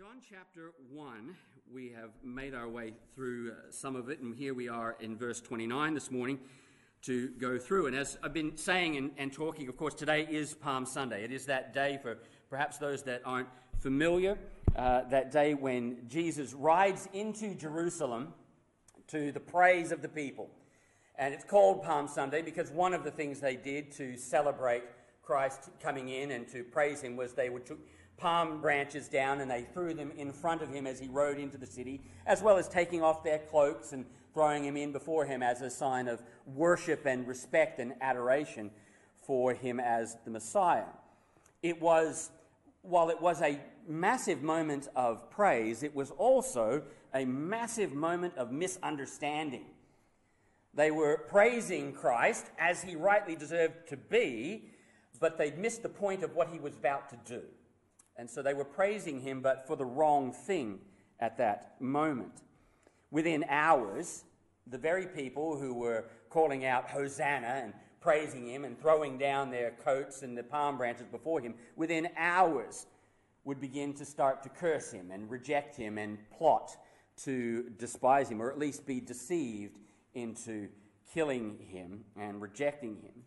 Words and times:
John 0.00 0.22
chapter 0.30 0.72
1, 0.94 1.36
we 1.70 1.90
have 1.90 2.08
made 2.24 2.54
our 2.54 2.70
way 2.70 2.94
through 3.14 3.50
uh, 3.50 3.54
some 3.70 3.96
of 3.96 4.08
it, 4.08 4.20
and 4.20 4.34
here 4.34 4.54
we 4.54 4.66
are 4.66 4.96
in 4.98 5.14
verse 5.14 5.42
29 5.42 5.92
this 5.92 6.10
morning 6.10 6.38
to 7.02 7.28
go 7.38 7.58
through. 7.58 7.86
And 7.86 7.94
as 7.94 8.16
I've 8.22 8.32
been 8.32 8.56
saying 8.56 8.96
and, 8.96 9.10
and, 9.18 9.30
talking, 9.30 9.68
of 9.68 9.76
course, 9.76 9.92
today 9.92 10.26
is 10.30 10.54
Palm 10.54 10.86
Sunday. 10.86 11.22
It 11.22 11.32
is 11.32 11.44
that 11.46 11.74
day 11.74 11.98
for 12.00 12.16
perhaps 12.48 12.78
those 12.78 13.02
that 13.02 13.20
aren't 13.26 13.48
familiar, 13.78 14.38
uh, 14.74 15.02
that 15.10 15.30
day 15.30 15.52
when 15.52 15.98
Jesus 16.08 16.54
rides 16.54 17.06
into 17.12 17.54
Jerusalem 17.54 18.32
to 19.08 19.32
the 19.32 19.40
praise 19.40 19.92
of 19.92 20.00
the 20.00 20.08
people. 20.08 20.48
And 21.18 21.34
it's 21.34 21.44
called 21.44 21.82
Palm 21.82 22.08
Sunday 22.08 22.40
because 22.40 22.70
one 22.70 22.94
of 22.94 23.04
the 23.04 23.10
things 23.10 23.38
they 23.38 23.56
did 23.56 23.92
to 23.98 24.16
celebrate 24.16 24.84
Christ 25.22 25.68
coming 25.78 26.08
in 26.08 26.30
and 26.30 26.48
to 26.48 26.64
praise 26.64 27.02
him 27.02 27.16
was 27.16 27.34
they 27.34 27.50
would 27.50 27.66
took 27.66 27.80
palm 28.20 28.60
branches 28.60 29.08
down 29.08 29.40
and 29.40 29.50
they 29.50 29.62
threw 29.62 29.94
them 29.94 30.12
in 30.16 30.32
front 30.32 30.62
of 30.62 30.70
him 30.72 30.86
as 30.86 31.00
he 31.00 31.08
rode 31.08 31.38
into 31.38 31.56
the 31.56 31.66
city, 31.66 32.02
as 32.26 32.42
well 32.42 32.58
as 32.58 32.68
taking 32.68 33.02
off 33.02 33.24
their 33.24 33.38
cloaks 33.38 33.92
and 33.92 34.04
throwing 34.34 34.64
him 34.64 34.76
in 34.76 34.92
before 34.92 35.24
him 35.24 35.42
as 35.42 35.62
a 35.62 35.70
sign 35.70 36.06
of 36.06 36.22
worship 36.46 37.06
and 37.06 37.26
respect 37.26 37.80
and 37.80 37.94
adoration 38.00 38.70
for 39.22 39.54
him 39.54 39.80
as 39.80 40.16
the 40.24 40.30
Messiah. 40.30 40.84
It 41.62 41.80
was, 41.80 42.30
while 42.82 43.10
it 43.10 43.20
was 43.20 43.40
a 43.40 43.58
massive 43.88 44.42
moment 44.42 44.88
of 44.94 45.30
praise, 45.30 45.82
it 45.82 45.94
was 45.94 46.10
also 46.12 46.82
a 47.14 47.24
massive 47.24 47.92
moment 47.92 48.36
of 48.36 48.52
misunderstanding. 48.52 49.64
They 50.74 50.90
were 50.90 51.24
praising 51.28 51.92
Christ 51.92 52.46
as 52.58 52.82
he 52.82 52.94
rightly 52.94 53.34
deserved 53.34 53.88
to 53.88 53.96
be, 53.96 54.70
but 55.18 55.36
they'd 55.36 55.58
missed 55.58 55.82
the 55.82 55.88
point 55.88 56.22
of 56.22 56.34
what 56.36 56.48
he 56.48 56.60
was 56.60 56.76
about 56.76 57.10
to 57.10 57.16
do. 57.26 57.42
And 58.20 58.28
so 58.28 58.42
they 58.42 58.52
were 58.52 58.66
praising 58.66 59.18
him, 59.18 59.40
but 59.40 59.66
for 59.66 59.76
the 59.76 59.84
wrong 59.86 60.30
thing 60.30 60.80
at 61.20 61.38
that 61.38 61.80
moment. 61.80 62.42
Within 63.10 63.46
hours, 63.48 64.24
the 64.66 64.76
very 64.76 65.06
people 65.06 65.56
who 65.56 65.72
were 65.72 66.04
calling 66.28 66.66
out 66.66 66.86
Hosanna 66.90 67.46
and 67.46 67.72
praising 67.98 68.46
him 68.46 68.66
and 68.66 68.78
throwing 68.78 69.16
down 69.16 69.50
their 69.50 69.70
coats 69.82 70.20
and 70.20 70.36
the 70.36 70.42
palm 70.42 70.76
branches 70.76 71.06
before 71.06 71.40
him, 71.40 71.54
within 71.76 72.10
hours 72.14 72.84
would 73.44 73.58
begin 73.58 73.94
to 73.94 74.04
start 74.04 74.42
to 74.42 74.50
curse 74.50 74.92
him 74.92 75.10
and 75.10 75.30
reject 75.30 75.74
him 75.74 75.96
and 75.96 76.18
plot 76.30 76.76
to 77.24 77.70
despise 77.78 78.28
him, 78.28 78.42
or 78.42 78.50
at 78.50 78.58
least 78.58 78.84
be 78.84 79.00
deceived 79.00 79.78
into 80.12 80.68
killing 81.14 81.56
him 81.70 82.04
and 82.16 82.42
rejecting 82.42 82.96
him. 82.96 83.24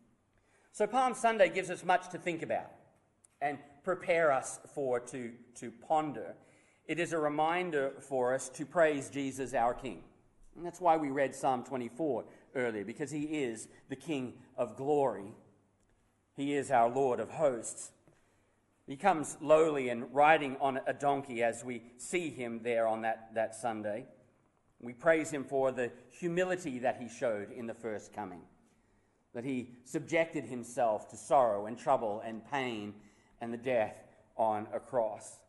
So, 0.72 0.86
Palm 0.86 1.16
Sunday 1.16 1.50
gives 1.50 1.72
us 1.72 1.84
much 1.84 2.09
to 2.09 2.20
think 2.20 2.44
about. 2.44 2.70
And 3.44 3.58
prepare 3.84 4.32
us 4.32 4.62
for 4.74 5.02
to, 5.02 5.32
to 5.56 5.70
ponder. 5.70 6.34
It 6.88 6.98
is 6.98 7.12
a 7.12 7.18
reminder 7.18 7.92
for 8.00 8.34
us 8.34 8.48
to 8.50 8.66
praise 8.66 9.10
Jesus 9.10 9.54
our 9.54 9.74
King. 9.74 10.02
And 10.56 10.66
that's 10.66 10.80
why 10.80 10.96
we 10.96 11.10
read 11.10 11.36
Psalm 11.36 11.66
24 11.66 12.24
earlier, 12.56 12.86
because 12.86 13.12
he 13.12 13.24
is 13.24 13.68
the 13.90 13.98
King 13.98 14.34
of 14.58 14.78
glory. 14.78 15.34
He 16.38 16.54
is 16.54 16.72
our 16.72 16.90
Lord 16.90 17.20
of 17.20 17.32
hosts. 17.32 17.92
He 18.88 18.96
comes 18.96 19.38
lowly 19.42 19.90
and 19.90 20.14
riding 20.16 20.56
on 20.62 20.80
a 20.88 20.94
donkey 20.94 21.44
as 21.44 21.66
we 21.66 21.84
see 21.98 22.30
him 22.30 22.62
there 22.64 22.88
on 22.88 23.02
that, 23.02 23.34
that 23.36 23.56
Sunday. 23.56 24.06
We 24.80 24.94
praise 24.94 25.32
him 25.32 25.44
for 25.44 25.74
the 25.74 25.92
humility 26.10 26.80
that 26.80 26.98
he 27.02 27.10
showed 27.10 27.52
in 27.52 27.68
the 27.68 27.74
first 27.74 28.14
coming, 28.14 28.42
that 29.34 29.44
he 29.44 29.72
subjected 29.84 30.46
himself 30.46 31.10
to 31.10 31.18
sorrow 31.18 31.66
and 31.66 31.78
trouble 31.78 32.22
and 32.26 32.42
pain 32.50 32.94
and 33.44 33.54
the 33.54 33.58
death 33.58 33.96
on 34.38 34.68
a 34.74 34.80
cross. 34.80 35.40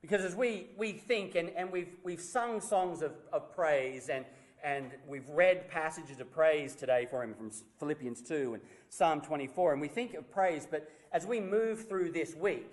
Because 0.00 0.24
as 0.24 0.36
we, 0.36 0.68
we 0.78 0.92
think, 0.92 1.34
and, 1.34 1.50
and 1.56 1.70
we've, 1.72 1.96
we've 2.04 2.20
sung 2.20 2.60
songs 2.60 3.02
of, 3.02 3.12
of 3.32 3.52
praise, 3.54 4.08
and, 4.08 4.24
and 4.62 4.92
we've 5.08 5.28
read 5.30 5.68
passages 5.68 6.20
of 6.20 6.32
praise 6.32 6.76
today 6.76 7.08
for 7.10 7.24
him 7.24 7.34
from 7.34 7.50
Philippians 7.80 8.22
2 8.22 8.54
and 8.54 8.62
Psalm 8.88 9.20
24, 9.20 9.72
and 9.72 9.80
we 9.80 9.88
think 9.88 10.14
of 10.14 10.30
praise, 10.30 10.68
but 10.70 10.88
as 11.12 11.26
we 11.26 11.40
move 11.40 11.88
through 11.88 12.12
this 12.12 12.36
week, 12.36 12.68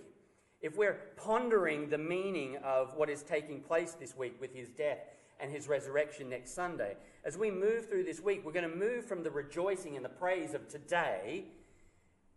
if 0.62 0.78
we're 0.78 1.00
pondering 1.18 1.90
the 1.90 1.98
meaning 1.98 2.58
of 2.64 2.96
what 2.96 3.10
is 3.10 3.24
taking 3.24 3.62
place 3.62 3.94
this 3.94 4.16
week 4.16 4.40
with 4.40 4.54
his 4.54 4.70
death 4.70 5.00
and 5.40 5.52
his 5.52 5.68
resurrection 5.68 6.30
next 6.30 6.54
Sunday, 6.54 6.96
as 7.26 7.36
we 7.36 7.50
move 7.50 7.90
through 7.90 8.04
this 8.04 8.22
week, 8.22 8.46
we're 8.46 8.52
going 8.52 8.70
to 8.70 8.76
move 8.76 9.06
from 9.06 9.24
the 9.24 9.32
rejoicing 9.32 9.96
and 9.96 10.06
the 10.06 10.10
praise 10.10 10.54
of 10.54 10.68
today 10.68 11.46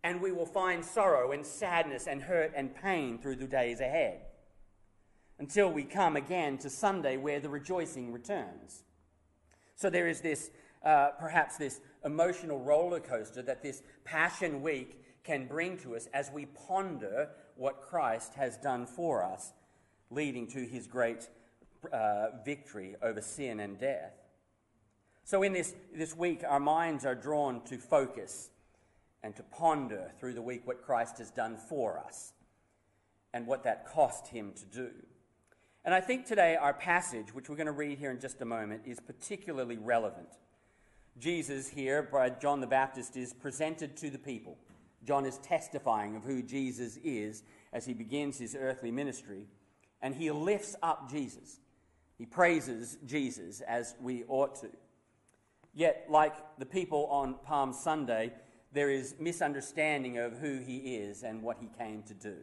and 0.05 0.21
we 0.21 0.31
will 0.31 0.45
find 0.45 0.85
sorrow 0.85 1.31
and 1.31 1.43
sadness 1.43 2.05
and 2.05 2.21
hurt 2.21 2.53
and 2.55 2.75
pain 2.75 3.17
through 3.17 3.35
the 3.35 3.47
days 3.47 3.79
ahead 3.79 4.21
until 5.39 5.67
we 5.67 5.83
come 5.83 6.15
again 6.15 6.59
to 6.59 6.69
Sunday 6.69 7.17
where 7.17 7.39
the 7.39 7.49
rejoicing 7.49 8.13
returns. 8.13 8.83
So 9.75 9.89
there 9.89 10.07
is 10.07 10.21
this, 10.21 10.51
uh, 10.85 11.09
perhaps 11.19 11.57
this 11.57 11.81
emotional 12.05 12.59
roller 12.59 12.99
coaster 12.99 13.41
that 13.41 13.63
this 13.63 13.81
Passion 14.03 14.61
Week 14.61 15.01
can 15.23 15.47
bring 15.47 15.75
to 15.79 15.95
us 15.95 16.07
as 16.13 16.29
we 16.31 16.45
ponder 16.45 17.29
what 17.55 17.81
Christ 17.81 18.35
has 18.35 18.57
done 18.57 18.85
for 18.85 19.23
us, 19.23 19.53
leading 20.11 20.45
to 20.49 20.67
his 20.67 20.85
great 20.85 21.27
uh, 21.91 22.27
victory 22.45 22.95
over 23.01 23.21
sin 23.21 23.59
and 23.59 23.79
death. 23.79 24.13
So, 25.23 25.41
in 25.41 25.51
this, 25.51 25.73
this 25.91 26.15
week, 26.15 26.43
our 26.47 26.59
minds 26.59 27.05
are 27.05 27.15
drawn 27.15 27.63
to 27.63 27.79
focus 27.79 28.51
and 29.23 29.35
to 29.35 29.43
ponder 29.43 30.11
through 30.19 30.33
the 30.33 30.41
week 30.41 30.61
what 30.65 30.83
Christ 30.83 31.17
has 31.17 31.31
done 31.31 31.57
for 31.57 31.97
us 31.99 32.33
and 33.33 33.47
what 33.47 33.63
that 33.63 33.87
cost 33.87 34.27
him 34.27 34.53
to 34.53 34.65
do. 34.65 34.91
And 35.83 35.93
I 35.93 36.01
think 36.01 36.25
today 36.25 36.55
our 36.55 36.73
passage, 36.73 37.33
which 37.33 37.49
we're 37.49 37.55
going 37.55 37.65
to 37.67 37.71
read 37.71 37.99
here 37.99 38.11
in 38.11 38.19
just 38.19 38.41
a 38.41 38.45
moment, 38.45 38.81
is 38.85 38.99
particularly 38.99 39.77
relevant. 39.77 40.29
Jesus, 41.19 41.69
here 41.69 42.01
by 42.01 42.29
John 42.29 42.59
the 42.59 42.67
Baptist, 42.67 43.15
is 43.15 43.33
presented 43.33 43.95
to 43.97 44.09
the 44.09 44.17
people. 44.17 44.57
John 45.05 45.25
is 45.25 45.37
testifying 45.37 46.15
of 46.15 46.23
who 46.23 46.41
Jesus 46.41 46.97
is 47.03 47.43
as 47.71 47.85
he 47.85 47.93
begins 47.93 48.39
his 48.39 48.55
earthly 48.55 48.91
ministry, 48.91 49.47
and 50.01 50.15
he 50.15 50.31
lifts 50.31 50.75
up 50.81 51.09
Jesus. 51.09 51.59
He 52.17 52.25
praises 52.25 52.97
Jesus 53.05 53.61
as 53.61 53.95
we 54.01 54.23
ought 54.27 54.55
to. 54.61 54.69
Yet, 55.73 56.07
like 56.09 56.33
the 56.57 56.65
people 56.65 57.05
on 57.07 57.35
Palm 57.43 57.73
Sunday, 57.73 58.33
there 58.75 58.89
is 58.89 59.15
misunderstanding 59.19 60.17
of 60.17 60.37
who 60.37 60.59
he 60.59 60.97
is 60.97 61.23
and 61.23 61.41
what 61.41 61.57
he 61.59 61.69
came 61.77 62.03
to 62.03 62.13
do. 62.13 62.35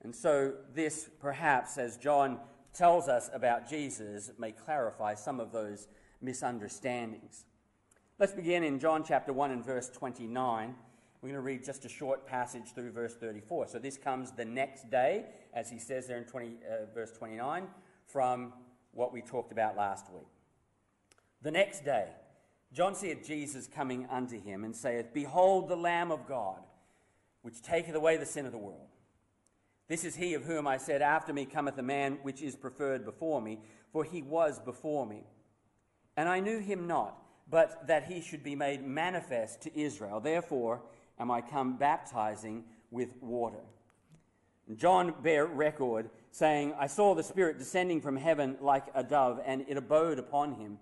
And 0.00 0.14
so, 0.14 0.52
this 0.72 1.10
perhaps, 1.20 1.76
as 1.76 1.96
John 1.96 2.38
tells 2.72 3.08
us 3.08 3.28
about 3.34 3.68
Jesus, 3.68 4.30
may 4.38 4.52
clarify 4.52 5.16
some 5.16 5.40
of 5.40 5.50
those 5.50 5.88
misunderstandings. 6.22 7.44
Let's 8.20 8.32
begin 8.32 8.62
in 8.62 8.78
John 8.78 9.02
chapter 9.04 9.32
1 9.32 9.50
and 9.50 9.64
verse 9.64 9.90
29. 9.90 10.76
We're 11.20 11.28
going 11.28 11.34
to 11.34 11.40
read 11.40 11.64
just 11.64 11.84
a 11.84 11.88
short 11.88 12.24
passage 12.24 12.72
through 12.72 12.92
verse 12.92 13.16
34. 13.16 13.66
So, 13.66 13.80
this 13.80 13.98
comes 13.98 14.30
the 14.30 14.44
next 14.44 14.88
day, 14.88 15.24
as 15.52 15.68
he 15.68 15.80
says 15.80 16.06
there 16.06 16.18
in 16.18 16.24
20, 16.26 16.46
uh, 16.46 16.94
verse 16.94 17.10
29, 17.10 17.66
from 18.06 18.52
what 18.92 19.12
we 19.12 19.20
talked 19.20 19.50
about 19.50 19.76
last 19.76 20.06
week. 20.12 20.28
The 21.42 21.50
next 21.50 21.84
day, 21.84 22.06
John 22.72 22.94
seeth 22.94 23.26
Jesus 23.26 23.66
coming 23.66 24.06
unto 24.10 24.40
him, 24.40 24.64
and 24.64 24.76
saith, 24.76 25.14
Behold 25.14 25.68
the 25.68 25.76
Lamb 25.76 26.12
of 26.12 26.26
God, 26.26 26.60
which 27.42 27.62
taketh 27.62 27.94
away 27.94 28.16
the 28.16 28.26
sin 28.26 28.46
of 28.46 28.52
the 28.52 28.58
world. 28.58 28.88
This 29.88 30.04
is 30.04 30.16
he 30.16 30.34
of 30.34 30.44
whom 30.44 30.66
I 30.66 30.76
said, 30.76 31.00
After 31.00 31.32
me 31.32 31.46
cometh 31.46 31.78
a 31.78 31.82
man 31.82 32.18
which 32.22 32.42
is 32.42 32.56
preferred 32.56 33.04
before 33.04 33.40
me, 33.40 33.58
for 33.90 34.04
he 34.04 34.20
was 34.22 34.58
before 34.58 35.06
me. 35.06 35.24
And 36.16 36.28
I 36.28 36.40
knew 36.40 36.58
him 36.58 36.86
not, 36.86 37.16
but 37.50 37.86
that 37.86 38.04
he 38.04 38.20
should 38.20 38.44
be 38.44 38.54
made 38.54 38.84
manifest 38.84 39.62
to 39.62 39.78
Israel. 39.78 40.20
Therefore 40.20 40.82
am 41.18 41.30
I 41.30 41.40
come 41.40 41.78
baptizing 41.78 42.64
with 42.90 43.10
water. 43.20 43.64
John 44.76 45.14
bare 45.22 45.46
record, 45.46 46.10
saying, 46.30 46.74
I 46.78 46.86
saw 46.88 47.14
the 47.14 47.22
Spirit 47.22 47.58
descending 47.58 48.02
from 48.02 48.16
heaven 48.16 48.58
like 48.60 48.84
a 48.94 49.02
dove, 49.02 49.40
and 49.46 49.64
it 49.66 49.78
abode 49.78 50.18
upon 50.18 50.54
him. 50.54 50.78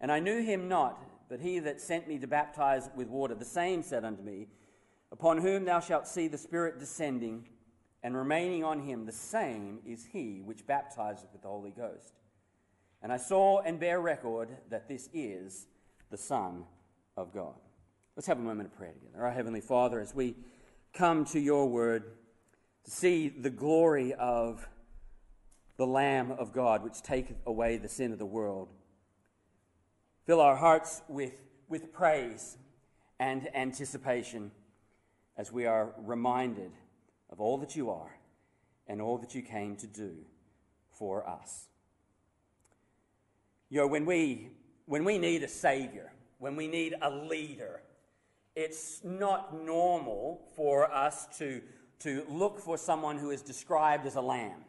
And 0.00 0.12
I 0.12 0.20
knew 0.20 0.42
him 0.42 0.68
not, 0.68 1.02
but 1.30 1.40
he 1.40 1.60
that 1.60 1.80
sent 1.80 2.08
me 2.08 2.18
to 2.18 2.26
baptize 2.26 2.90
with 2.96 3.08
water, 3.08 3.36
the 3.36 3.44
same 3.44 3.82
said 3.84 4.04
unto 4.04 4.22
me, 4.22 4.48
Upon 5.12 5.38
whom 5.38 5.64
thou 5.64 5.80
shalt 5.80 6.06
see 6.06 6.28
the 6.28 6.36
Spirit 6.36 6.78
descending 6.78 7.48
and 8.02 8.16
remaining 8.16 8.64
on 8.64 8.80
him, 8.80 9.06
the 9.06 9.12
same 9.12 9.78
is 9.86 10.08
he 10.12 10.40
which 10.44 10.66
baptizeth 10.66 11.28
with 11.32 11.42
the 11.42 11.48
Holy 11.48 11.70
Ghost. 11.70 12.14
And 13.02 13.12
I 13.12 13.16
saw 13.16 13.60
and 13.60 13.78
bear 13.78 14.00
record 14.00 14.50
that 14.70 14.88
this 14.88 15.08
is 15.14 15.66
the 16.10 16.16
Son 16.16 16.64
of 17.16 17.32
God. 17.32 17.54
Let's 18.16 18.26
have 18.26 18.38
a 18.38 18.42
moment 18.42 18.68
of 18.68 18.76
prayer 18.76 18.92
together. 18.92 19.24
Our 19.24 19.32
Heavenly 19.32 19.60
Father, 19.60 20.00
as 20.00 20.14
we 20.14 20.34
come 20.92 21.24
to 21.26 21.38
your 21.38 21.68
word 21.68 22.04
to 22.84 22.90
see 22.90 23.28
the 23.28 23.50
glory 23.50 24.14
of 24.14 24.68
the 25.76 25.86
Lamb 25.86 26.32
of 26.32 26.52
God, 26.52 26.82
which 26.82 27.02
taketh 27.02 27.38
away 27.46 27.78
the 27.78 27.88
sin 27.88 28.12
of 28.12 28.18
the 28.18 28.26
world. 28.26 28.68
Fill 30.26 30.40
our 30.40 30.56
hearts 30.56 31.02
with, 31.08 31.40
with 31.68 31.92
praise 31.92 32.56
and 33.18 33.48
anticipation 33.54 34.50
as 35.36 35.50
we 35.52 35.66
are 35.66 35.94
reminded 35.98 36.72
of 37.30 37.40
all 37.40 37.58
that 37.58 37.74
you 37.76 37.90
are 37.90 38.18
and 38.86 39.00
all 39.00 39.18
that 39.18 39.34
you 39.34 39.42
came 39.42 39.76
to 39.76 39.86
do 39.86 40.16
for 40.90 41.26
us. 41.28 41.68
You 43.70 43.80
know, 43.80 43.86
when 43.86 44.04
we, 44.04 44.48
when 44.86 45.04
we 45.04 45.16
need 45.16 45.42
a 45.42 45.48
Savior, 45.48 46.12
when 46.38 46.56
we 46.56 46.66
need 46.66 46.94
a 47.00 47.10
leader, 47.10 47.82
it's 48.56 49.00
not 49.04 49.54
normal 49.64 50.42
for 50.56 50.92
us 50.92 51.26
to, 51.38 51.62
to 52.00 52.24
look 52.28 52.58
for 52.58 52.76
someone 52.76 53.16
who 53.16 53.30
is 53.30 53.42
described 53.42 54.06
as 54.06 54.16
a 54.16 54.20
lamb. 54.20 54.64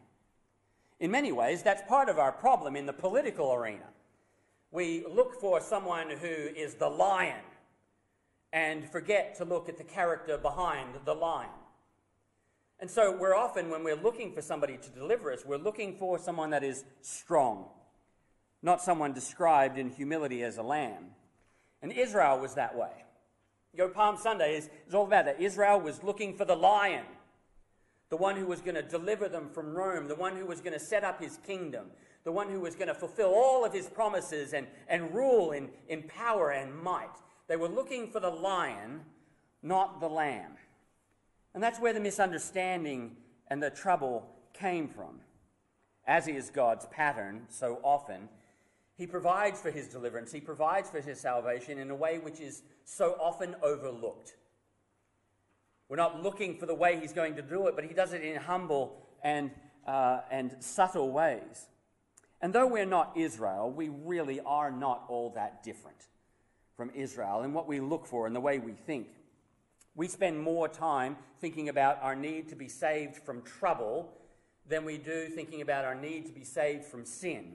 In 1.00 1.10
many 1.10 1.32
ways, 1.32 1.62
that's 1.62 1.82
part 1.88 2.08
of 2.08 2.18
our 2.18 2.30
problem 2.30 2.76
in 2.76 2.86
the 2.86 2.92
political 2.92 3.52
arena. 3.52 3.86
We 4.72 5.04
look 5.06 5.38
for 5.38 5.60
someone 5.60 6.08
who 6.08 6.26
is 6.26 6.74
the 6.74 6.88
lion 6.88 7.42
and 8.54 8.90
forget 8.90 9.34
to 9.36 9.44
look 9.44 9.68
at 9.68 9.76
the 9.76 9.84
character 9.84 10.38
behind 10.38 10.94
the 11.04 11.14
lion. 11.14 11.50
And 12.80 12.90
so 12.90 13.14
we're 13.16 13.36
often, 13.36 13.68
when 13.68 13.84
we're 13.84 13.94
looking 13.94 14.32
for 14.32 14.40
somebody 14.40 14.78
to 14.78 14.90
deliver 14.90 15.30
us, 15.30 15.44
we're 15.44 15.58
looking 15.58 15.94
for 15.96 16.18
someone 16.18 16.50
that 16.50 16.64
is 16.64 16.84
strong, 17.02 17.66
not 18.62 18.82
someone 18.82 19.12
described 19.12 19.78
in 19.78 19.90
humility 19.90 20.42
as 20.42 20.56
a 20.56 20.62
lamb. 20.62 21.10
And 21.82 21.92
Israel 21.92 22.40
was 22.40 22.54
that 22.54 22.76
way. 22.76 22.90
Your 23.74 23.88
Palm 23.88 24.16
Sunday 24.16 24.56
is, 24.56 24.70
is 24.88 24.94
all 24.94 25.06
about 25.06 25.26
that. 25.26 25.40
Israel 25.40 25.80
was 25.80 26.02
looking 26.02 26.34
for 26.34 26.44
the 26.44 26.56
lion, 26.56 27.04
the 28.08 28.16
one 28.16 28.36
who 28.36 28.46
was 28.46 28.60
going 28.62 28.74
to 28.74 28.82
deliver 28.82 29.28
them 29.28 29.50
from 29.50 29.74
Rome, 29.74 30.08
the 30.08 30.14
one 30.14 30.34
who 30.34 30.46
was 30.46 30.60
going 30.60 30.74
to 30.74 30.84
set 30.84 31.04
up 31.04 31.22
his 31.22 31.38
kingdom, 31.46 31.86
the 32.24 32.32
one 32.32 32.48
who 32.48 32.60
was 32.60 32.74
going 32.74 32.88
to 32.88 32.94
fulfill 32.94 33.32
all 33.34 33.64
of 33.64 33.72
his 33.72 33.88
promises 33.88 34.52
and, 34.52 34.66
and 34.88 35.12
rule 35.14 35.52
in, 35.52 35.68
in 35.88 36.02
power 36.04 36.50
and 36.50 36.74
might. 36.74 37.16
They 37.48 37.56
were 37.56 37.68
looking 37.68 38.10
for 38.10 38.20
the 38.20 38.30
lion, 38.30 39.00
not 39.62 40.00
the 40.00 40.08
lamb. 40.08 40.52
And 41.54 41.62
that's 41.62 41.80
where 41.80 41.92
the 41.92 42.00
misunderstanding 42.00 43.16
and 43.48 43.62
the 43.62 43.70
trouble 43.70 44.26
came 44.54 44.88
from. 44.88 45.20
As 46.06 46.28
is 46.28 46.50
God's 46.50 46.86
pattern 46.86 47.42
so 47.48 47.78
often, 47.82 48.28
He 48.96 49.06
provides 49.06 49.60
for 49.60 49.70
His 49.70 49.88
deliverance, 49.88 50.32
He 50.32 50.40
provides 50.40 50.90
for 50.90 51.00
His 51.00 51.20
salvation 51.20 51.78
in 51.78 51.90
a 51.90 51.94
way 51.94 52.18
which 52.18 52.40
is 52.40 52.62
so 52.84 53.16
often 53.20 53.54
overlooked. 53.62 54.36
We're 55.88 55.96
not 55.96 56.22
looking 56.22 56.56
for 56.56 56.66
the 56.66 56.74
way 56.74 56.98
He's 57.00 57.12
going 57.12 57.34
to 57.36 57.42
do 57.42 57.66
it, 57.66 57.74
but 57.74 57.84
He 57.84 57.94
does 57.94 58.12
it 58.12 58.22
in 58.22 58.36
humble 58.36 58.96
and, 59.22 59.50
uh, 59.86 60.20
and 60.30 60.56
subtle 60.60 61.10
ways. 61.10 61.66
And 62.42 62.52
though 62.52 62.66
we're 62.66 62.84
not 62.84 63.12
Israel, 63.16 63.70
we 63.70 63.88
really 63.88 64.40
are 64.40 64.70
not 64.70 65.04
all 65.08 65.30
that 65.36 65.62
different 65.62 66.08
from 66.76 66.90
Israel 66.94 67.42
in 67.42 67.52
what 67.52 67.68
we 67.68 67.78
look 67.78 68.04
for 68.06 68.26
and 68.26 68.34
the 68.34 68.40
way 68.40 68.58
we 68.58 68.72
think. 68.72 69.06
We 69.94 70.08
spend 70.08 70.40
more 70.40 70.68
time 70.68 71.16
thinking 71.40 71.68
about 71.68 72.02
our 72.02 72.16
need 72.16 72.48
to 72.48 72.56
be 72.56 72.68
saved 72.68 73.16
from 73.16 73.42
trouble 73.42 74.12
than 74.68 74.84
we 74.84 74.98
do 74.98 75.28
thinking 75.28 75.60
about 75.60 75.84
our 75.84 75.94
need 75.94 76.26
to 76.26 76.32
be 76.32 76.44
saved 76.44 76.84
from 76.84 77.04
sin. 77.04 77.52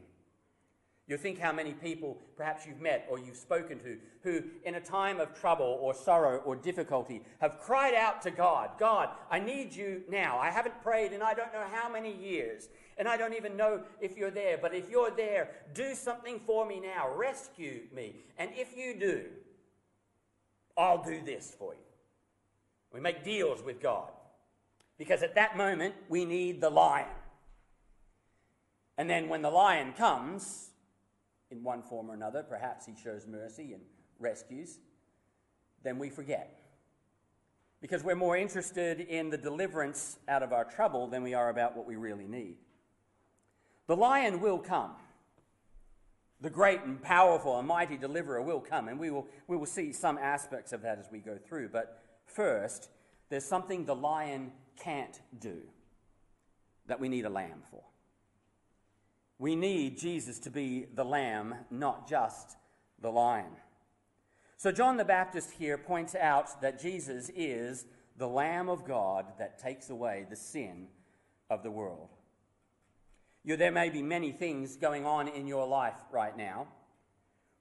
You 1.07 1.15
think 1.15 1.39
how 1.39 1.53
many 1.53 1.71
people 1.71 2.17
perhaps 2.35 2.65
you've 2.65 2.81
met 2.81 3.07
or 3.09 3.17
you've 3.17 3.37
spoken 3.37 3.79
to 3.79 3.97
who, 4.23 4.43
in 4.65 4.75
a 4.75 4.81
time 4.81 5.21
of 5.21 5.39
trouble 5.39 5.79
or 5.81 5.93
sorrow 5.93 6.39
or 6.39 6.55
difficulty, 6.55 7.21
have 7.39 7.59
cried 7.59 7.93
out 7.93 8.21
to 8.23 8.31
God 8.31 8.71
God, 8.77 9.09
I 9.31 9.39
need 9.39 9.73
you 9.73 10.03
now. 10.09 10.37
I 10.37 10.49
haven't 10.49 10.81
prayed 10.81 11.13
in 11.13 11.21
I 11.21 11.33
don't 11.33 11.53
know 11.53 11.65
how 11.71 11.89
many 11.89 12.13
years, 12.13 12.67
and 12.97 13.07
I 13.07 13.17
don't 13.17 13.33
even 13.33 13.55
know 13.55 13.81
if 14.01 14.17
you're 14.17 14.31
there, 14.31 14.57
but 14.57 14.73
if 14.73 14.89
you're 14.89 15.11
there, 15.11 15.49
do 15.73 15.93
something 15.93 16.39
for 16.45 16.65
me 16.65 16.79
now. 16.79 17.13
Rescue 17.15 17.81
me. 17.93 18.15
And 18.37 18.49
if 18.53 18.75
you 18.75 18.97
do, 18.99 19.25
I'll 20.77 21.03
do 21.03 21.21
this 21.23 21.55
for 21.57 21.73
you. 21.73 21.79
We 22.91 22.99
make 22.99 23.23
deals 23.23 23.63
with 23.63 23.81
God 23.81 24.09
because 24.97 25.21
at 25.21 25.35
that 25.35 25.57
moment 25.57 25.93
we 26.09 26.25
need 26.25 26.61
the 26.61 26.69
lion. 26.69 27.07
And 28.97 29.09
then 29.09 29.29
when 29.29 29.43
the 29.43 29.51
lion 29.51 29.93
comes, 29.93 30.69
in 31.51 31.63
one 31.63 31.81
form 31.81 32.09
or 32.09 32.13
another, 32.13 32.43
perhaps 32.43 32.85
he 32.85 32.93
shows 33.01 33.25
mercy 33.27 33.73
and 33.73 33.81
rescues, 34.19 34.79
then 35.83 35.99
we 35.99 36.09
forget. 36.09 36.59
Because 37.79 38.03
we're 38.03 38.15
more 38.15 38.35
interested 38.35 39.01
in 39.01 39.29
the 39.29 39.37
deliverance 39.37 40.17
out 40.27 40.41
of 40.41 40.51
our 40.51 40.65
trouble 40.65 41.07
than 41.07 41.21
we 41.21 41.33
are 41.33 41.49
about 41.49 41.77
what 41.77 41.85
we 41.85 41.95
really 41.95 42.25
need. 42.25 42.57
The 43.87 43.95
lion 43.95 44.41
will 44.41 44.59
come. 44.59 44.91
The 46.39 46.49
great 46.49 46.81
and 46.81 47.01
powerful 47.01 47.57
and 47.57 47.67
mighty 47.67 47.97
deliverer 47.97 48.41
will 48.41 48.59
come, 48.59 48.87
and 48.87 48.99
we 48.99 49.09
will, 49.09 49.27
we 49.47 49.57
will 49.57 49.65
see 49.65 49.91
some 49.91 50.17
aspects 50.17 50.71
of 50.71 50.83
that 50.83 50.99
as 50.99 51.07
we 51.11 51.19
go 51.19 51.37
through. 51.37 51.69
But 51.69 52.03
first, 52.25 52.89
there's 53.29 53.45
something 53.45 53.85
the 53.85 53.95
lion 53.95 54.51
can't 54.77 55.19
do 55.39 55.61
that 56.85 56.99
we 56.99 57.09
need 57.09 57.25
a 57.25 57.29
lamb 57.29 57.63
for. 57.71 57.83
We 59.39 59.55
need 59.55 59.97
Jesus 59.97 60.39
to 60.39 60.49
be 60.49 60.87
the 60.93 61.05
lamb, 61.05 61.55
not 61.71 62.07
just 62.07 62.55
the 63.01 63.11
lion. 63.11 63.51
So, 64.57 64.71
John 64.71 64.97
the 64.97 65.05
Baptist 65.05 65.51
here 65.51 65.77
points 65.77 66.15
out 66.15 66.61
that 66.61 66.81
Jesus 66.81 67.29
is 67.35 67.85
the 68.17 68.27
Lamb 68.27 68.69
of 68.69 68.85
God 68.85 69.27
that 69.37 69.59
takes 69.59 69.91
away 69.91 70.25
the 70.27 70.35
sin 70.35 70.87
of 71.49 71.61
the 71.61 71.69
world. 71.69 72.16
You, 73.47 73.55
there 73.55 73.71
may 73.71 73.89
be 73.89 74.01
many 74.01 74.33
things 74.33 74.75
going 74.75 75.05
on 75.05 75.29
in 75.29 75.47
your 75.47 75.65
life 75.65 75.95
right 76.11 76.35
now 76.35 76.67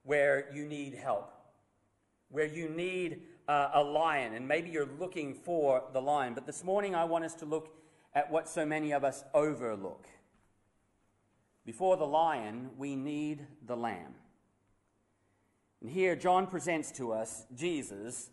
where 0.03 0.49
you 0.53 0.65
need 0.65 0.93
help, 0.93 1.31
where 2.27 2.45
you 2.45 2.67
need 2.67 3.21
uh, 3.47 3.69
a 3.73 3.81
lion, 3.81 4.33
and 4.33 4.45
maybe 4.45 4.69
you're 4.69 4.89
looking 4.99 5.33
for 5.33 5.85
the 5.93 6.01
lion. 6.01 6.33
But 6.33 6.45
this 6.45 6.61
morning 6.61 6.93
I 6.93 7.05
want 7.05 7.23
us 7.23 7.35
to 7.35 7.45
look 7.45 7.69
at 8.13 8.29
what 8.29 8.49
so 8.49 8.65
many 8.65 8.91
of 8.91 9.05
us 9.05 9.23
overlook. 9.33 10.07
Before 11.65 11.95
the 11.95 12.05
lion, 12.05 12.71
we 12.77 12.97
need 12.97 13.47
the 13.65 13.77
lamb. 13.77 14.13
And 15.79 15.89
here 15.89 16.17
John 16.17 16.47
presents 16.47 16.91
to 16.97 17.13
us 17.13 17.45
Jesus, 17.55 18.29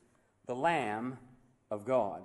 the 0.47 0.57
Lamb 0.57 1.19
of 1.71 1.85
God. 1.85 2.23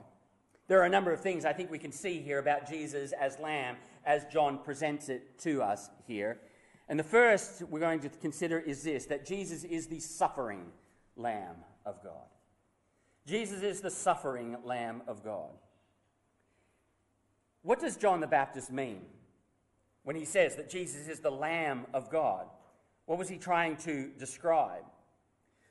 There 0.68 0.82
are 0.82 0.86
a 0.86 0.90
number 0.90 1.14
of 1.14 1.22
things 1.22 1.46
I 1.46 1.54
think 1.54 1.70
we 1.70 1.78
can 1.78 1.92
see 1.92 2.20
here 2.20 2.40
about 2.40 2.68
Jesus 2.68 3.12
as 3.12 3.38
Lamb 3.38 3.76
as 4.06 4.26
John 4.26 4.60
presents 4.60 5.10
it 5.10 5.40
to 5.40 5.62
us 5.62 5.90
here. 6.08 6.40
And 6.88 7.00
the 7.00 7.04
first 7.04 7.62
we're 7.70 7.80
going 7.80 8.00
to 8.02 8.10
consider 8.10 8.60
is 8.60 8.84
this 8.84 9.06
that 9.06 9.26
Jesus 9.26 9.64
is 9.64 9.88
the 9.88 10.00
suffering 10.00 10.66
Lamb 11.16 11.58
of 11.86 12.04
God. 12.04 12.28
Jesus 13.28 13.62
is 13.62 13.82
the 13.82 13.92
suffering 13.92 14.58
Lamb 14.64 15.04
of 15.08 15.24
God. 15.24 15.52
What 17.62 17.80
does 17.80 17.98
John 17.98 18.22
the 18.22 18.28
Baptist 18.28 18.72
mean 18.72 19.02
when 20.04 20.16
he 20.16 20.26
says 20.26 20.56
that 20.56 20.70
Jesus 20.70 21.08
is 21.08 21.20
the 21.20 21.30
Lamb 21.30 21.86
of 21.94 22.10
God? 22.10 22.48
What 23.06 23.20
was 23.20 23.30
he 23.30 23.38
trying 23.38 23.76
to 23.78 24.10
describe? 24.18 24.84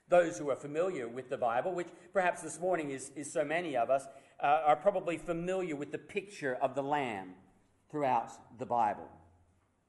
Those 0.08 0.38
who 0.38 0.50
are 0.50 0.56
familiar 0.56 1.08
with 1.08 1.28
the 1.28 1.36
Bible, 1.36 1.72
which 1.72 1.88
perhaps 2.12 2.42
this 2.42 2.60
morning 2.60 2.90
is, 2.90 3.10
is 3.16 3.32
so 3.32 3.44
many 3.44 3.76
of 3.76 3.90
us, 3.90 4.06
uh, 4.40 4.60
are 4.64 4.76
probably 4.76 5.16
familiar 5.16 5.76
with 5.76 5.92
the 5.92 5.98
picture 5.98 6.56
of 6.62 6.74
the 6.74 6.82
Lamb 6.82 7.34
throughout 7.90 8.32
the 8.58 8.66
Bible, 8.66 9.08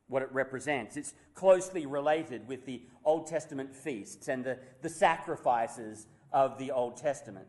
what 0.08 0.22
it 0.22 0.30
represents. 0.32 0.98
It's 0.98 1.14
closely 1.34 1.86
related 1.86 2.48
with 2.48 2.66
the 2.66 2.82
Old 3.04 3.28
Testament 3.28 3.76
feasts 3.76 4.28
and 4.28 4.44
the, 4.44 4.58
the 4.82 4.90
sacrifices 4.90 6.08
of 6.32 6.58
the 6.58 6.72
Old 6.72 6.98
Testament. 6.98 7.48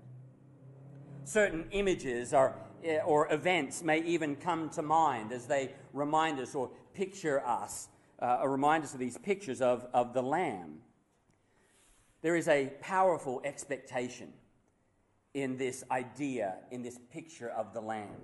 Certain 1.24 1.66
images 1.70 2.34
or, 2.34 2.54
eh, 2.82 2.98
or 3.04 3.32
events 3.32 3.82
may 3.82 4.02
even 4.02 4.36
come 4.36 4.70
to 4.70 4.82
mind 4.82 5.32
as 5.32 5.46
they 5.46 5.72
remind 5.92 6.40
us 6.40 6.54
or 6.54 6.70
picture 6.94 7.44
us, 7.46 7.88
uh, 8.20 8.38
or 8.42 8.50
remind 8.50 8.84
us 8.84 8.94
of 8.94 9.00
these 9.00 9.18
pictures 9.18 9.60
of, 9.60 9.86
of 9.92 10.14
the 10.14 10.22
Lamb. 10.22 10.78
There 12.22 12.36
is 12.36 12.48
a 12.48 12.72
powerful 12.80 13.40
expectation 13.44 14.32
in 15.32 15.56
this 15.56 15.84
idea, 15.90 16.56
in 16.70 16.82
this 16.82 16.98
picture 17.12 17.48
of 17.48 17.72
the 17.72 17.80
Lamb. 17.80 18.20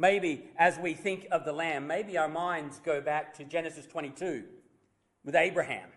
Maybe 0.00 0.44
as 0.56 0.78
we 0.78 0.94
think 0.94 1.26
of 1.32 1.44
the 1.44 1.52
Lamb, 1.52 1.88
maybe 1.88 2.16
our 2.16 2.28
minds 2.28 2.80
go 2.84 3.00
back 3.00 3.34
to 3.34 3.44
Genesis 3.44 3.84
22 3.84 4.44
with 5.24 5.34
Abraham. 5.34 5.88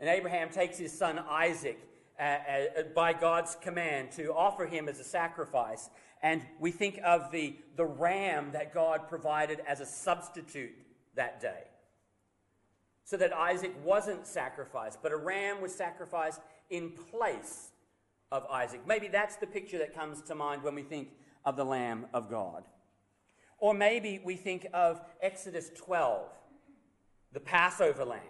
And 0.00 0.08
Abraham 0.10 0.50
takes 0.50 0.76
his 0.78 0.92
son 0.92 1.20
Isaac 1.30 1.78
uh, 2.18 2.22
uh, 2.22 2.82
by 2.92 3.12
God's 3.12 3.56
command 3.60 4.10
to 4.12 4.34
offer 4.34 4.66
him 4.66 4.88
as 4.88 4.98
a 4.98 5.04
sacrifice. 5.04 5.90
And 6.24 6.42
we 6.58 6.72
think 6.72 6.98
of 7.04 7.30
the, 7.30 7.54
the 7.76 7.84
ram 7.84 8.50
that 8.52 8.74
God 8.74 9.08
provided 9.08 9.60
as 9.64 9.80
a 9.80 9.86
substitute 9.86 10.72
that 11.14 11.40
day. 11.40 11.62
So 13.04 13.16
that 13.18 13.32
Isaac 13.32 13.74
wasn't 13.84 14.26
sacrificed, 14.26 14.98
but 15.02 15.12
a 15.12 15.16
ram 15.16 15.60
was 15.62 15.72
sacrificed 15.72 16.40
in 16.68 16.90
place 16.90 17.70
of 18.32 18.44
Isaac. 18.46 18.80
Maybe 18.88 19.06
that's 19.06 19.36
the 19.36 19.46
picture 19.46 19.78
that 19.78 19.94
comes 19.94 20.20
to 20.22 20.34
mind 20.34 20.64
when 20.64 20.74
we 20.74 20.82
think 20.82 21.10
of 21.44 21.56
the 21.56 21.64
Lamb 21.64 22.06
of 22.12 22.28
God. 22.28 22.64
Or 23.64 23.72
maybe 23.72 24.20
we 24.22 24.36
think 24.36 24.66
of 24.74 25.00
Exodus 25.22 25.70
12, 25.74 26.28
the 27.32 27.40
Passover 27.40 28.04
lamb. 28.04 28.20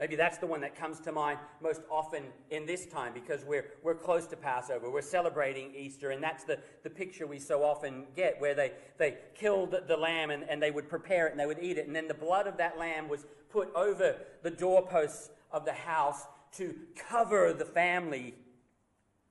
Maybe 0.00 0.16
that's 0.16 0.38
the 0.38 0.46
one 0.46 0.62
that 0.62 0.74
comes 0.74 0.98
to 1.00 1.12
mind 1.12 1.38
most 1.60 1.82
often 1.90 2.22
in 2.48 2.64
this 2.64 2.86
time 2.86 3.12
because 3.12 3.44
we're, 3.44 3.66
we're 3.82 3.94
close 3.94 4.26
to 4.28 4.36
Passover. 4.36 4.88
We're 4.90 5.02
celebrating 5.02 5.74
Easter, 5.76 6.08
and 6.08 6.22
that's 6.22 6.44
the, 6.44 6.58
the 6.84 6.88
picture 6.88 7.26
we 7.26 7.38
so 7.38 7.62
often 7.62 8.06
get 8.16 8.40
where 8.40 8.54
they, 8.54 8.72
they 8.96 9.18
killed 9.34 9.76
the 9.86 9.96
lamb 9.98 10.30
and, 10.30 10.44
and 10.48 10.62
they 10.62 10.70
would 10.70 10.88
prepare 10.88 11.26
it 11.26 11.32
and 11.32 11.38
they 11.38 11.44
would 11.44 11.60
eat 11.60 11.76
it. 11.76 11.86
And 11.86 11.94
then 11.94 12.08
the 12.08 12.14
blood 12.14 12.46
of 12.46 12.56
that 12.56 12.78
lamb 12.78 13.10
was 13.10 13.26
put 13.50 13.68
over 13.76 14.16
the 14.42 14.50
doorposts 14.50 15.32
of 15.52 15.66
the 15.66 15.74
house 15.74 16.22
to 16.52 16.74
cover 17.10 17.52
the 17.52 17.66
family 17.66 18.34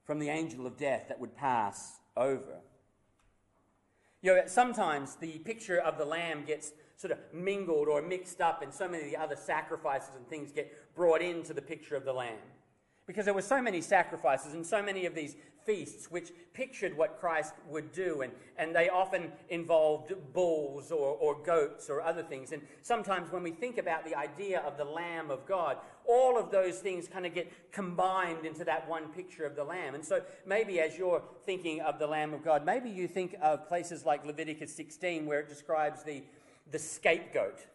from 0.06 0.20
the 0.20 0.30
angel 0.30 0.68
of 0.68 0.78
death 0.78 1.06
that 1.08 1.20
would 1.20 1.36
pass 1.36 1.94
over. 2.16 2.60
You 4.24 4.34
know, 4.34 4.42
sometimes 4.48 5.16
the 5.16 5.38
picture 5.40 5.80
of 5.80 5.98
the 5.98 6.06
lamb 6.06 6.46
gets 6.48 6.72
sort 6.96 7.12
of 7.12 7.20
mingled 7.34 7.90
or 7.90 8.02
mixed 8.02 8.40
up, 8.40 8.62
and 8.62 8.74
so 8.74 8.88
many 8.88 9.04
of 9.04 9.10
the 9.12 9.18
other 9.18 9.36
sacrifices 9.36 10.16
and 10.16 10.26
things 10.30 10.54
get 10.54 10.96
brought 10.96 11.22
into 11.22 11.54
the 11.54 11.62
picture 11.62 11.98
of 11.98 12.06
the 12.06 12.14
lamb. 12.14 12.40
Because 13.06 13.26
there 13.26 13.34
were 13.34 13.42
so 13.42 13.62
many 13.62 13.82
sacrifices 13.82 14.54
and 14.54 14.66
so 14.66 14.82
many 14.82 15.06
of 15.06 15.14
these 15.14 15.36
feasts 15.66 16.12
which 16.12 16.32
pictured 16.54 16.96
what 16.96 17.20
Christ 17.20 17.54
would 17.70 17.92
do, 17.92 18.22
and, 18.22 18.32
and 18.58 18.76
they 18.76 18.90
often 18.90 19.32
involved 19.50 20.14
bulls 20.34 20.92
or, 20.92 21.18
or 21.20 21.36
goats 21.44 21.90
or 21.90 22.02
other 22.02 22.24
things. 22.24 22.52
And 22.52 22.62
sometimes 22.82 23.32
when 23.32 23.44
we 23.44 23.52
think 23.52 23.78
about 23.78 24.06
the 24.06 24.16
idea 24.16 24.60
of 24.62 24.78
the 24.78 24.86
Lamb 24.86 25.32
of 25.32 25.46
God, 25.46 25.78
all 26.06 26.38
of 26.38 26.52
those 26.52 26.80
things 26.80 27.08
kind 27.08 27.26
of 27.26 27.34
get 27.34 27.52
combined 27.72 28.46
into 28.46 28.64
that 28.66 28.88
one 28.88 29.08
picture 29.10 29.46
of 29.46 29.56
the 29.56 29.64
Lamb. 29.64 29.96
And 29.96 30.04
so 30.04 30.22
maybe 30.46 30.80
as 30.80 30.98
you're 30.98 31.24
thinking 31.46 31.82
of 31.82 32.00
the 32.00 32.08
Lamb 32.08 32.34
of 32.34 32.44
God, 32.44 32.66
maybe 32.66 32.90
you 32.90 33.08
think 33.08 33.36
of 33.42 33.68
places 33.68 34.06
like 34.06 34.26
Leviticus 34.26 34.74
16 34.76 35.26
where 35.26 35.40
it 35.40 35.50
describes 35.50 36.04
the, 36.04 36.24
the 36.72 36.80
scapegoat. 36.80 37.66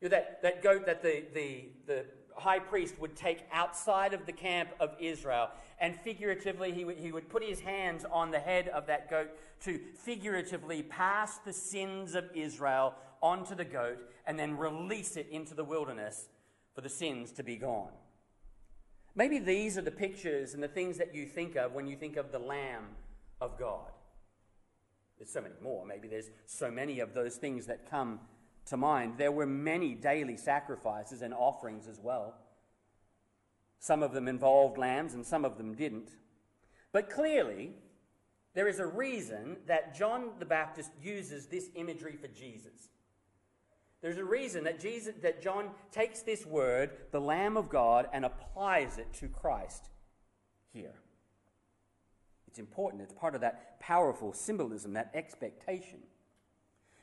You 0.00 0.08
know, 0.08 0.16
that, 0.16 0.42
that 0.42 0.62
goat 0.62 0.86
that 0.86 1.02
the, 1.02 1.24
the, 1.34 1.64
the 1.86 2.04
high 2.38 2.58
priest 2.58 2.98
would 3.00 3.16
take 3.16 3.44
outside 3.52 4.14
of 4.14 4.26
the 4.26 4.32
camp 4.32 4.70
of 4.80 4.94
Israel. 5.00 5.48
And 5.80 5.96
figuratively, 5.96 6.72
he 6.72 6.84
would, 6.84 6.98
he 6.98 7.12
would 7.12 7.28
put 7.28 7.42
his 7.42 7.60
hands 7.60 8.04
on 8.10 8.30
the 8.30 8.38
head 8.38 8.68
of 8.68 8.86
that 8.86 9.10
goat 9.10 9.30
to 9.62 9.78
figuratively 9.94 10.82
pass 10.82 11.38
the 11.38 11.52
sins 11.52 12.14
of 12.14 12.24
Israel 12.34 12.94
onto 13.22 13.54
the 13.54 13.64
goat 13.64 13.98
and 14.26 14.38
then 14.38 14.56
release 14.56 15.16
it 15.16 15.28
into 15.30 15.54
the 15.54 15.64
wilderness 15.64 16.28
for 16.74 16.80
the 16.80 16.88
sins 16.88 17.32
to 17.32 17.42
be 17.42 17.56
gone. 17.56 17.90
Maybe 19.14 19.38
these 19.38 19.76
are 19.76 19.82
the 19.82 19.90
pictures 19.90 20.54
and 20.54 20.62
the 20.62 20.68
things 20.68 20.98
that 20.98 21.14
you 21.14 21.26
think 21.26 21.56
of 21.56 21.72
when 21.72 21.88
you 21.88 21.96
think 21.96 22.16
of 22.16 22.30
the 22.30 22.38
Lamb 22.38 22.84
of 23.40 23.58
God. 23.58 23.90
There's 25.18 25.30
so 25.30 25.40
many 25.40 25.54
more. 25.60 25.84
Maybe 25.84 26.06
there's 26.06 26.30
so 26.46 26.70
many 26.70 27.00
of 27.00 27.14
those 27.14 27.36
things 27.36 27.66
that 27.66 27.90
come 27.90 28.20
to 28.68 28.76
mind. 28.76 29.14
There 29.16 29.32
were 29.32 29.46
many 29.46 29.94
daily 29.94 30.36
sacrifices 30.36 31.22
and 31.22 31.34
offerings 31.34 31.88
as 31.88 31.98
well. 32.00 32.34
Some 33.78 34.02
of 34.02 34.12
them 34.12 34.28
involved 34.28 34.78
lambs 34.78 35.14
and 35.14 35.24
some 35.24 35.44
of 35.44 35.56
them 35.56 35.74
didn't. 35.74 36.10
But 36.92 37.10
clearly, 37.10 37.72
there 38.54 38.68
is 38.68 38.80
a 38.80 38.86
reason 38.86 39.58
that 39.66 39.96
John 39.96 40.30
the 40.38 40.44
Baptist 40.44 40.90
uses 41.02 41.46
this 41.46 41.70
imagery 41.74 42.16
for 42.16 42.28
Jesus. 42.28 42.88
There's 44.00 44.18
a 44.18 44.24
reason 44.24 44.64
that 44.64 44.80
Jesus 44.80 45.14
that 45.22 45.42
John 45.42 45.70
takes 45.90 46.22
this 46.22 46.46
word, 46.46 46.90
the 47.10 47.20
Lamb 47.20 47.56
of 47.56 47.68
God, 47.68 48.08
and 48.12 48.24
applies 48.24 48.98
it 48.98 49.12
to 49.14 49.28
Christ 49.28 49.90
here. 50.72 50.94
It's 52.46 52.58
important. 52.58 53.02
It's 53.02 53.12
part 53.12 53.34
of 53.34 53.40
that 53.42 53.80
powerful 53.80 54.32
symbolism, 54.32 54.92
that 54.94 55.10
expectation. 55.14 55.98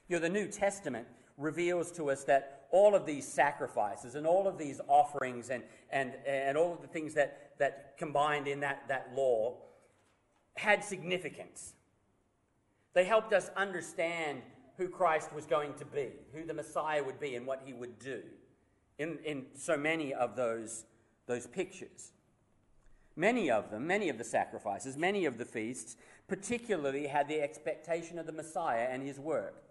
You 0.08 0.18
know, 0.18 0.22
the 0.22 0.30
New 0.30 0.48
Testament 0.48 1.08
reveals 1.38 1.92
to 1.94 2.10
us 2.10 2.24
that 2.26 2.68
all 2.72 2.96
of 2.96 3.06
these 3.06 3.28
sacrifices 3.28 4.16
and 4.16 4.26
all 4.26 4.48
of 4.48 4.58
these 4.58 4.82
offerings 4.88 5.50
and, 5.50 5.64
and, 5.92 6.14
and 6.26 6.58
all 6.58 6.74
of 6.74 6.82
the 6.82 6.88
things 6.88 7.14
that, 7.14 7.52
that 7.58 7.98
combined 7.98 8.48
in 8.48 8.60
that, 8.62 8.88
that 8.88 9.12
law 9.16 9.56
had 10.56 10.84
significance. 10.84 11.74
They 12.94 13.06
helped 13.06 13.34
us 13.34 13.50
understand 13.56 14.42
who 14.78 14.88
Christ 14.88 15.34
was 15.34 15.46
going 15.46 15.74
to 15.76 15.86
be, 15.86 16.10
who 16.34 16.46
the 16.46 16.54
Messiah 16.54 17.04
would 17.04 17.20
be, 17.20 17.36
and 17.36 17.46
what 17.46 17.62
he 17.66 17.74
would 17.74 18.00
do 18.00 18.22
in, 18.98 19.20
in 19.26 19.46
so 19.56 19.78
many 19.78 20.14
of 20.14 20.36
those, 20.36 20.86
those 21.28 21.48
pictures. 21.48 22.12
Many 23.16 23.50
of 23.50 23.72
them, 23.72 23.88
many 23.88 24.10
of 24.10 24.18
the 24.18 24.24
sacrifices, 24.24 24.98
many 24.98 25.26
of 25.26 25.38
the 25.38 25.46
feasts, 25.46 25.96
particularly 26.28 27.08
had 27.08 27.28
the 27.28 27.42
expectation 27.42 28.20
of 28.20 28.26
the 28.26 28.34
Messiah 28.34 28.88
and 28.90 29.04
his 29.04 29.20
work. 29.20 29.64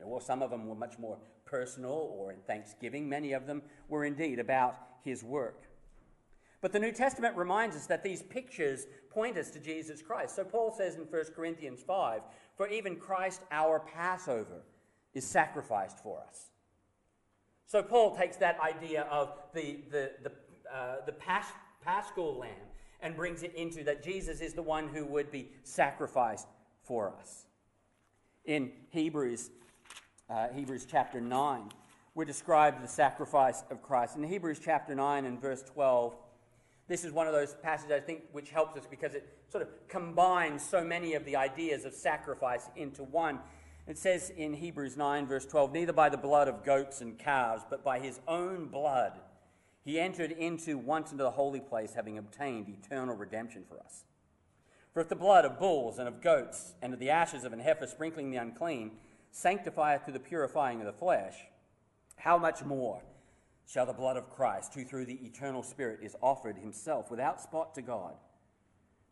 Well, 0.00 0.20
some 0.20 0.42
of 0.42 0.50
them 0.50 0.66
were 0.66 0.74
much 0.74 0.98
more 0.98 1.18
personal 1.44 2.14
or 2.16 2.32
in 2.32 2.38
thanksgiving. 2.46 3.08
Many 3.08 3.32
of 3.32 3.46
them 3.46 3.62
were 3.88 4.04
indeed 4.04 4.38
about 4.38 4.76
his 5.02 5.24
work. 5.24 5.64
But 6.60 6.72
the 6.72 6.78
New 6.78 6.92
Testament 6.92 7.36
reminds 7.36 7.76
us 7.76 7.86
that 7.86 8.02
these 8.02 8.22
pictures 8.22 8.86
point 9.10 9.36
us 9.36 9.50
to 9.50 9.60
Jesus 9.60 10.02
Christ. 10.02 10.34
So 10.34 10.44
Paul 10.44 10.74
says 10.76 10.96
in 10.96 11.02
1 11.02 11.24
Corinthians 11.34 11.82
5 11.82 12.22
For 12.56 12.68
even 12.68 12.96
Christ, 12.96 13.42
our 13.50 13.80
Passover, 13.80 14.62
is 15.14 15.24
sacrificed 15.24 16.02
for 16.02 16.20
us. 16.26 16.50
So 17.66 17.82
Paul 17.82 18.16
takes 18.16 18.36
that 18.38 18.58
idea 18.60 19.02
of 19.10 19.34
the, 19.54 19.80
the, 19.90 20.12
the, 20.22 20.32
uh, 20.74 20.96
the 21.06 21.12
pas- 21.12 21.52
paschal 21.84 22.38
lamb 22.38 22.50
and 23.00 23.14
brings 23.14 23.42
it 23.42 23.54
into 23.54 23.84
that 23.84 24.02
Jesus 24.02 24.40
is 24.40 24.54
the 24.54 24.62
one 24.62 24.88
who 24.88 25.04
would 25.06 25.30
be 25.30 25.50
sacrificed 25.62 26.48
for 26.82 27.14
us. 27.20 27.46
In 28.44 28.72
Hebrews 28.90 29.50
uh, 30.30 30.48
Hebrews 30.54 30.86
chapter 30.90 31.20
9, 31.20 31.70
we 32.14 32.24
describe 32.24 32.82
the 32.82 32.88
sacrifice 32.88 33.62
of 33.70 33.82
Christ. 33.82 34.16
In 34.16 34.22
Hebrews 34.22 34.60
chapter 34.62 34.94
9 34.94 35.24
and 35.24 35.40
verse 35.40 35.62
12, 35.62 36.14
this 36.86 37.04
is 37.04 37.12
one 37.12 37.26
of 37.26 37.32
those 37.32 37.54
passages 37.62 37.92
I 37.92 38.00
think 38.00 38.22
which 38.32 38.50
helps 38.50 38.76
us 38.76 38.84
because 38.88 39.14
it 39.14 39.26
sort 39.48 39.62
of 39.62 39.68
combines 39.88 40.62
so 40.62 40.82
many 40.84 41.14
of 41.14 41.24
the 41.24 41.36
ideas 41.36 41.84
of 41.84 41.94
sacrifice 41.94 42.68
into 42.76 43.04
one. 43.04 43.38
It 43.86 43.96
says 43.96 44.30
in 44.36 44.52
Hebrews 44.52 44.96
9, 44.96 45.26
verse 45.26 45.46
12, 45.46 45.72
Neither 45.72 45.92
by 45.92 46.08
the 46.08 46.18
blood 46.18 46.48
of 46.48 46.64
goats 46.64 47.00
and 47.00 47.18
calves, 47.18 47.64
but 47.68 47.82
by 47.82 47.98
his 47.98 48.20
own 48.28 48.66
blood, 48.66 49.12
he 49.84 49.98
entered 49.98 50.32
into 50.32 50.76
once 50.76 51.10
into 51.10 51.24
the 51.24 51.30
holy 51.30 51.60
place, 51.60 51.94
having 51.94 52.18
obtained 52.18 52.68
eternal 52.68 53.16
redemption 53.16 53.64
for 53.66 53.78
us. 53.80 54.04
For 54.92 55.00
if 55.00 55.08
the 55.08 55.16
blood 55.16 55.46
of 55.46 55.58
bulls 55.58 55.98
and 55.98 56.08
of 56.08 56.20
goats 56.20 56.74
and 56.82 56.92
of 56.92 56.98
the 56.98 57.08
ashes 57.08 57.44
of 57.44 57.54
an 57.54 57.60
heifer 57.60 57.86
sprinkling 57.86 58.30
the 58.30 58.36
unclean 58.36 58.92
sanctifieth 59.38 60.04
to 60.04 60.10
the 60.10 60.18
purifying 60.18 60.80
of 60.80 60.86
the 60.86 60.92
flesh, 60.92 61.36
how 62.16 62.36
much 62.36 62.64
more 62.64 63.00
shall 63.66 63.86
the 63.86 63.92
blood 63.92 64.16
of 64.16 64.30
Christ, 64.30 64.74
who 64.74 64.84
through 64.84 65.04
the 65.04 65.20
eternal 65.24 65.62
Spirit 65.62 66.00
is 66.02 66.16
offered 66.20 66.58
himself 66.58 67.08
without 67.08 67.40
spot 67.40 67.72
to 67.76 67.82
God, 67.82 68.14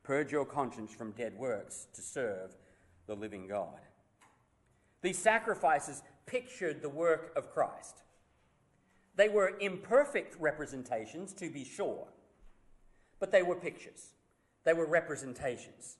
purge 0.02 0.32
your 0.32 0.44
conscience 0.44 0.92
from 0.92 1.12
dead 1.12 1.34
works 1.38 1.86
to 1.94 2.02
serve 2.02 2.56
the 3.06 3.14
living 3.14 3.46
God? 3.46 3.78
These 5.00 5.18
sacrifices 5.18 6.02
pictured 6.26 6.82
the 6.82 6.88
work 6.88 7.32
of 7.36 7.52
Christ. 7.52 8.02
They 9.14 9.28
were 9.28 9.56
imperfect 9.60 10.34
representations, 10.40 11.32
to 11.34 11.48
be 11.50 11.64
sure, 11.64 12.08
but 13.20 13.30
they 13.30 13.42
were 13.42 13.54
pictures. 13.54 14.10
They 14.64 14.72
were 14.72 14.86
representations. 14.86 15.98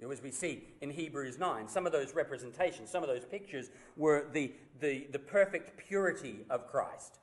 You 0.00 0.06
know, 0.06 0.12
as 0.12 0.22
we 0.22 0.30
see 0.30 0.64
in 0.80 0.90
Hebrews 0.90 1.38
9, 1.38 1.68
some 1.68 1.84
of 1.84 1.92
those 1.92 2.14
representations, 2.14 2.88
some 2.88 3.02
of 3.02 3.08
those 3.08 3.24
pictures 3.24 3.70
were 3.98 4.26
the, 4.32 4.52
the, 4.80 5.06
the 5.12 5.18
perfect 5.18 5.76
purity 5.76 6.46
of 6.48 6.66
Christ. 6.66 7.18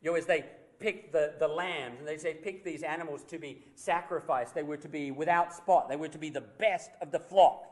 You 0.00 0.12
know, 0.12 0.16
as 0.16 0.26
they 0.26 0.44
picked 0.78 1.12
the, 1.12 1.34
the 1.40 1.48
lambs 1.48 1.98
and 1.98 2.06
they 2.06 2.18
say 2.18 2.34
pick 2.34 2.64
these 2.64 2.84
animals 2.84 3.24
to 3.24 3.38
be 3.38 3.64
sacrificed, 3.74 4.54
they 4.54 4.62
were 4.62 4.76
to 4.76 4.88
be 4.88 5.10
without 5.10 5.52
spot, 5.52 5.88
they 5.88 5.96
were 5.96 6.08
to 6.08 6.18
be 6.18 6.30
the 6.30 6.40
best 6.40 6.90
of 7.00 7.10
the 7.10 7.18
flock, 7.18 7.64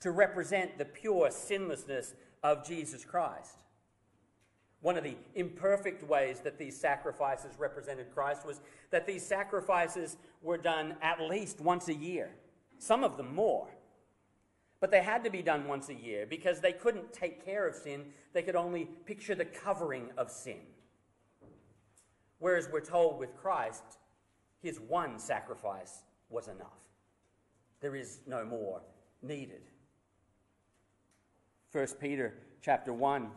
to 0.00 0.12
represent 0.12 0.78
the 0.78 0.84
pure 0.84 1.28
sinlessness 1.32 2.14
of 2.44 2.64
Jesus 2.64 3.04
Christ. 3.04 3.56
One 4.80 4.96
of 4.96 5.02
the 5.02 5.16
imperfect 5.34 6.04
ways 6.04 6.38
that 6.40 6.56
these 6.56 6.78
sacrifices 6.78 7.58
represented 7.58 8.14
Christ 8.14 8.46
was 8.46 8.60
that 8.90 9.08
these 9.08 9.26
sacrifices 9.26 10.18
were 10.40 10.58
done 10.58 10.94
at 11.02 11.20
least 11.20 11.60
once 11.60 11.88
a 11.88 11.94
year 11.94 12.30
some 12.78 13.04
of 13.04 13.16
them 13.16 13.34
more. 13.34 13.68
But 14.80 14.90
they 14.90 15.02
had 15.02 15.24
to 15.24 15.30
be 15.30 15.42
done 15.42 15.66
once 15.66 15.88
a 15.88 15.94
year 15.94 16.26
because 16.26 16.60
they 16.60 16.72
couldn't 16.72 17.12
take 17.12 17.44
care 17.44 17.66
of 17.66 17.74
sin, 17.74 18.06
they 18.32 18.42
could 18.42 18.56
only 18.56 18.84
picture 19.06 19.34
the 19.34 19.44
covering 19.44 20.10
of 20.16 20.30
sin. 20.30 20.60
Whereas 22.38 22.68
we're 22.70 22.80
told 22.80 23.18
with 23.18 23.34
Christ, 23.36 23.82
his 24.62 24.78
one 24.78 25.18
sacrifice 25.18 26.02
was 26.28 26.48
enough. 26.48 26.90
There 27.80 27.96
is 27.96 28.20
no 28.26 28.44
more 28.44 28.82
needed. 29.22 29.62
1 31.72 31.86
Peter 32.00 32.34
chapter 32.60 32.92
1 32.92 33.30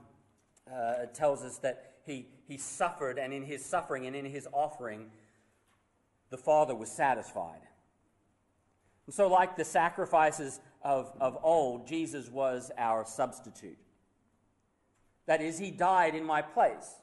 uh, 0.72 1.06
tells 1.14 1.44
us 1.44 1.58
that 1.60 1.96
he, 2.06 2.28
he 2.48 2.58
suffered, 2.58 3.18
and 3.18 3.34
in 3.34 3.44
his 3.44 3.64
suffering 3.64 4.06
and 4.08 4.16
in 4.16 4.26
his 4.26 4.48
offering, 4.52 5.12
the 6.30 6.38
Father 6.38 6.76
was 6.76 6.92
satisfied. 6.92 7.62
And 9.10 9.14
so, 9.16 9.28
like 9.28 9.58
the 9.58 9.66
sacrifices 9.66 10.60
of, 10.84 11.12
of 11.20 11.40
old, 11.42 11.88
Jesus 11.88 12.30
was 12.30 12.70
our 12.78 13.04
substitute. 13.08 13.80
That 15.26 15.42
is, 15.42 15.58
he 15.58 15.72
died 15.72 16.14
in 16.14 16.24
my 16.24 16.44
place. 16.44 16.94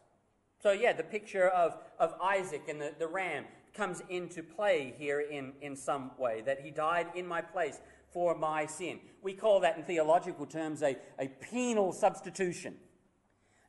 So, 0.62 0.70
yeah, 0.70 0.92
the 0.92 1.02
picture 1.02 1.48
of, 1.48 1.76
of 1.98 2.14
Isaac 2.22 2.62
and 2.68 2.80
the, 2.80 2.94
the 2.96 3.08
ram 3.08 3.46
comes 3.74 4.04
into 4.08 4.44
play 4.44 4.94
here 4.96 5.18
in, 5.18 5.54
in 5.60 5.74
some 5.74 6.12
way, 6.16 6.42
that 6.42 6.60
he 6.60 6.70
died 6.70 7.08
in 7.16 7.26
my 7.26 7.40
place 7.40 7.80
for 8.12 8.36
my 8.36 8.66
sin. 8.66 9.00
We 9.20 9.32
call 9.32 9.58
that 9.62 9.76
in 9.76 9.82
theological 9.82 10.46
terms 10.46 10.84
a, 10.84 10.96
a 11.18 11.26
penal 11.26 11.92
substitution. 11.92 12.76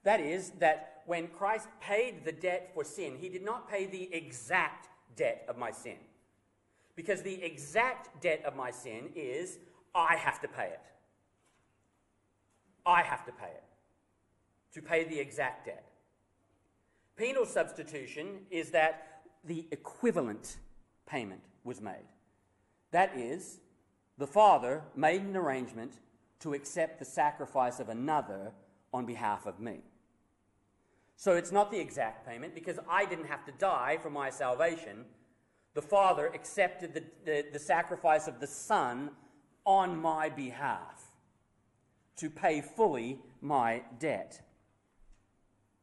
That 0.03 0.20
is, 0.20 0.51
that 0.60 1.01
when 1.08 1.29
Christ 1.29 1.70
paid 1.82 2.24
the 2.24 2.34
debt 2.34 2.70
for 2.75 2.84
sin, 2.84 3.17
he 3.20 3.29
did 3.29 3.44
not 3.44 3.67
pay 3.67 3.88
the 3.88 4.13
exact 4.13 4.89
debt 5.15 5.44
of 5.50 5.58
my 5.58 5.72
sin. 5.72 5.98
Because 6.98 7.22
the 7.22 7.42
exact 7.44 8.22
debt 8.22 8.42
of 8.44 8.58
my 8.58 8.72
sin 8.72 9.12
is 9.16 9.60
I 9.96 10.16
have 10.18 10.42
to 10.42 10.48
pay 10.50 10.66
it. 10.66 10.82
I 12.86 13.04
have 13.04 13.24
to 13.27 13.32
pay 13.32 13.46
it. 13.48 13.63
To 14.74 14.82
pay 14.82 15.06
the 15.06 15.20
exact 15.20 15.68
debt. 15.68 15.86
Penal 17.16 17.46
substitution 17.46 18.39
is 18.51 18.72
that 18.72 19.22
the 19.46 19.68
equivalent 19.72 20.58
payment 21.06 21.42
was 21.63 21.82
made. 21.82 22.08
That 22.92 23.16
is, 23.16 23.60
the 24.18 24.27
father 24.27 24.82
made 24.96 25.22
an 25.22 25.38
arrangement 25.38 26.00
to 26.39 26.54
accept 26.54 27.00
the 27.00 27.06
sacrifice 27.06 27.80
of 27.80 27.89
another 27.89 28.51
on 28.94 29.06
behalf 29.06 29.46
of 29.46 29.60
me. 29.60 29.82
So 31.16 31.34
it's 31.34 31.51
not 31.51 31.72
the 31.72 31.80
exact 31.80 32.27
payment 32.27 32.56
because 32.56 32.80
I 32.89 33.06
didn't 33.06 33.25
have 33.25 33.46
to 33.46 33.51
die 33.54 33.98
for 34.01 34.10
my 34.10 34.30
salvation. 34.30 35.06
The 35.77 35.84
Father 35.84 36.25
accepted 36.34 36.96
the, 36.96 37.03
the, 37.24 37.46
the, 37.53 37.60
sacrifice 37.60 38.27
of 38.27 38.39
the 38.39 38.48
Son 38.48 39.12
on 39.63 39.96
my 39.96 40.27
behalf 40.27 41.03
to 42.15 42.31
pay 42.31 42.62
fully 42.62 43.19
my 43.41 43.84
debt. 44.00 44.41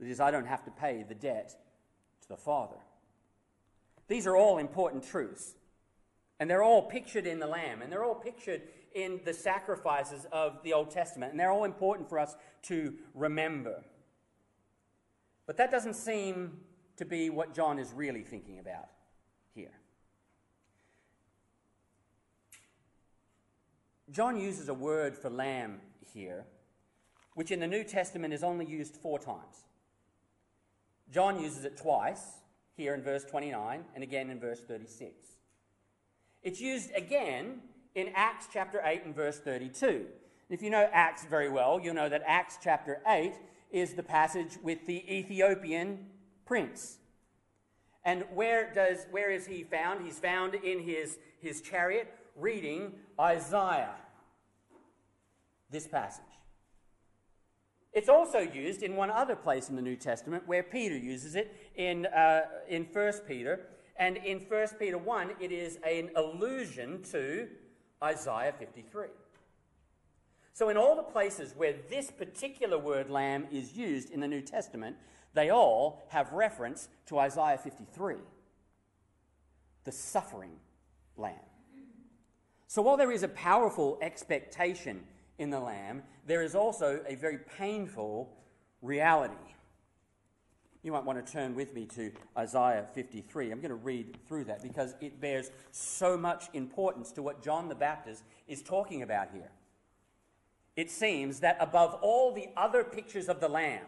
That 0.00 0.08
is, 0.08 0.18
I 0.18 0.32
don't 0.32 0.48
have 0.48 0.64
to 0.64 0.72
pay 0.72 1.04
the 1.08 1.14
debt 1.14 1.54
to 2.22 2.28
the 2.28 2.36
Father. 2.36 2.74
These 4.08 4.26
are 4.26 4.36
all 4.36 4.58
important 4.58 5.04
truths. 5.04 5.54
And 6.40 6.50
they're 6.50 6.64
all 6.64 6.82
pictured 6.82 7.28
in 7.28 7.38
the 7.38 7.46
Lamb, 7.46 7.80
and 7.80 7.92
they're 7.92 8.02
all 8.02 8.16
pictured 8.16 8.62
in 8.96 9.20
the 9.24 9.32
sacrifices 9.32 10.26
of 10.32 10.60
the 10.64 10.72
Old 10.72 10.90
Testament, 10.90 11.30
and 11.30 11.38
they're 11.38 11.52
all 11.52 11.62
important 11.62 12.08
for 12.08 12.18
us 12.18 12.34
to 12.62 12.94
remember. 13.14 13.84
But 15.46 15.56
that 15.58 15.70
doesn't 15.70 15.94
seem 15.94 16.58
to 16.96 17.04
be 17.04 17.30
what 17.30 17.54
John 17.54 17.78
is 17.78 17.92
really 17.92 18.24
thinking 18.24 18.58
about 18.58 18.88
here. 19.54 19.70
John 24.14 24.40
uses 24.40 24.68
a 24.68 24.74
word 24.74 25.16
for 25.16 25.28
lamb 25.28 25.80
here, 26.12 26.44
which 27.34 27.50
in 27.50 27.58
the 27.58 27.66
New 27.66 27.82
Testament 27.82 28.32
is 28.32 28.44
only 28.44 28.64
used 28.64 28.96
four 28.96 29.18
times. 29.18 29.66
John 31.12 31.40
uses 31.40 31.64
it 31.64 31.76
twice, 31.76 32.22
here 32.76 32.94
in 32.94 33.02
verse 33.02 33.24
29 33.24 33.84
and 33.92 34.04
again 34.04 34.30
in 34.30 34.38
verse 34.38 34.60
36. 34.60 35.10
It's 36.44 36.60
used 36.60 36.92
again 36.94 37.60
in 37.96 38.12
Acts 38.14 38.46
chapter 38.52 38.80
8 38.84 39.04
and 39.04 39.16
verse 39.16 39.40
32. 39.40 40.06
If 40.48 40.62
you 40.62 40.70
know 40.70 40.88
Acts 40.92 41.24
very 41.24 41.48
well, 41.48 41.80
you'll 41.82 41.94
know 41.94 42.08
that 42.08 42.22
Acts 42.24 42.56
chapter 42.62 43.00
8 43.08 43.32
is 43.72 43.94
the 43.94 44.02
passage 44.04 44.58
with 44.62 44.86
the 44.86 45.04
Ethiopian 45.12 46.06
prince. 46.46 46.98
And 48.04 48.24
where, 48.32 48.72
does, 48.72 49.06
where 49.10 49.32
is 49.32 49.46
he 49.48 49.64
found? 49.64 50.04
He's 50.04 50.20
found 50.20 50.54
in 50.54 50.78
his, 50.80 51.18
his 51.40 51.60
chariot 51.60 52.14
reading 52.36 52.92
Isaiah, 53.18 53.94
this 55.74 55.86
passage. 55.86 56.24
It's 57.92 58.08
also 58.08 58.38
used 58.38 58.82
in 58.82 58.96
one 58.96 59.10
other 59.10 59.36
place 59.36 59.68
in 59.68 59.76
the 59.76 59.82
New 59.82 59.96
Testament 59.96 60.44
where 60.46 60.62
Peter 60.62 60.96
uses 60.96 61.34
it 61.34 61.54
in, 61.76 62.06
uh, 62.06 62.42
in 62.68 62.84
1 62.84 63.12
Peter. 63.28 63.66
And 63.96 64.16
in 64.16 64.40
1 64.40 64.68
Peter 64.78 64.98
1, 64.98 65.32
it 65.40 65.52
is 65.52 65.78
an 65.86 66.10
allusion 66.16 67.02
to 67.12 67.48
Isaiah 68.02 68.54
53. 68.58 69.08
So, 70.52 70.68
in 70.68 70.76
all 70.76 70.96
the 70.96 71.02
places 71.02 71.54
where 71.56 71.74
this 71.90 72.10
particular 72.10 72.78
word 72.78 73.10
lamb 73.10 73.46
is 73.50 73.76
used 73.76 74.10
in 74.10 74.20
the 74.20 74.28
New 74.28 74.42
Testament, 74.42 74.96
they 75.32 75.50
all 75.50 76.04
have 76.08 76.32
reference 76.32 76.88
to 77.06 77.18
Isaiah 77.18 77.58
53, 77.58 78.16
the 79.82 79.92
suffering 79.92 80.56
lamb. 81.16 81.34
So, 82.66 82.82
while 82.82 82.96
there 82.96 83.12
is 83.12 83.24
a 83.24 83.28
powerful 83.28 83.98
expectation 84.00 85.04
in 85.38 85.50
the 85.50 85.60
lamb, 85.60 86.02
there 86.26 86.42
is 86.42 86.54
also 86.54 87.00
a 87.06 87.14
very 87.16 87.38
painful 87.58 88.30
reality. 88.82 89.34
You 90.82 90.92
might 90.92 91.04
want 91.04 91.24
to 91.24 91.32
turn 91.32 91.54
with 91.54 91.74
me 91.74 91.86
to 91.96 92.12
Isaiah 92.36 92.86
53. 92.92 93.50
I'm 93.50 93.60
going 93.60 93.70
to 93.70 93.74
read 93.74 94.18
through 94.28 94.44
that 94.44 94.62
because 94.62 94.94
it 95.00 95.18
bears 95.20 95.50
so 95.70 96.16
much 96.16 96.44
importance 96.52 97.10
to 97.12 97.22
what 97.22 97.42
John 97.42 97.68
the 97.68 97.74
Baptist 97.74 98.22
is 98.46 98.62
talking 98.62 99.02
about 99.02 99.28
here. 99.32 99.50
It 100.76 100.90
seems 100.90 101.40
that 101.40 101.56
above 101.58 101.94
all 102.02 102.32
the 102.32 102.48
other 102.56 102.84
pictures 102.84 103.28
of 103.28 103.40
the 103.40 103.48
Lamb, 103.48 103.86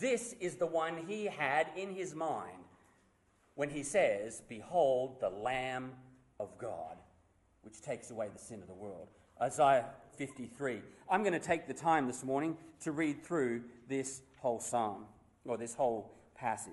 this 0.00 0.34
is 0.40 0.56
the 0.56 0.66
one 0.66 0.96
he 1.06 1.26
had 1.26 1.68
in 1.76 1.94
his 1.94 2.14
mind 2.14 2.64
when 3.54 3.70
he 3.70 3.82
says, 3.82 4.42
Behold, 4.48 5.20
the 5.20 5.30
Lamb 5.30 5.92
of 6.40 6.56
God, 6.58 6.96
which 7.62 7.80
takes 7.80 8.10
away 8.10 8.28
the 8.32 8.38
sin 8.38 8.60
of 8.60 8.66
the 8.66 8.74
world. 8.74 9.08
Isaiah 9.40 9.84
53. 10.16 10.82
I'm 11.10 11.22
going 11.22 11.32
to 11.32 11.38
take 11.38 11.66
the 11.66 11.74
time 11.74 12.06
this 12.06 12.24
morning 12.24 12.56
to 12.80 12.92
read 12.92 13.24
through 13.24 13.62
this 13.88 14.22
whole 14.38 14.60
psalm, 14.60 15.04
or 15.44 15.56
this 15.56 15.74
whole 15.74 16.12
passage. 16.34 16.72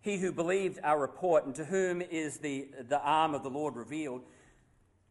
He 0.00 0.18
who 0.18 0.32
believed 0.32 0.78
our 0.82 1.00
report, 1.00 1.46
and 1.46 1.54
to 1.56 1.64
whom 1.64 2.00
is 2.00 2.38
the, 2.38 2.68
the 2.88 3.00
arm 3.00 3.34
of 3.34 3.42
the 3.42 3.50
Lord 3.50 3.76
revealed, 3.76 4.22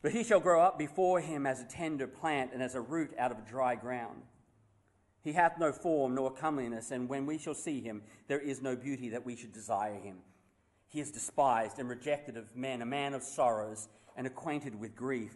but 0.02 0.12
he 0.12 0.24
shall 0.24 0.40
grow 0.40 0.62
up 0.62 0.78
before 0.78 1.20
him 1.20 1.46
as 1.46 1.62
a 1.62 1.66
tender 1.66 2.08
plant 2.08 2.52
and 2.54 2.62
as 2.62 2.76
a 2.76 2.82
root 2.82 3.12
out 3.18 3.32
of 3.32 3.46
dry 3.48 3.76
ground. 3.76 4.22
He 5.22 5.34
hath 5.34 5.58
no 5.60 5.72
form 5.72 6.16
nor 6.16 6.32
comeliness, 6.32 6.92
and 6.92 7.10
when 7.10 7.26
we 7.26 7.38
shall 7.38 7.56
see 7.56 7.82
him, 7.82 8.04
there 8.28 8.40
is 8.40 8.62
no 8.62 8.76
beauty 8.76 9.10
that 9.10 9.26
we 9.26 9.36
should 9.36 9.52
desire 9.52 10.00
him. 10.00 10.18
He 10.88 11.02
is 11.02 11.12
despised 11.12 11.80
and 11.80 11.90
rejected 11.90 12.38
of 12.38 12.56
men, 12.56 12.82
a 12.82 12.86
man 12.86 13.14
of 13.14 13.24
sorrows 13.24 13.90
and 14.16 14.26
acquainted 14.26 14.80
with 14.80 14.96
grief, 14.96 15.36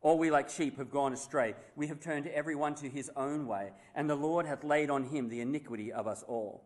All 0.00 0.18
we 0.18 0.30
like 0.30 0.48
sheep 0.48 0.78
have 0.78 0.90
gone 0.90 1.12
astray. 1.12 1.54
We 1.74 1.88
have 1.88 2.00
turned 2.00 2.28
every 2.28 2.54
one 2.54 2.74
to 2.76 2.88
his 2.88 3.10
own 3.16 3.46
way, 3.46 3.72
and 3.94 4.08
the 4.08 4.14
Lord 4.14 4.46
hath 4.46 4.62
laid 4.62 4.90
on 4.90 5.04
him 5.04 5.28
the 5.28 5.40
iniquity 5.40 5.92
of 5.92 6.06
us 6.06 6.22
all. 6.28 6.64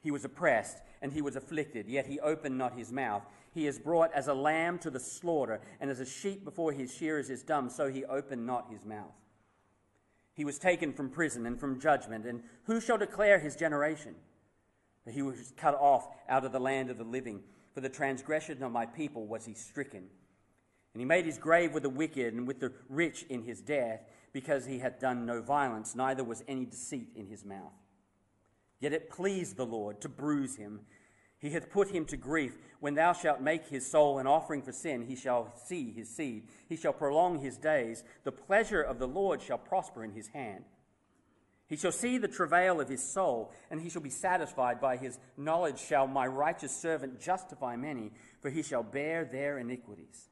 He 0.00 0.12
was 0.12 0.24
oppressed, 0.24 0.78
and 1.02 1.12
he 1.12 1.22
was 1.22 1.34
afflicted, 1.34 1.88
yet 1.88 2.06
he 2.06 2.20
opened 2.20 2.56
not 2.56 2.78
his 2.78 2.92
mouth. 2.92 3.24
He 3.52 3.66
is 3.66 3.80
brought 3.80 4.12
as 4.12 4.28
a 4.28 4.34
lamb 4.34 4.78
to 4.80 4.90
the 4.90 5.00
slaughter, 5.00 5.60
and 5.80 5.90
as 5.90 5.98
a 5.98 6.06
sheep 6.06 6.44
before 6.44 6.72
his 6.72 6.94
shearers 6.94 7.30
is 7.30 7.42
dumb, 7.42 7.68
so 7.68 7.90
he 7.90 8.04
opened 8.04 8.46
not 8.46 8.70
his 8.70 8.84
mouth. 8.84 9.14
He 10.34 10.44
was 10.44 10.58
taken 10.58 10.92
from 10.92 11.10
prison 11.10 11.46
and 11.46 11.58
from 11.58 11.80
judgment, 11.80 12.26
and 12.26 12.42
who 12.64 12.80
shall 12.80 12.98
declare 12.98 13.40
his 13.40 13.56
generation? 13.56 14.14
For 15.02 15.10
he 15.10 15.22
was 15.22 15.52
cut 15.56 15.74
off 15.74 16.06
out 16.28 16.44
of 16.44 16.52
the 16.52 16.60
land 16.60 16.90
of 16.90 16.98
the 16.98 17.04
living. 17.04 17.42
For 17.74 17.80
the 17.80 17.88
transgression 17.88 18.62
of 18.62 18.70
my 18.70 18.86
people 18.86 19.26
was 19.26 19.46
he 19.46 19.54
stricken. 19.54 20.08
And 20.96 21.00
he 21.02 21.04
made 21.04 21.26
his 21.26 21.36
grave 21.36 21.74
with 21.74 21.82
the 21.82 21.90
wicked 21.90 22.32
and 22.32 22.46
with 22.46 22.58
the 22.58 22.72
rich 22.88 23.24
in 23.28 23.42
his 23.42 23.60
death, 23.60 24.00
because 24.32 24.64
he 24.64 24.78
hath 24.78 24.98
done 24.98 25.26
no 25.26 25.42
violence, 25.42 25.94
neither 25.94 26.24
was 26.24 26.42
any 26.48 26.64
deceit 26.64 27.10
in 27.14 27.26
his 27.26 27.44
mouth. 27.44 27.74
Yet 28.80 28.94
it 28.94 29.10
pleased 29.10 29.58
the 29.58 29.66
Lord 29.66 30.00
to 30.00 30.08
bruise 30.08 30.56
him. 30.56 30.80
He 31.38 31.50
hath 31.50 31.68
put 31.68 31.90
him 31.90 32.06
to 32.06 32.16
grief. 32.16 32.56
When 32.80 32.94
thou 32.94 33.12
shalt 33.12 33.42
make 33.42 33.66
his 33.66 33.86
soul 33.86 34.18
an 34.18 34.26
offering 34.26 34.62
for 34.62 34.72
sin, 34.72 35.02
he 35.02 35.16
shall 35.16 35.52
see 35.66 35.92
his 35.92 36.08
seed. 36.08 36.44
He 36.66 36.76
shall 36.76 36.94
prolong 36.94 37.40
his 37.40 37.58
days. 37.58 38.02
The 38.24 38.32
pleasure 38.32 38.80
of 38.80 38.98
the 38.98 39.06
Lord 39.06 39.42
shall 39.42 39.58
prosper 39.58 40.02
in 40.02 40.12
his 40.12 40.28
hand. 40.28 40.64
He 41.66 41.76
shall 41.76 41.92
see 41.92 42.16
the 42.16 42.26
travail 42.26 42.80
of 42.80 42.88
his 42.88 43.04
soul, 43.04 43.52
and 43.70 43.82
he 43.82 43.90
shall 43.90 44.00
be 44.00 44.08
satisfied. 44.08 44.80
By 44.80 44.96
his 44.96 45.18
knowledge 45.36 45.78
shall 45.78 46.06
my 46.06 46.26
righteous 46.26 46.74
servant 46.74 47.20
justify 47.20 47.76
many, 47.76 48.12
for 48.40 48.48
he 48.48 48.62
shall 48.62 48.82
bear 48.82 49.26
their 49.26 49.58
iniquities. 49.58 50.30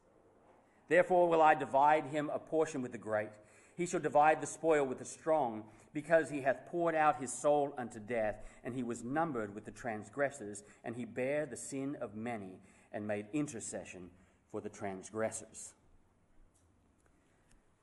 Therefore 0.87 1.27
will 1.27 1.41
I 1.41 1.55
divide 1.55 2.05
him 2.05 2.29
a 2.33 2.39
portion 2.39 2.81
with 2.81 2.91
the 2.91 2.97
great. 2.97 3.29
He 3.75 3.85
shall 3.85 3.99
divide 3.99 4.41
the 4.41 4.47
spoil 4.47 4.85
with 4.85 4.99
the 4.99 5.05
strong, 5.05 5.63
because 5.93 6.29
he 6.29 6.41
hath 6.41 6.67
poured 6.67 6.95
out 6.95 7.21
his 7.21 7.31
soul 7.31 7.73
unto 7.77 7.99
death, 7.99 8.35
and 8.63 8.75
he 8.75 8.83
was 8.83 9.03
numbered 9.03 9.55
with 9.55 9.65
the 9.65 9.71
transgressors, 9.71 10.63
and 10.83 10.95
he 10.95 11.05
bare 11.05 11.45
the 11.45 11.57
sin 11.57 11.97
of 12.01 12.15
many, 12.15 12.59
and 12.91 13.07
made 13.07 13.25
intercession 13.33 14.09
for 14.51 14.61
the 14.61 14.69
transgressors. 14.69 15.73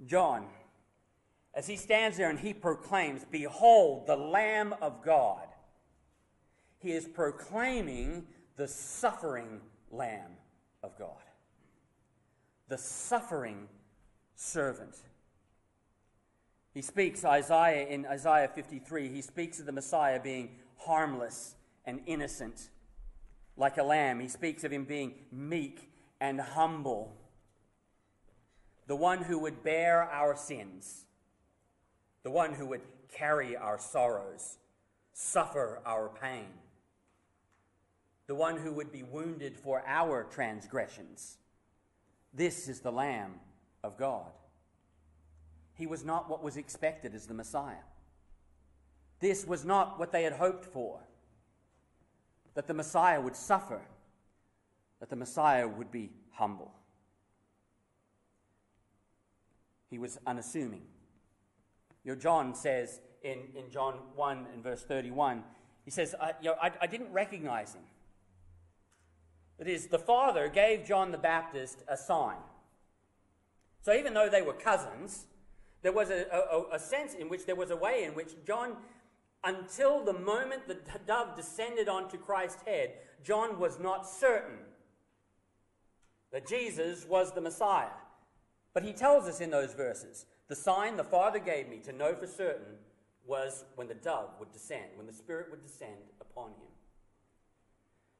John, 0.06 0.46
as 1.54 1.66
he 1.66 1.76
stands 1.76 2.16
there 2.16 2.30
and 2.30 2.38
he 2.38 2.54
proclaims, 2.54 3.24
Behold, 3.30 4.06
the 4.06 4.16
Lamb 4.16 4.74
of 4.80 5.02
God, 5.04 5.48
he 6.78 6.92
is 6.92 7.06
proclaiming 7.06 8.26
the 8.56 8.68
suffering 8.68 9.60
Lamb 9.90 10.32
of 10.82 10.98
God, 10.98 11.22
the 12.72 12.78
suffering 12.78 13.68
servant. 14.34 14.96
He 16.72 16.80
speaks, 16.80 17.22
Isaiah 17.22 17.86
in 17.86 18.06
Isaiah 18.06 18.48
53, 18.48 19.10
he 19.10 19.20
speaks 19.20 19.60
of 19.60 19.66
the 19.66 19.72
Messiah 19.72 20.18
being 20.18 20.52
harmless 20.78 21.54
and 21.84 22.00
innocent, 22.06 22.70
like 23.58 23.76
a 23.76 23.82
lamb. 23.82 24.20
He 24.20 24.28
speaks 24.28 24.64
of 24.64 24.72
him 24.72 24.84
being 24.84 25.16
meek 25.30 25.90
and 26.18 26.40
humble, 26.40 27.14
the 28.86 28.96
one 28.96 29.18
who 29.18 29.38
would 29.40 29.62
bear 29.62 30.04
our 30.04 30.34
sins, 30.34 31.04
the 32.22 32.30
one 32.30 32.54
who 32.54 32.64
would 32.64 32.80
carry 33.12 33.54
our 33.54 33.78
sorrows, 33.78 34.56
suffer 35.12 35.82
our 35.84 36.08
pain, 36.08 36.48
the 38.28 38.34
one 38.34 38.56
who 38.56 38.72
would 38.72 38.90
be 38.90 39.02
wounded 39.02 39.58
for 39.58 39.82
our 39.86 40.24
transgressions. 40.24 41.36
This 42.32 42.68
is 42.68 42.80
the 42.80 42.92
Lamb 42.92 43.34
of 43.84 43.98
God. 43.98 44.30
He 45.74 45.86
was 45.86 46.04
not 46.04 46.28
what 46.28 46.42
was 46.42 46.56
expected 46.56 47.14
as 47.14 47.26
the 47.26 47.34
Messiah. 47.34 47.84
This 49.20 49.46
was 49.46 49.64
not 49.64 49.98
what 49.98 50.12
they 50.12 50.24
had 50.24 50.32
hoped 50.34 50.64
for 50.64 51.00
that 52.54 52.66
the 52.66 52.74
Messiah 52.74 53.20
would 53.20 53.36
suffer, 53.36 53.80
that 55.00 55.08
the 55.08 55.16
Messiah 55.16 55.66
would 55.66 55.90
be 55.90 56.10
humble. 56.32 56.72
He 59.90 59.98
was 59.98 60.18
unassuming. 60.26 60.82
You 62.04 62.12
know, 62.12 62.18
John 62.18 62.54
says 62.54 63.00
in, 63.22 63.38
in 63.56 63.70
John 63.70 63.94
1 64.14 64.46
and 64.52 64.62
verse 64.62 64.82
31, 64.82 65.44
he 65.84 65.90
says, 65.90 66.14
I, 66.20 66.32
you 66.40 66.50
know, 66.50 66.56
I, 66.60 66.70
I 66.80 66.86
didn't 66.86 67.12
recognize 67.12 67.74
him. 67.74 67.82
That 69.62 69.70
is, 69.70 69.86
the 69.86 69.98
Father 70.00 70.48
gave 70.48 70.84
John 70.84 71.12
the 71.12 71.18
Baptist 71.18 71.84
a 71.86 71.96
sign. 71.96 72.38
So 73.80 73.94
even 73.94 74.12
though 74.12 74.28
they 74.28 74.42
were 74.42 74.54
cousins, 74.54 75.26
there 75.82 75.92
was 75.92 76.10
a, 76.10 76.26
a, 76.32 76.74
a, 76.74 76.78
sense 76.80 77.14
in 77.14 77.28
which 77.28 77.46
there 77.46 77.54
was 77.54 77.70
a 77.70 77.76
way 77.76 78.02
in 78.02 78.12
which 78.16 78.32
John, 78.44 78.74
until 79.44 80.04
the 80.04 80.14
moment 80.14 80.66
the 80.66 80.78
dove 81.06 81.36
descended 81.36 81.88
onto 81.88 82.18
Christ's 82.18 82.64
head, 82.66 82.94
John 83.22 83.60
was 83.60 83.78
not 83.78 84.04
certain 84.04 84.58
that 86.32 86.48
Jesus 86.48 87.06
was 87.06 87.30
the 87.30 87.40
Messiah. 87.40 87.94
But 88.74 88.82
he 88.82 88.92
tells 88.92 89.28
us 89.28 89.40
in 89.40 89.52
those 89.52 89.74
verses 89.74 90.26
the 90.48 90.56
sign 90.56 90.96
the 90.96 91.04
Father 91.04 91.38
gave 91.38 91.68
me 91.68 91.78
to 91.84 91.92
know 91.92 92.16
for 92.16 92.26
certain 92.26 92.78
was 93.24 93.64
when 93.76 93.86
the 93.86 93.94
dove 93.94 94.30
would 94.40 94.50
descend, 94.50 94.86
when 94.96 95.06
the 95.06 95.12
Spirit 95.12 95.52
would 95.52 95.62
descend 95.62 96.10
upon 96.20 96.48
him. 96.48 96.81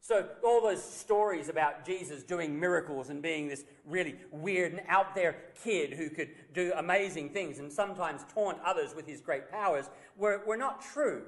So, 0.04 0.26
all 0.42 0.60
those 0.60 0.82
stories 0.82 1.48
about 1.48 1.86
Jesus 1.86 2.24
doing 2.24 2.58
miracles 2.58 3.08
and 3.08 3.22
being 3.22 3.46
this 3.46 3.64
really 3.86 4.16
weird 4.32 4.72
and 4.72 4.82
out 4.88 5.14
there 5.14 5.36
kid 5.62 5.92
who 5.92 6.10
could 6.10 6.30
do 6.52 6.72
amazing 6.76 7.28
things 7.28 7.60
and 7.60 7.72
sometimes 7.72 8.22
taunt 8.34 8.58
others 8.66 8.96
with 8.96 9.06
his 9.06 9.20
great 9.20 9.48
powers 9.48 9.88
were, 10.16 10.42
were 10.44 10.56
not 10.56 10.82
true. 10.82 11.22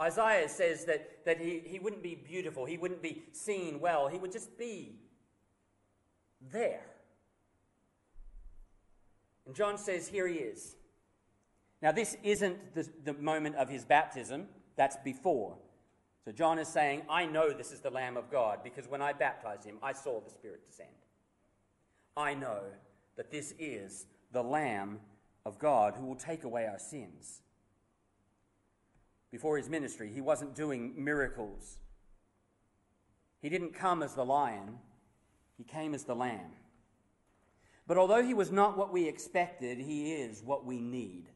Isaiah 0.00 0.48
says 0.48 0.86
that, 0.86 1.26
that 1.26 1.38
he, 1.38 1.60
he 1.62 1.78
wouldn't 1.78 2.02
be 2.02 2.14
beautiful, 2.14 2.64
he 2.64 2.78
wouldn't 2.78 3.02
be 3.02 3.24
seen 3.32 3.78
well, 3.78 4.08
he 4.08 4.18
would 4.18 4.32
just 4.32 4.56
be 4.56 4.94
there. 6.50 6.86
And 9.44 9.54
John 9.54 9.76
says, 9.76 10.08
Here 10.08 10.26
he 10.26 10.36
is. 10.36 10.76
Now, 11.82 11.92
this 11.92 12.16
isn't 12.22 12.74
the, 12.74 12.88
the 13.04 13.12
moment 13.12 13.56
of 13.56 13.68
his 13.68 13.84
baptism, 13.84 14.46
that's 14.76 14.96
before. 15.04 15.58
So 16.24 16.32
John 16.32 16.58
is 16.58 16.68
saying, 16.68 17.02
I 17.08 17.24
know 17.24 17.50
this 17.50 17.72
is 17.72 17.80
the 17.80 17.90
Lamb 17.90 18.16
of 18.16 18.30
God 18.30 18.58
because 18.62 18.86
when 18.88 19.00
I 19.00 19.12
baptized 19.12 19.64
him, 19.64 19.78
I 19.82 19.92
saw 19.92 20.20
the 20.20 20.30
Spirit 20.30 20.66
descend. 20.66 20.88
I 22.16 22.34
know 22.34 22.60
that 23.16 23.30
this 23.30 23.54
is 23.58 24.06
the 24.32 24.42
Lamb 24.42 25.00
of 25.46 25.58
God 25.58 25.94
who 25.96 26.04
will 26.04 26.16
take 26.16 26.44
away 26.44 26.66
our 26.66 26.78
sins. 26.78 27.40
Before 29.30 29.56
his 29.56 29.70
ministry, 29.70 30.10
he 30.12 30.20
wasn't 30.20 30.54
doing 30.54 30.92
miracles. 31.02 31.78
He 33.40 33.48
didn't 33.48 33.74
come 33.74 34.02
as 34.02 34.14
the 34.14 34.24
lion, 34.24 34.78
he 35.56 35.64
came 35.64 35.94
as 35.94 36.04
the 36.04 36.14
lamb. 36.14 36.52
But 37.86 37.96
although 37.96 38.22
he 38.22 38.34
was 38.34 38.50
not 38.50 38.76
what 38.76 38.92
we 38.92 39.08
expected, 39.08 39.78
he 39.78 40.12
is 40.12 40.42
what 40.42 40.64
we 40.64 40.80
need. 40.80 41.28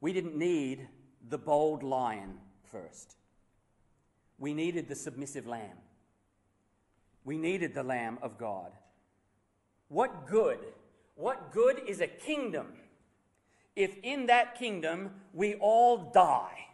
We 0.00 0.12
didn't 0.12 0.36
need 0.36 0.88
the 1.28 1.38
bold 1.38 1.82
lion 1.82 2.38
first. 2.70 3.16
We 4.38 4.54
needed 4.54 4.88
the 4.88 4.94
submissive 4.94 5.46
lamb. 5.46 5.76
We 7.24 7.38
needed 7.38 7.74
the 7.74 7.82
Lamb 7.82 8.18
of 8.20 8.38
God. 8.38 8.72
What 9.88 10.26
good? 10.26 10.58
What 11.16 11.52
good 11.52 11.80
is 11.86 12.00
a 12.00 12.06
kingdom 12.06 12.66
if 13.76 13.96
in 14.02 14.26
that 14.26 14.58
kingdom 14.58 15.10
we 15.32 15.54
all 15.54 16.10
die? 16.12 16.66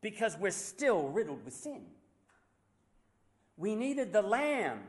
Because 0.00 0.36
we're 0.38 0.50
still 0.50 1.08
riddled 1.08 1.44
with 1.44 1.54
sin. 1.54 1.82
We 3.56 3.74
needed 3.74 4.12
the 4.12 4.22
Lamb 4.22 4.80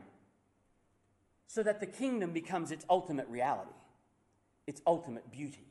so 1.46 1.62
that 1.62 1.80
the 1.80 1.86
kingdom 1.86 2.32
becomes 2.32 2.70
its 2.70 2.84
ultimate 2.90 3.26
reality, 3.28 3.70
its 4.66 4.82
ultimate 4.86 5.32
beauty, 5.32 5.66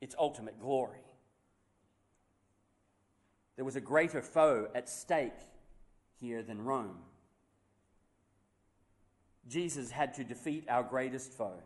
its 0.00 0.16
ultimate 0.18 0.60
glory. 0.60 0.98
There 3.58 3.64
was 3.64 3.74
a 3.74 3.80
greater 3.80 4.22
foe 4.22 4.68
at 4.72 4.88
stake 4.88 5.32
here 6.20 6.44
than 6.44 6.64
Rome. 6.64 6.98
Jesus 9.48 9.90
had 9.90 10.14
to 10.14 10.22
defeat 10.22 10.66
our 10.68 10.84
greatest 10.84 11.32
foe, 11.32 11.60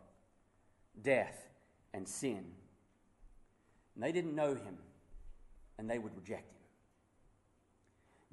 death 0.99 1.47
and 1.93 2.07
sin. 2.07 2.45
And 3.93 4.03
they 4.03 4.11
didn't 4.11 4.33
know 4.33 4.55
him, 4.55 4.79
and 5.77 5.87
they 5.87 5.99
would 5.99 6.15
reject 6.15 6.49
him. 6.49 6.57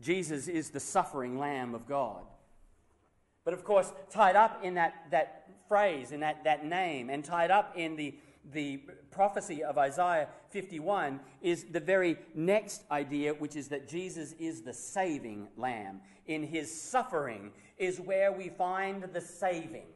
Jesus 0.00 0.48
is 0.48 0.70
the 0.70 0.80
suffering 0.80 1.38
Lamb 1.38 1.74
of 1.74 1.86
God. 1.86 2.22
But 3.44 3.52
of 3.52 3.62
course, 3.62 3.92
tied 4.08 4.36
up 4.36 4.64
in 4.64 4.72
that, 4.76 4.94
that 5.10 5.50
phrase, 5.68 6.12
in 6.12 6.20
that, 6.20 6.44
that 6.44 6.64
name, 6.64 7.10
and 7.10 7.22
tied 7.22 7.50
up 7.50 7.74
in 7.76 7.96
the 7.96 8.14
the 8.52 8.78
prophecy 9.10 9.62
of 9.62 9.78
Isaiah 9.78 10.28
51 10.50 11.20
is 11.42 11.64
the 11.70 11.80
very 11.80 12.16
next 12.34 12.82
idea, 12.90 13.34
which 13.34 13.56
is 13.56 13.68
that 13.68 13.88
Jesus 13.88 14.34
is 14.38 14.62
the 14.62 14.72
saving 14.72 15.48
lamb. 15.56 16.00
In 16.26 16.42
his 16.42 16.72
suffering 16.80 17.52
is 17.78 18.00
where 18.00 18.32
we 18.32 18.48
find 18.48 19.04
the 19.12 19.20
saving. 19.20 19.86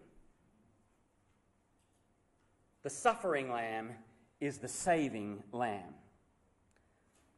The 2.83 2.91
suffering 2.91 3.51
lamb 3.51 3.93
is 4.41 4.59
the 4.59 4.69
saving 4.69 5.43
lamb. 5.53 5.95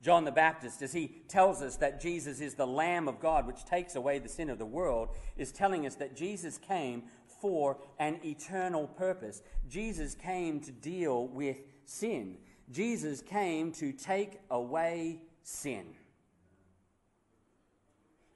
John 0.02 0.24
the 0.24 0.32
Baptist, 0.32 0.82
as 0.82 0.92
he 0.92 1.22
tells 1.26 1.62
us 1.62 1.76
that 1.76 2.00
Jesus 2.00 2.40
is 2.40 2.54
the 2.54 2.66
Lamb 2.66 3.08
of 3.08 3.18
God 3.18 3.46
which 3.46 3.64
takes 3.64 3.96
away 3.96 4.18
the 4.18 4.28
sin 4.28 4.50
of 4.50 4.58
the 4.58 4.66
world, 4.66 5.08
is 5.36 5.50
telling 5.50 5.86
us 5.86 5.94
that 5.96 6.14
Jesus 6.14 6.58
came 6.58 7.04
for 7.40 7.78
an 7.98 8.18
eternal 8.24 8.86
purpose. 8.86 9.42
Jesus 9.68 10.14
came 10.14 10.60
to 10.60 10.72
deal 10.72 11.28
with 11.28 11.56
sin. 11.84 12.38
Jesus 12.70 13.20
came 13.20 13.72
to 13.72 13.92
take 13.92 14.40
away 14.50 15.20
sin. 15.42 15.86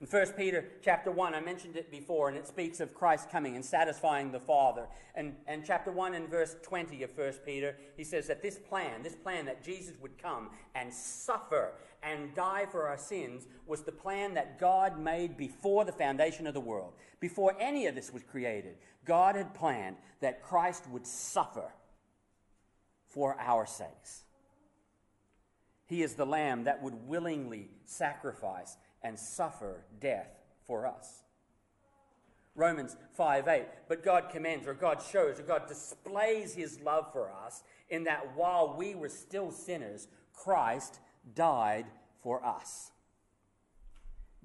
In 0.00 0.06
1 0.06 0.28
Peter 0.28 0.64
chapter 0.80 1.10
1, 1.10 1.34
I 1.34 1.40
mentioned 1.40 1.76
it 1.76 1.90
before, 1.90 2.30
and 2.30 2.38
it 2.38 2.48
speaks 2.48 2.80
of 2.80 2.94
Christ 2.94 3.28
coming 3.30 3.54
and 3.54 3.62
satisfying 3.62 4.32
the 4.32 4.40
Father. 4.40 4.86
And, 5.14 5.34
and 5.46 5.62
chapter 5.62 5.92
1 5.92 6.14
and 6.14 6.26
verse 6.26 6.56
20 6.62 7.02
of 7.02 7.10
1 7.14 7.32
Peter, 7.44 7.76
he 7.98 8.04
says 8.04 8.26
that 8.28 8.40
this 8.40 8.58
plan, 8.58 9.02
this 9.02 9.14
plan 9.14 9.44
that 9.44 9.62
Jesus 9.62 9.94
would 10.00 10.16
come 10.16 10.48
and 10.74 10.92
suffer 10.92 11.72
and 12.02 12.34
die 12.34 12.64
for 12.70 12.88
our 12.88 12.96
sins, 12.96 13.46
was 13.66 13.82
the 13.82 13.92
plan 13.92 14.32
that 14.34 14.58
God 14.58 14.98
made 14.98 15.36
before 15.36 15.84
the 15.84 15.92
foundation 15.92 16.46
of 16.46 16.54
the 16.54 16.60
world. 16.60 16.94
Before 17.20 17.54
any 17.60 17.86
of 17.86 17.94
this 17.94 18.10
was 18.10 18.22
created, 18.22 18.76
God 19.04 19.36
had 19.36 19.52
planned 19.52 19.96
that 20.20 20.42
Christ 20.42 20.88
would 20.88 21.06
suffer 21.06 21.74
for 23.06 23.36
our 23.38 23.66
sakes. 23.66 24.24
He 25.84 26.02
is 26.02 26.14
the 26.14 26.24
Lamb 26.24 26.64
that 26.64 26.82
would 26.82 27.06
willingly 27.06 27.68
sacrifice 27.84 28.78
and 29.02 29.18
suffer 29.18 29.84
death 30.00 30.30
for 30.66 30.86
us. 30.86 31.22
Romans 32.54 32.96
5 33.14 33.48
8. 33.48 33.64
But 33.88 34.04
God 34.04 34.28
commends, 34.30 34.66
or 34.66 34.74
God 34.74 35.02
shows, 35.02 35.38
or 35.38 35.42
God 35.42 35.66
displays 35.68 36.54
his 36.54 36.80
love 36.80 37.12
for 37.12 37.30
us 37.32 37.62
in 37.88 38.04
that 38.04 38.36
while 38.36 38.74
we 38.76 38.94
were 38.94 39.08
still 39.08 39.50
sinners, 39.50 40.08
Christ 40.32 41.00
died 41.34 41.86
for 42.22 42.44
us. 42.44 42.90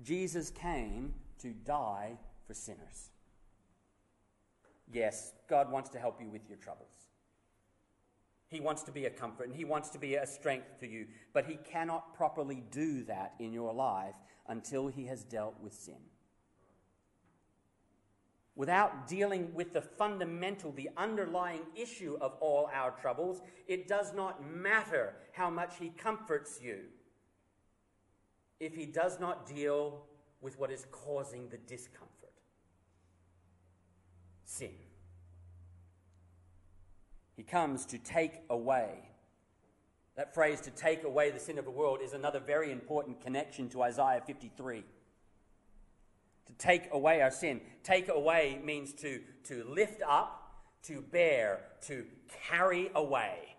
Jesus 0.03 0.49
came 0.49 1.13
to 1.39 1.49
die 1.49 2.17
for 2.47 2.53
sinners. 2.53 3.09
Yes, 4.91 5.33
God 5.49 5.71
wants 5.71 5.89
to 5.91 5.99
help 5.99 6.21
you 6.21 6.29
with 6.29 6.47
your 6.47 6.57
troubles. 6.57 6.94
He 8.47 8.59
wants 8.59 8.83
to 8.83 8.91
be 8.91 9.05
a 9.05 9.09
comfort 9.09 9.47
and 9.47 9.55
He 9.55 9.65
wants 9.65 9.89
to 9.89 9.97
be 9.97 10.15
a 10.15 10.25
strength 10.25 10.79
to 10.79 10.87
you, 10.87 11.07
but 11.33 11.45
He 11.45 11.57
cannot 11.57 12.13
properly 12.13 12.63
do 12.71 13.03
that 13.05 13.33
in 13.39 13.51
your 13.51 13.73
life 13.73 14.15
until 14.47 14.87
He 14.87 15.05
has 15.05 15.23
dealt 15.23 15.59
with 15.61 15.73
sin. 15.73 15.99
Without 18.55 19.07
dealing 19.07 19.53
with 19.53 19.73
the 19.73 19.81
fundamental, 19.81 20.71
the 20.71 20.89
underlying 20.95 21.63
issue 21.75 22.17
of 22.21 22.35
all 22.39 22.69
our 22.73 22.91
troubles, 22.91 23.41
it 23.67 23.87
does 23.87 24.13
not 24.13 24.45
matter 24.45 25.15
how 25.33 25.49
much 25.49 25.73
He 25.79 25.89
comforts 25.89 26.59
you 26.61 26.79
if 28.59 28.73
He 28.73 28.85
does 28.85 29.19
not 29.19 29.45
deal 29.45 30.03
with 30.39 30.57
what 30.57 30.71
is 30.71 30.85
causing 30.91 31.49
the 31.49 31.57
discomfort 31.57 32.15
sin. 34.45 34.84
He 37.35 37.43
comes 37.43 37.85
to 37.87 37.97
take 37.97 38.41
away. 38.49 39.09
That 40.15 40.33
phrase, 40.33 40.61
to 40.61 40.71
take 40.71 41.03
away 41.03 41.31
the 41.31 41.39
sin 41.39 41.57
of 41.57 41.65
the 41.65 41.71
world, 41.71 41.99
is 42.01 42.13
another 42.13 42.39
very 42.39 42.71
important 42.71 43.21
connection 43.21 43.67
to 43.69 43.83
Isaiah 43.83 44.21
53. 44.25 44.83
To 46.45 46.53
take 46.53 46.87
away 46.93 47.21
our 47.21 47.31
sin. 47.31 47.59
Take 47.83 48.07
away 48.07 48.61
means 48.63 48.93
to, 48.93 49.19
to 49.45 49.65
lift 49.65 50.01
up, 50.07 50.63
to 50.83 51.01
bear, 51.01 51.61
to 51.87 52.05
carry 52.49 52.89
away. 52.95 53.55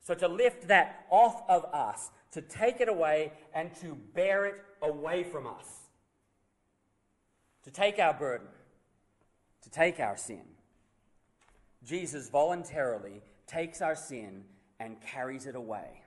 So 0.00 0.14
to 0.14 0.28
lift 0.28 0.68
that 0.68 1.04
off 1.10 1.42
of 1.48 1.66
us, 1.66 2.10
to 2.32 2.40
take 2.40 2.80
it 2.80 2.88
away, 2.88 3.32
and 3.52 3.74
to 3.76 3.94
bear 4.14 4.46
it 4.46 4.62
away 4.80 5.24
from 5.24 5.46
us. 5.46 5.66
To 7.64 7.70
take 7.70 7.98
our 7.98 8.14
burden, 8.14 8.46
to 9.62 9.70
take 9.70 10.00
our 10.00 10.16
sin. 10.16 10.42
Jesus 11.84 12.28
voluntarily 12.28 13.22
takes 13.46 13.80
our 13.80 13.96
sin 13.96 14.44
and 14.78 15.00
carries 15.00 15.46
it 15.46 15.54
away. 15.54 16.02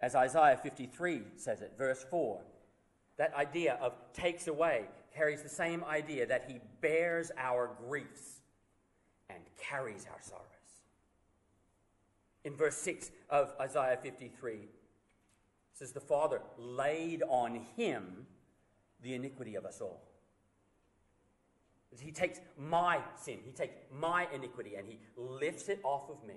As 0.00 0.14
Isaiah 0.14 0.58
53 0.62 1.22
says 1.36 1.60
it, 1.60 1.72
verse 1.76 2.04
4, 2.10 2.40
that 3.18 3.34
idea 3.34 3.78
of 3.82 3.92
takes 4.14 4.46
away 4.46 4.84
carries 5.14 5.42
the 5.42 5.48
same 5.48 5.84
idea 5.84 6.26
that 6.26 6.46
he 6.48 6.58
bears 6.80 7.30
our 7.36 7.70
griefs 7.86 8.40
and 9.28 9.38
carries 9.58 10.06
our 10.10 10.20
sorrows. 10.22 10.46
In 12.44 12.56
verse 12.56 12.76
6 12.76 13.10
of 13.28 13.52
Isaiah 13.60 13.98
53, 14.02 14.54
it 14.54 14.68
says, 15.74 15.92
The 15.92 16.00
Father 16.00 16.40
laid 16.56 17.22
on 17.28 17.66
him 17.76 18.26
the 19.02 19.14
iniquity 19.14 19.56
of 19.56 19.66
us 19.66 19.80
all. 19.80 20.09
He 21.98 22.12
takes 22.12 22.40
my 22.56 23.00
sin, 23.20 23.38
he 23.44 23.50
takes 23.50 23.74
my 23.92 24.26
iniquity, 24.32 24.76
and 24.76 24.86
he 24.86 24.98
lifts 25.16 25.68
it 25.68 25.80
off 25.82 26.08
of 26.08 26.26
me 26.26 26.36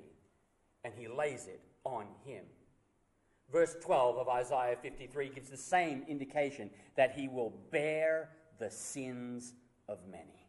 and 0.83 0.93
he 0.97 1.07
lays 1.07 1.47
it 1.47 1.61
on 1.83 2.05
him. 2.25 2.43
Verse 3.51 3.75
12 3.81 4.17
of 4.17 4.27
Isaiah 4.27 4.77
53 4.81 5.29
gives 5.29 5.49
the 5.49 5.57
same 5.57 6.03
indication 6.07 6.69
that 6.95 7.13
he 7.15 7.27
will 7.27 7.53
bear 7.71 8.29
the 8.59 8.69
sins 8.69 9.53
of 9.87 9.99
many. 10.09 10.47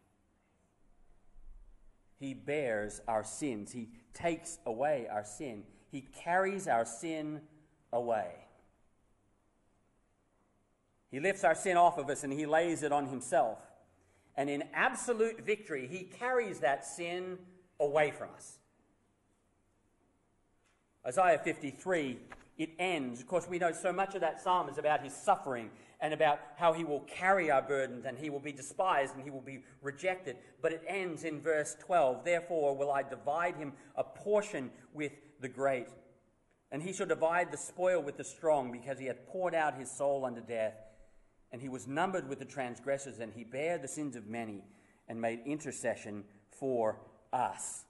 He 2.18 2.32
bears 2.32 3.00
our 3.06 3.24
sins, 3.24 3.72
he 3.72 3.90
takes 4.14 4.58
away 4.64 5.06
our 5.10 5.24
sin, 5.24 5.64
he 5.90 6.00
carries 6.00 6.66
our 6.66 6.84
sin 6.84 7.42
away. 7.92 8.30
He 11.10 11.20
lifts 11.20 11.44
our 11.44 11.54
sin 11.54 11.76
off 11.76 11.98
of 11.98 12.08
us 12.08 12.24
and 12.24 12.32
he 12.32 12.46
lays 12.46 12.82
it 12.82 12.90
on 12.90 13.06
himself. 13.06 13.58
And 14.36 14.50
in 14.50 14.64
absolute 14.72 15.44
victory, 15.44 15.86
he 15.86 16.04
carries 16.04 16.60
that 16.60 16.84
sin 16.84 17.38
away 17.78 18.10
from 18.10 18.30
us. 18.34 18.58
Isaiah 21.06 21.38
53, 21.38 22.18
it 22.58 22.70
ends. 22.78 23.20
Of 23.20 23.26
course, 23.26 23.46
we 23.48 23.58
know 23.58 23.72
so 23.72 23.92
much 23.92 24.14
of 24.14 24.22
that 24.22 24.40
psalm 24.40 24.68
is 24.68 24.78
about 24.78 25.02
his 25.02 25.14
suffering 25.14 25.70
and 26.00 26.12
about 26.12 26.40
how 26.56 26.72
he 26.72 26.82
will 26.82 27.00
carry 27.00 27.50
our 27.50 27.62
burdens 27.62 28.04
and 28.06 28.18
he 28.18 28.30
will 28.30 28.40
be 28.40 28.52
despised 28.52 29.14
and 29.14 29.22
he 29.22 29.30
will 29.30 29.40
be 29.40 29.62
rejected. 29.82 30.36
But 30.62 30.72
it 30.72 30.82
ends 30.88 31.24
in 31.24 31.40
verse 31.40 31.76
12 31.80 32.24
Therefore 32.24 32.76
will 32.76 32.90
I 32.90 33.02
divide 33.02 33.56
him 33.56 33.72
a 33.96 34.04
portion 34.04 34.70
with 34.92 35.12
the 35.40 35.48
great, 35.48 35.88
and 36.72 36.82
he 36.82 36.92
shall 36.92 37.06
divide 37.06 37.52
the 37.52 37.58
spoil 37.58 38.02
with 38.02 38.16
the 38.16 38.24
strong, 38.24 38.72
because 38.72 38.98
he 38.98 39.06
hath 39.06 39.26
poured 39.26 39.54
out 39.54 39.74
his 39.74 39.90
soul 39.90 40.24
unto 40.24 40.40
death 40.40 40.74
and 41.54 41.62
he 41.62 41.68
was 41.68 41.86
numbered 41.86 42.28
with 42.28 42.40
the 42.40 42.44
transgressors, 42.44 43.20
and 43.20 43.32
he 43.32 43.44
bare 43.44 43.78
the 43.78 43.86
sins 43.86 44.16
of 44.16 44.26
many 44.26 44.64
and 45.06 45.20
made 45.20 45.38
intercession 45.46 46.24
for 46.50 46.98
us. 47.32 47.84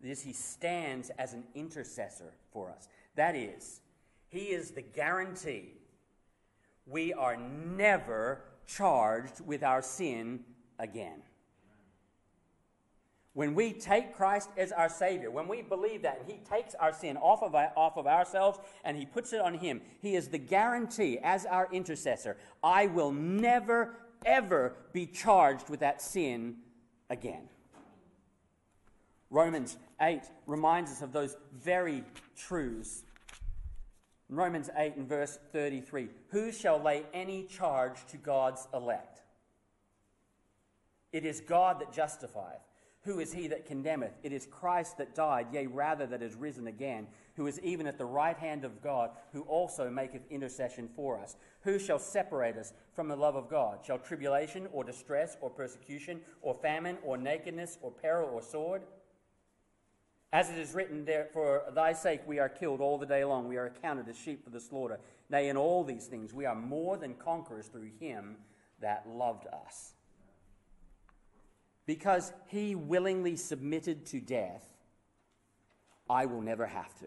This 0.00 0.22
he 0.22 0.32
stands 0.32 1.10
as 1.10 1.32
an 1.32 1.44
intercessor 1.54 2.32
for 2.50 2.68
us. 2.68 2.88
That 3.14 3.36
is, 3.36 3.80
he 4.28 4.46
is 4.46 4.72
the 4.72 4.82
guarantee 4.82 5.74
we 6.84 7.12
are 7.12 7.36
never 7.36 8.40
charged 8.66 9.40
with 9.40 9.62
our 9.62 9.82
sin 9.82 10.40
again. 10.80 11.22
When 13.36 13.54
we 13.54 13.74
take 13.74 14.16
Christ 14.16 14.48
as 14.56 14.72
our 14.72 14.88
Savior, 14.88 15.30
when 15.30 15.46
we 15.46 15.60
believe 15.60 16.00
that, 16.00 16.20
and 16.20 16.26
He 16.26 16.38
takes 16.38 16.74
our 16.76 16.90
sin 16.90 17.18
off 17.18 17.42
of, 17.42 17.54
our, 17.54 17.70
off 17.76 17.98
of 17.98 18.06
ourselves 18.06 18.58
and 18.82 18.96
He 18.96 19.04
puts 19.04 19.34
it 19.34 19.42
on 19.42 19.52
Him, 19.52 19.82
He 20.00 20.16
is 20.16 20.28
the 20.28 20.38
guarantee 20.38 21.18
as 21.22 21.44
our 21.44 21.68
intercessor 21.70 22.38
I 22.64 22.86
will 22.86 23.12
never, 23.12 23.98
ever 24.24 24.72
be 24.94 25.04
charged 25.04 25.68
with 25.68 25.80
that 25.80 26.00
sin 26.00 26.56
again. 27.10 27.50
Romans 29.28 29.76
8 30.00 30.22
reminds 30.46 30.90
us 30.90 31.02
of 31.02 31.12
those 31.12 31.36
very 31.52 32.04
truths. 32.38 33.04
Romans 34.30 34.70
8 34.74 34.96
and 34.96 35.06
verse 35.06 35.38
33 35.52 36.08
Who 36.28 36.50
shall 36.50 36.80
lay 36.80 37.02
any 37.12 37.42
charge 37.42 37.98
to 38.12 38.16
God's 38.16 38.66
elect? 38.72 39.20
It 41.12 41.26
is 41.26 41.42
God 41.42 41.80
that 41.80 41.92
justifieth. 41.92 42.65
Who 43.06 43.20
is 43.20 43.32
he 43.32 43.46
that 43.46 43.66
condemneth? 43.66 44.18
It 44.24 44.32
is 44.32 44.46
Christ 44.46 44.98
that 44.98 45.14
died, 45.14 45.46
yea, 45.52 45.68
rather 45.68 46.06
that 46.08 46.22
is 46.22 46.34
risen 46.34 46.66
again, 46.66 47.06
who 47.36 47.46
is 47.46 47.60
even 47.60 47.86
at 47.86 47.98
the 47.98 48.04
right 48.04 48.36
hand 48.36 48.64
of 48.64 48.82
God, 48.82 49.10
who 49.32 49.42
also 49.42 49.88
maketh 49.88 50.22
intercession 50.28 50.88
for 50.96 51.16
us. 51.16 51.36
Who 51.60 51.78
shall 51.78 52.00
separate 52.00 52.56
us 52.56 52.72
from 52.94 53.06
the 53.06 53.14
love 53.14 53.36
of 53.36 53.48
God? 53.48 53.78
Shall 53.86 54.00
tribulation, 54.00 54.66
or 54.72 54.82
distress, 54.82 55.36
or 55.40 55.50
persecution, 55.50 56.20
or 56.42 56.52
famine, 56.52 56.98
or 57.04 57.16
nakedness, 57.16 57.78
or 57.80 57.92
peril, 57.92 58.30
or 58.30 58.42
sword? 58.42 58.82
As 60.32 60.50
it 60.50 60.58
is 60.58 60.74
written, 60.74 61.04
there, 61.04 61.28
for 61.32 61.62
thy 61.76 61.92
sake 61.92 62.22
we 62.26 62.40
are 62.40 62.48
killed 62.48 62.80
all 62.80 62.98
the 62.98 63.06
day 63.06 63.24
long. 63.24 63.46
We 63.46 63.56
are 63.56 63.66
accounted 63.66 64.08
as 64.08 64.18
sheep 64.18 64.42
for 64.42 64.50
the 64.50 64.58
slaughter. 64.58 64.98
Nay, 65.30 65.48
in 65.48 65.56
all 65.56 65.84
these 65.84 66.06
things 66.06 66.34
we 66.34 66.44
are 66.44 66.56
more 66.56 66.96
than 66.96 67.14
conquerors 67.14 67.68
through 67.68 67.90
him 68.00 68.38
that 68.80 69.08
loved 69.08 69.46
us 69.46 69.92
because 71.86 72.32
he 72.46 72.74
willingly 72.74 73.36
submitted 73.36 74.04
to 74.06 74.20
death, 74.20 74.64
I 76.10 76.26
will 76.26 76.42
never 76.42 76.66
have 76.66 76.94
to. 76.98 77.06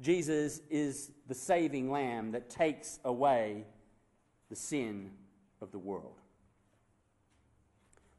Jesus 0.00 0.60
is 0.70 1.10
the 1.26 1.34
saving 1.34 1.90
lamb 1.90 2.32
that 2.32 2.48
takes 2.48 2.98
away 3.04 3.64
the 4.48 4.56
sin 4.56 5.10
of 5.60 5.72
the 5.72 5.78
world. 5.78 6.14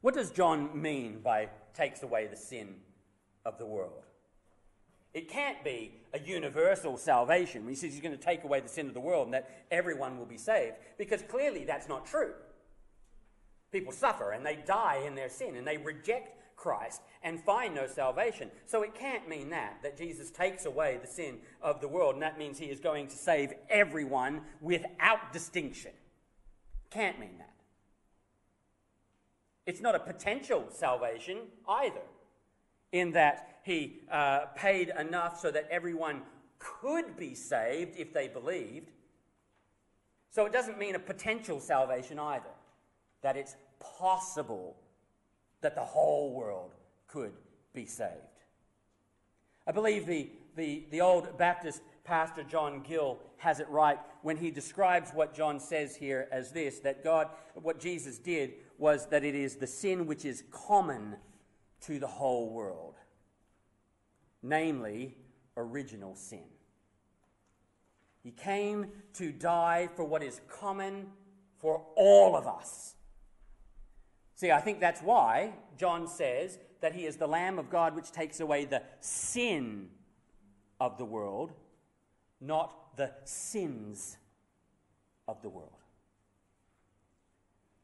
What 0.02 0.14
does 0.14 0.30
John 0.30 0.80
mean 0.80 1.20
by 1.22 1.48
takes 1.74 2.02
away 2.02 2.26
the 2.26 2.36
sin 2.36 2.76
of 3.44 3.58
the 3.58 3.66
world? 3.66 4.04
It 5.12 5.28
can't 5.28 5.64
be 5.64 5.92
a 6.14 6.20
universal 6.20 6.96
salvation. 6.96 7.66
He 7.68 7.74
says 7.74 7.92
he's 7.92 8.02
going 8.02 8.16
to 8.16 8.22
take 8.22 8.44
away 8.44 8.60
the 8.60 8.68
sin 8.68 8.86
of 8.86 8.94
the 8.94 9.00
world 9.00 9.26
and 9.26 9.34
that 9.34 9.50
everyone 9.70 10.18
will 10.18 10.26
be 10.26 10.38
saved, 10.38 10.76
because 10.98 11.22
clearly 11.22 11.64
that's 11.64 11.88
not 11.88 12.06
true. 12.06 12.32
People 13.72 13.92
suffer 13.92 14.32
and 14.32 14.44
they 14.44 14.58
die 14.66 15.02
in 15.06 15.14
their 15.14 15.28
sin 15.28 15.56
and 15.56 15.66
they 15.66 15.76
reject 15.76 16.36
Christ 16.56 17.00
and 17.22 17.42
find 17.42 17.74
no 17.74 17.86
salvation. 17.86 18.50
So 18.66 18.82
it 18.82 18.94
can't 18.94 19.28
mean 19.28 19.50
that, 19.50 19.78
that 19.82 19.96
Jesus 19.96 20.30
takes 20.30 20.66
away 20.66 20.98
the 21.00 21.06
sin 21.06 21.38
of 21.62 21.80
the 21.80 21.88
world 21.88 22.14
and 22.14 22.22
that 22.22 22.38
means 22.38 22.58
he 22.58 22.66
is 22.66 22.80
going 22.80 23.06
to 23.08 23.16
save 23.16 23.52
everyone 23.68 24.42
without 24.60 25.32
distinction. 25.32 25.92
Can't 26.90 27.18
mean 27.18 27.38
that. 27.38 27.54
It's 29.66 29.80
not 29.80 29.94
a 29.94 30.00
potential 30.00 30.66
salvation 30.70 31.38
either, 31.68 32.02
in 32.92 33.12
that 33.12 33.60
he 33.62 34.00
uh, 34.10 34.46
paid 34.56 34.90
enough 34.98 35.38
so 35.38 35.50
that 35.52 35.68
everyone 35.70 36.22
could 36.58 37.16
be 37.16 37.34
saved 37.34 37.94
if 37.96 38.12
they 38.12 38.26
believed. 38.26 38.90
So 40.30 40.44
it 40.44 40.52
doesn't 40.52 40.78
mean 40.78 40.96
a 40.96 40.98
potential 40.98 41.60
salvation 41.60 42.18
either 42.18 42.50
that 43.22 43.36
it's 43.36 43.56
possible 43.78 44.76
that 45.60 45.74
the 45.74 45.80
whole 45.80 46.32
world 46.32 46.74
could 47.06 47.32
be 47.74 47.86
saved. 47.86 48.10
I 49.66 49.72
believe 49.72 50.06
the, 50.06 50.30
the, 50.56 50.84
the 50.90 51.00
old 51.00 51.36
Baptist 51.38 51.82
pastor 52.04 52.42
John 52.42 52.80
Gill 52.80 53.18
has 53.36 53.60
it 53.60 53.68
right 53.68 53.98
when 54.22 54.36
he 54.36 54.50
describes 54.50 55.10
what 55.12 55.34
John 55.34 55.60
says 55.60 55.96
here 55.96 56.28
as 56.32 56.52
this 56.52 56.80
that 56.80 57.04
God, 57.04 57.28
what 57.54 57.78
Jesus 57.78 58.18
did 58.18 58.54
was 58.78 59.06
that 59.06 59.24
it 59.24 59.34
is 59.34 59.56
the 59.56 59.66
sin 59.66 60.06
which 60.06 60.24
is 60.24 60.44
common 60.50 61.16
to 61.82 61.98
the 61.98 62.06
whole 62.06 62.50
world, 62.50 62.96
namely 64.42 65.16
original 65.56 66.14
sin. 66.14 66.44
He 68.22 68.30
came 68.30 68.88
to 69.14 69.32
die 69.32 69.88
for 69.94 70.04
what 70.04 70.22
is 70.22 70.40
common 70.48 71.06
for 71.58 71.82
all 71.96 72.36
of 72.36 72.46
us. 72.46 72.94
See, 74.40 74.50
I 74.50 74.62
think 74.62 74.80
that's 74.80 75.02
why 75.02 75.52
John 75.76 76.08
says 76.08 76.58
that 76.80 76.94
he 76.94 77.04
is 77.04 77.16
the 77.16 77.26
Lamb 77.26 77.58
of 77.58 77.68
God 77.68 77.94
which 77.94 78.10
takes 78.10 78.40
away 78.40 78.64
the 78.64 78.82
sin 79.00 79.90
of 80.80 80.96
the 80.96 81.04
world, 81.04 81.52
not 82.40 82.96
the 82.96 83.12
sins 83.24 84.16
of 85.28 85.42
the 85.42 85.50
world. 85.50 85.76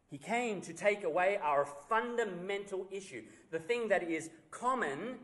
He 0.08 0.16
came 0.16 0.62
to 0.62 0.72
take 0.72 1.04
away 1.04 1.38
our 1.42 1.66
fundamental 1.90 2.86
issue, 2.90 3.24
the 3.50 3.58
thing 3.58 3.88
that 3.88 4.04
is 4.04 4.30
common 4.50 5.16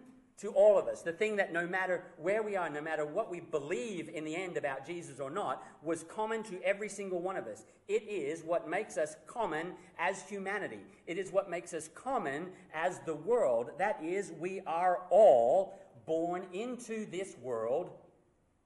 to 0.43 0.51
all 0.51 0.77
of 0.77 0.89
us, 0.89 1.03
the 1.03 1.13
thing 1.13 1.37
that 1.37 1.53
no 1.53 1.69
matter 1.69 2.03
where 2.17 2.43
we 2.43 2.57
are, 2.57 2.69
no 2.69 2.81
matter 2.81 3.07
what 3.07 3.31
we 3.31 3.39
believe 3.39 4.09
in 4.09 4.25
the 4.25 4.35
end 4.35 4.57
about 4.57 4.85
Jesus 4.85 5.21
or 5.21 5.31
not, 5.31 5.65
was 5.85 6.03
common 6.03 6.43
to 6.43 6.61
every 6.65 6.89
single 6.89 7.21
one 7.21 7.37
of 7.37 7.47
us. 7.47 7.65
It 7.87 8.03
is 8.09 8.43
what 8.43 8.69
makes 8.69 8.99
us 8.99 9.15
common 9.29 9.75
as 10.01 10.23
humanity. 10.23 10.81
It 11.07 11.17
is 11.17 11.31
what 11.31 11.49
makes 11.49 11.73
us 11.73 11.89
common 11.95 12.49
as 12.75 12.99
the 13.07 13.15
world. 13.15 13.71
That 13.79 14.03
is, 14.03 14.33
we 14.37 14.61
are 14.67 15.03
all 15.11 15.79
born 16.07 16.43
into 16.53 17.09
this 17.09 17.37
world 17.41 17.93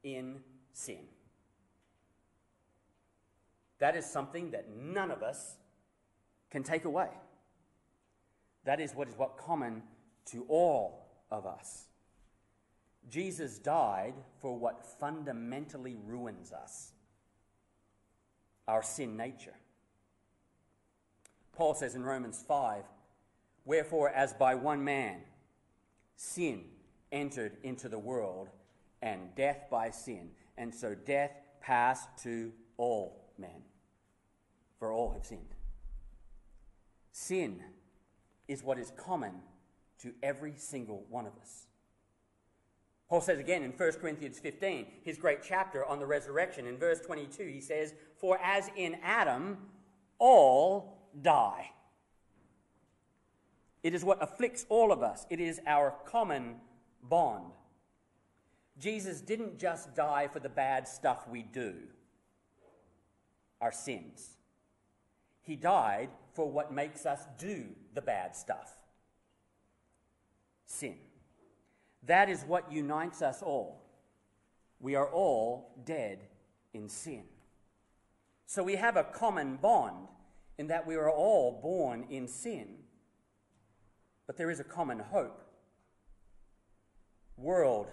in 0.03 0.41
sin. 0.73 1.05
That 3.81 3.97
is 3.97 4.07
something 4.07 4.53
that 4.53 4.75
none 4.75 5.11
of 5.11 5.23
us 5.23 5.57
can 6.51 6.63
take 6.63 6.87
away. 6.87 7.11
That 8.65 8.81
is 8.81 8.95
what 8.95 9.09
is 9.09 9.15
what 9.19 9.37
common 9.37 9.83
to 10.31 10.47
all 10.49 11.06
of 11.31 11.47
us. 11.47 11.87
Jesus 13.09 13.59
died 13.59 14.15
for 14.41 14.57
what 14.59 14.85
fundamentally 14.99 15.97
ruins 16.07 16.53
us 16.53 16.93
our 18.69 18.83
sin 18.83 19.17
nature. 19.17 19.55
Paul 21.53 21.75
says 21.75 21.95
in 21.95 22.05
Romans 22.05 22.45
5 22.47 22.83
Wherefore, 23.65 24.11
as 24.11 24.33
by 24.33 24.55
one 24.55 24.85
man 24.85 25.19
sin 26.17 26.65
entered 27.13 27.57
into 27.63 27.89
the 27.89 27.99
world, 27.99 28.49
and 29.03 29.35
death 29.35 29.67
by 29.71 29.91
sin, 29.91 30.31
and 30.57 30.75
so 30.75 30.95
death 30.95 31.33
passed 31.61 32.09
to 32.23 32.53
all 32.77 33.33
men, 33.39 33.63
for 34.79 34.93
all 34.93 35.13
have 35.13 35.25
sinned. 35.25 35.55
Sin 37.13 37.63
is 38.49 38.63
what 38.63 38.79
is 38.79 38.93
common 38.97 39.35
to 40.03 40.13
every 40.23 40.55
single 40.57 41.05
one 41.09 41.27
of 41.27 41.33
us. 41.41 41.67
Paul 43.09 43.21
says 43.21 43.39
again 43.39 43.63
in 43.63 43.71
1 43.71 43.93
Corinthians 44.01 44.39
15, 44.39 44.87
his 45.05 45.17
great 45.17 45.39
chapter 45.43 45.85
on 45.85 46.01
the 46.01 46.07
resurrection, 46.07 46.67
in 46.67 46.77
verse 46.77 47.01
22, 47.01 47.45
he 47.45 47.61
says, 47.61 47.95
For 48.17 48.39
as 48.43 48.69
in 48.77 48.97
Adam 49.03 49.59
all 50.19 51.11
die. 51.23 51.71
It 53.83 53.95
is 53.95 54.05
what 54.05 54.21
afflicts 54.21 54.67
all 54.69 54.91
of 54.91 55.03
us, 55.03 55.27
it 55.31 55.39
is 55.39 55.61
our 55.67 55.95
common 56.05 56.57
bond. 57.03 57.53
Jesus 58.79 59.21
didn't 59.21 59.59
just 59.59 59.95
die 59.95 60.29
for 60.29 60.41
the 60.41 60.49
bad 60.49 60.89
stuff 60.89 61.29
we 61.29 61.43
do, 61.43 61.75
our 63.61 63.73
sins. 63.73 64.31
He 65.43 65.55
died 65.55 66.11
for 66.35 66.51
what 66.51 66.73
makes 66.73 67.07
us 67.07 67.21
do 67.39 67.67
the 67.95 68.03
bad 68.03 68.35
stuff 68.35 68.77
sin. 70.67 70.97
That 72.05 72.29
is 72.29 72.43
what 72.43 72.71
unites 72.71 73.23
us 73.23 73.43
all. 73.43 73.83
We 74.81 74.95
are 74.95 75.09
all 75.09 75.73
dead 75.85 76.19
in 76.75 76.89
sin. 76.89 77.25
So 78.45 78.63
we 78.63 78.77
have 78.77 78.97
a 78.97 79.05
common 79.05 79.57
bond 79.57 80.09
in 80.59 80.69
that 80.69 80.87
we 80.87 80.97
are 80.97 81.11
all 81.11 81.59
born 81.63 82.07
in 82.11 82.29
sin. 82.29 82.77
But 84.27 84.37
there 84.37 84.51
is 84.51 84.61
a 84.61 84.65
common 84.65 84.99
hope. 84.99 85.43
World 87.37 87.89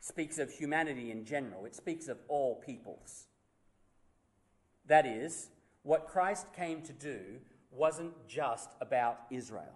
speaks 0.00 0.38
of 0.38 0.50
humanity 0.50 1.10
in 1.10 1.24
general, 1.24 1.64
it 1.64 1.74
speaks 1.74 2.06
of 2.06 2.18
all 2.28 2.56
peoples. 2.56 3.26
That 4.86 5.04
is, 5.04 5.48
what 5.82 6.06
Christ 6.06 6.46
came 6.54 6.82
to 6.82 6.92
do 6.92 7.18
wasn't 7.72 8.12
just 8.28 8.70
about 8.80 9.20
Israel 9.30 9.74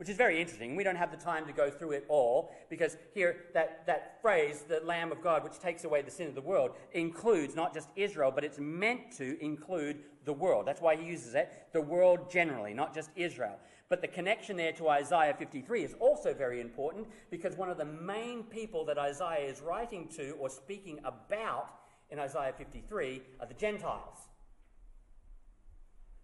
which 0.00 0.08
is 0.08 0.16
very 0.16 0.40
interesting. 0.40 0.76
We 0.76 0.82
don't 0.82 0.96
have 0.96 1.10
the 1.10 1.22
time 1.22 1.44
to 1.44 1.52
go 1.52 1.68
through 1.68 1.90
it 1.90 2.06
all 2.08 2.54
because 2.70 2.96
here, 3.12 3.36
that, 3.52 3.84
that 3.84 4.18
phrase, 4.22 4.64
the 4.66 4.80
Lamb 4.82 5.12
of 5.12 5.20
God, 5.20 5.44
which 5.44 5.60
takes 5.60 5.84
away 5.84 6.00
the 6.00 6.10
sin 6.10 6.26
of 6.26 6.34
the 6.34 6.40
world, 6.40 6.70
includes 6.92 7.54
not 7.54 7.74
just 7.74 7.90
Israel, 7.96 8.32
but 8.34 8.42
it's 8.42 8.58
meant 8.58 9.14
to 9.18 9.38
include 9.44 9.98
the 10.24 10.32
world. 10.32 10.66
That's 10.66 10.80
why 10.80 10.96
he 10.96 11.04
uses 11.04 11.34
it, 11.34 11.66
the 11.74 11.82
world 11.82 12.30
generally, 12.30 12.72
not 12.72 12.94
just 12.94 13.10
Israel. 13.14 13.58
But 13.90 14.00
the 14.00 14.08
connection 14.08 14.56
there 14.56 14.72
to 14.72 14.88
Isaiah 14.88 15.34
53 15.38 15.84
is 15.84 15.94
also 16.00 16.32
very 16.32 16.62
important 16.62 17.06
because 17.30 17.58
one 17.58 17.68
of 17.68 17.76
the 17.76 17.84
main 17.84 18.44
people 18.44 18.86
that 18.86 18.96
Isaiah 18.96 19.50
is 19.50 19.60
writing 19.60 20.08
to 20.16 20.30
or 20.40 20.48
speaking 20.48 20.98
about 21.04 21.74
in 22.08 22.18
Isaiah 22.18 22.54
53 22.56 23.20
are 23.38 23.46
the 23.46 23.52
Gentiles. 23.52 24.16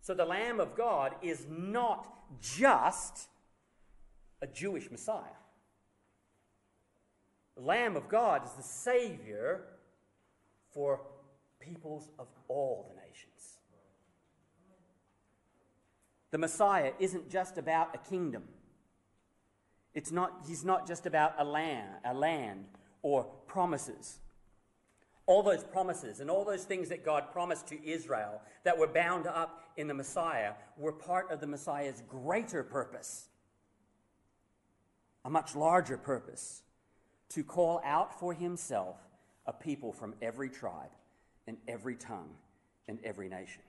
So 0.00 0.14
the 0.14 0.24
Lamb 0.24 0.60
of 0.60 0.74
God 0.74 1.16
is 1.20 1.44
not 1.50 2.08
just 2.40 3.28
a 4.42 4.46
Jewish 4.46 4.90
Messiah. 4.90 5.22
The 7.56 7.62
Lamb 7.62 7.96
of 7.96 8.08
God 8.08 8.44
is 8.44 8.52
the 8.52 8.62
Savior 8.62 9.62
for 10.70 11.00
peoples 11.58 12.10
of 12.18 12.26
all 12.48 12.86
the 12.90 13.00
nations. 13.00 13.58
The 16.30 16.38
Messiah 16.38 16.92
isn't 16.98 17.30
just 17.30 17.56
about 17.56 17.94
a 17.94 17.98
kingdom. 17.98 18.44
It's 19.94 20.12
not, 20.12 20.44
he's 20.46 20.64
not 20.64 20.86
just 20.86 21.06
about 21.06 21.34
a 21.38 21.44
land, 21.44 21.88
a 22.04 22.12
land 22.12 22.66
or 23.00 23.24
promises. 23.46 24.18
All 25.24 25.42
those 25.42 25.64
promises 25.64 26.20
and 26.20 26.30
all 26.30 26.44
those 26.44 26.64
things 26.64 26.90
that 26.90 27.04
God 27.04 27.32
promised 27.32 27.68
to 27.68 27.88
Israel 27.88 28.42
that 28.64 28.76
were 28.76 28.86
bound 28.86 29.26
up 29.26 29.70
in 29.78 29.86
the 29.86 29.94
Messiah 29.94 30.52
were 30.76 30.92
part 30.92 31.30
of 31.30 31.40
the 31.40 31.46
Messiah's 31.46 32.02
greater 32.06 32.62
purpose 32.62 33.28
a 35.26 35.30
much 35.30 35.56
larger 35.56 35.98
purpose 35.98 36.62
to 37.28 37.42
call 37.42 37.82
out 37.84 38.18
for 38.18 38.32
himself 38.32 38.96
a 39.46 39.52
people 39.52 39.92
from 39.92 40.14
every 40.22 40.48
tribe 40.48 40.92
and 41.48 41.56
every 41.66 41.96
tongue 41.96 42.30
and 42.86 43.00
every 43.02 43.28
nation. 43.28 43.60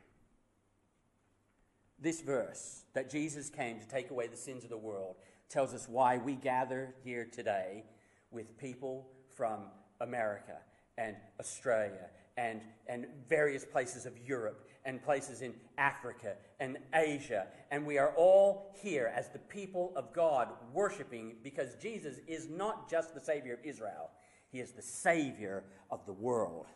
This 1.99 2.21
verse 2.21 2.83
that 2.93 3.09
Jesus 3.09 3.49
came 3.49 3.79
to 3.79 3.87
take 3.87 4.11
away 4.11 4.27
the 4.27 4.37
sins 4.37 4.63
of 4.63 4.69
the 4.69 4.77
world 4.77 5.15
tells 5.49 5.73
us 5.73 5.89
why 5.89 6.19
we 6.19 6.35
gather 6.35 6.93
here 7.03 7.25
today 7.25 7.83
with 8.29 8.55
people 8.59 9.07
from 9.35 9.61
America 9.99 10.59
and 10.99 11.15
Australia 11.39 12.11
and, 12.37 12.61
and 12.87 13.07
various 13.27 13.65
places 13.65 14.05
of 14.05 14.13
Europe 14.27 14.66
and 14.87 15.03
places 15.03 15.41
in 15.41 15.53
Africa 15.77 16.35
and 16.61 16.77
Asia. 16.95 17.45
And 17.69 17.85
we 17.85 17.97
are 17.97 18.13
all 18.15 18.73
here 18.81 19.11
as 19.13 19.29
the 19.29 19.37
people 19.37 19.91
of 19.97 20.13
God 20.13 20.47
worshiping 20.73 21.35
because 21.43 21.75
Jesus 21.75 22.19
is 22.25 22.49
not 22.49 22.89
just 22.89 23.13
the 23.13 23.19
Savior 23.19 23.53
of 23.55 23.59
Israel, 23.63 24.09
He 24.49 24.59
is 24.59 24.71
the 24.71 24.81
Savior 24.81 25.65
of 25.91 26.05
the 26.05 26.13
world. 26.13 26.67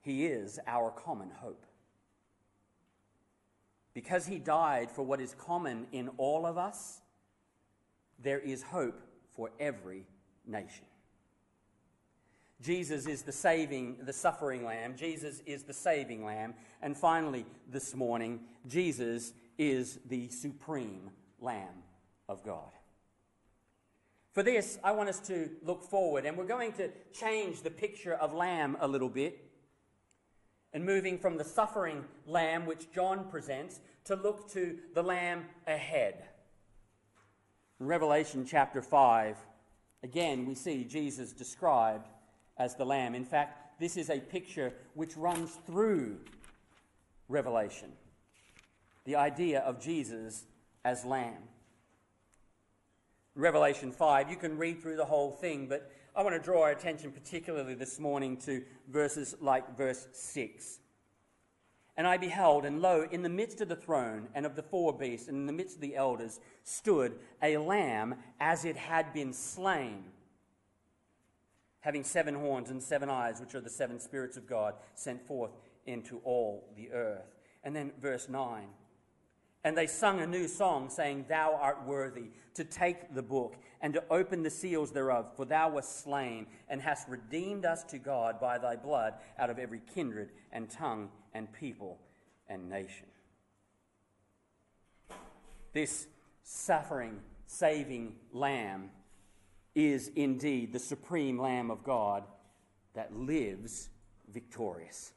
He 0.00 0.26
is 0.26 0.60
our 0.66 0.92
common 0.92 1.30
hope. 1.30 1.66
Because 3.94 4.26
He 4.26 4.38
died 4.38 4.92
for 4.92 5.02
what 5.02 5.20
is 5.20 5.34
common 5.34 5.86
in 5.90 6.08
all 6.18 6.46
of 6.46 6.56
us, 6.56 7.00
there 8.20 8.38
is 8.38 8.62
hope 8.62 9.00
for 9.34 9.50
every 9.58 10.04
nation. 10.46 10.86
Jesus 12.62 13.06
is 13.06 13.22
the 13.22 13.32
saving, 13.32 13.96
the 14.02 14.12
suffering 14.12 14.64
lamb. 14.64 14.94
Jesus 14.96 15.42
is 15.46 15.64
the 15.64 15.72
saving 15.72 16.24
lamb. 16.24 16.54
And 16.80 16.96
finally, 16.96 17.44
this 17.68 17.94
morning, 17.94 18.40
Jesus 18.68 19.32
is 19.58 19.98
the 20.06 20.28
supreme 20.28 21.10
lamb 21.40 21.82
of 22.28 22.44
God. 22.44 22.70
For 24.32 24.42
this, 24.42 24.78
I 24.82 24.92
want 24.92 25.08
us 25.08 25.18
to 25.26 25.50
look 25.62 25.82
forward, 25.82 26.24
and 26.24 26.38
we're 26.38 26.46
going 26.46 26.72
to 26.74 26.88
change 27.12 27.62
the 27.62 27.70
picture 27.70 28.14
of 28.14 28.32
lamb 28.32 28.76
a 28.80 28.86
little 28.88 29.10
bit. 29.10 29.44
And 30.72 30.86
moving 30.86 31.18
from 31.18 31.36
the 31.36 31.44
suffering 31.44 32.04
lamb, 32.26 32.64
which 32.64 32.90
John 32.92 33.28
presents, 33.28 33.80
to 34.04 34.14
look 34.14 34.50
to 34.52 34.78
the 34.94 35.02
lamb 35.02 35.46
ahead. 35.66 36.24
In 37.78 37.86
Revelation 37.86 38.46
chapter 38.48 38.80
5, 38.80 39.36
again, 40.02 40.46
we 40.46 40.54
see 40.54 40.84
Jesus 40.84 41.32
described 41.32 42.08
as 42.58 42.74
the 42.74 42.84
Lamb. 42.84 43.14
In 43.14 43.24
fact, 43.24 43.80
this 43.80 43.96
is 43.96 44.10
a 44.10 44.20
picture 44.20 44.72
which 44.94 45.16
runs 45.16 45.58
through 45.66 46.18
Revelation 47.28 47.92
the 49.04 49.16
idea 49.16 49.60
of 49.60 49.80
Jesus 49.80 50.44
as 50.84 51.04
Lamb. 51.04 51.42
Revelation 53.34 53.90
5, 53.90 54.30
you 54.30 54.36
can 54.36 54.58
read 54.58 54.80
through 54.80 54.96
the 54.96 55.04
whole 55.04 55.32
thing, 55.32 55.66
but 55.66 55.90
I 56.14 56.22
want 56.22 56.36
to 56.36 56.42
draw 56.42 56.62
our 56.62 56.70
attention 56.70 57.10
particularly 57.10 57.74
this 57.74 57.98
morning 57.98 58.36
to 58.38 58.62
verses 58.88 59.34
like 59.40 59.76
verse 59.76 60.06
6. 60.12 60.78
And 61.96 62.06
I 62.06 62.16
beheld, 62.16 62.64
and 62.64 62.80
lo, 62.80 63.06
in 63.10 63.22
the 63.22 63.28
midst 63.28 63.60
of 63.60 63.68
the 63.68 63.76
throne 63.76 64.28
and 64.34 64.46
of 64.46 64.54
the 64.54 64.62
four 64.62 64.92
beasts, 64.96 65.28
and 65.28 65.36
in 65.36 65.46
the 65.46 65.52
midst 65.52 65.76
of 65.76 65.80
the 65.80 65.96
elders, 65.96 66.40
stood 66.64 67.18
a 67.42 67.56
lamb 67.56 68.14
as 68.40 68.64
it 68.64 68.76
had 68.76 69.12
been 69.12 69.32
slain, 69.32 70.04
having 71.82 72.02
seven 72.02 72.34
horns 72.34 72.70
and 72.70 72.82
seven 72.82 73.10
eyes, 73.10 73.40
which 73.40 73.54
are 73.54 73.60
the 73.60 73.70
seven 73.70 74.00
spirits 74.00 74.36
of 74.36 74.46
God 74.48 74.74
sent 74.94 75.24
forth 75.26 75.52
into 75.84 76.20
all 76.24 76.72
the 76.76 76.90
earth. 76.90 77.36
And 77.62 77.76
then 77.76 77.92
verse 78.00 78.28
9. 78.28 78.66
And 79.64 79.76
they 79.76 79.86
sung 79.86 80.20
a 80.20 80.26
new 80.26 80.48
song, 80.48 80.90
saying, 80.90 81.26
Thou 81.28 81.56
art 81.60 81.86
worthy 81.86 82.30
to 82.54 82.64
take 82.64 83.14
the 83.14 83.22
book 83.22 83.56
and 83.80 83.94
to 83.94 84.02
open 84.10 84.42
the 84.42 84.50
seals 84.50 84.90
thereof, 84.92 85.26
for 85.36 85.44
thou 85.44 85.70
wast 85.70 86.02
slain 86.02 86.46
and 86.68 86.80
hast 86.80 87.08
redeemed 87.08 87.64
us 87.64 87.84
to 87.84 87.98
God 87.98 88.40
by 88.40 88.58
thy 88.58 88.76
blood 88.76 89.14
out 89.38 89.50
of 89.50 89.58
every 89.58 89.80
kindred 89.94 90.30
and 90.52 90.68
tongue 90.68 91.10
and 91.34 91.52
people 91.52 91.98
and 92.48 92.68
nation. 92.68 93.06
This 95.72 96.06
suffering, 96.42 97.20
saving 97.46 98.16
Lamb 98.32 98.90
is 99.74 100.08
indeed 100.16 100.72
the 100.72 100.78
supreme 100.78 101.38
Lamb 101.38 101.70
of 101.70 101.82
God 101.82 102.24
that 102.94 103.14
lives 103.14 103.88
victorious. 104.28 105.12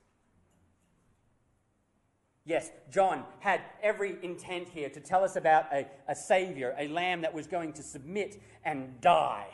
Yes, 2.45 2.69
John 2.91 3.23
had 3.39 3.61
every 3.81 4.17
intent 4.21 4.69
here 4.69 4.89
to 4.89 4.99
tell 4.99 5.23
us 5.23 5.35
about 5.35 5.65
a, 5.73 5.87
a 6.07 6.15
Savior, 6.15 6.75
a 6.77 6.87
Lamb 6.87 7.21
that 7.21 7.33
was 7.33 7.47
going 7.47 7.73
to 7.73 7.83
submit 7.83 8.39
and 8.63 9.01
die. 9.01 9.47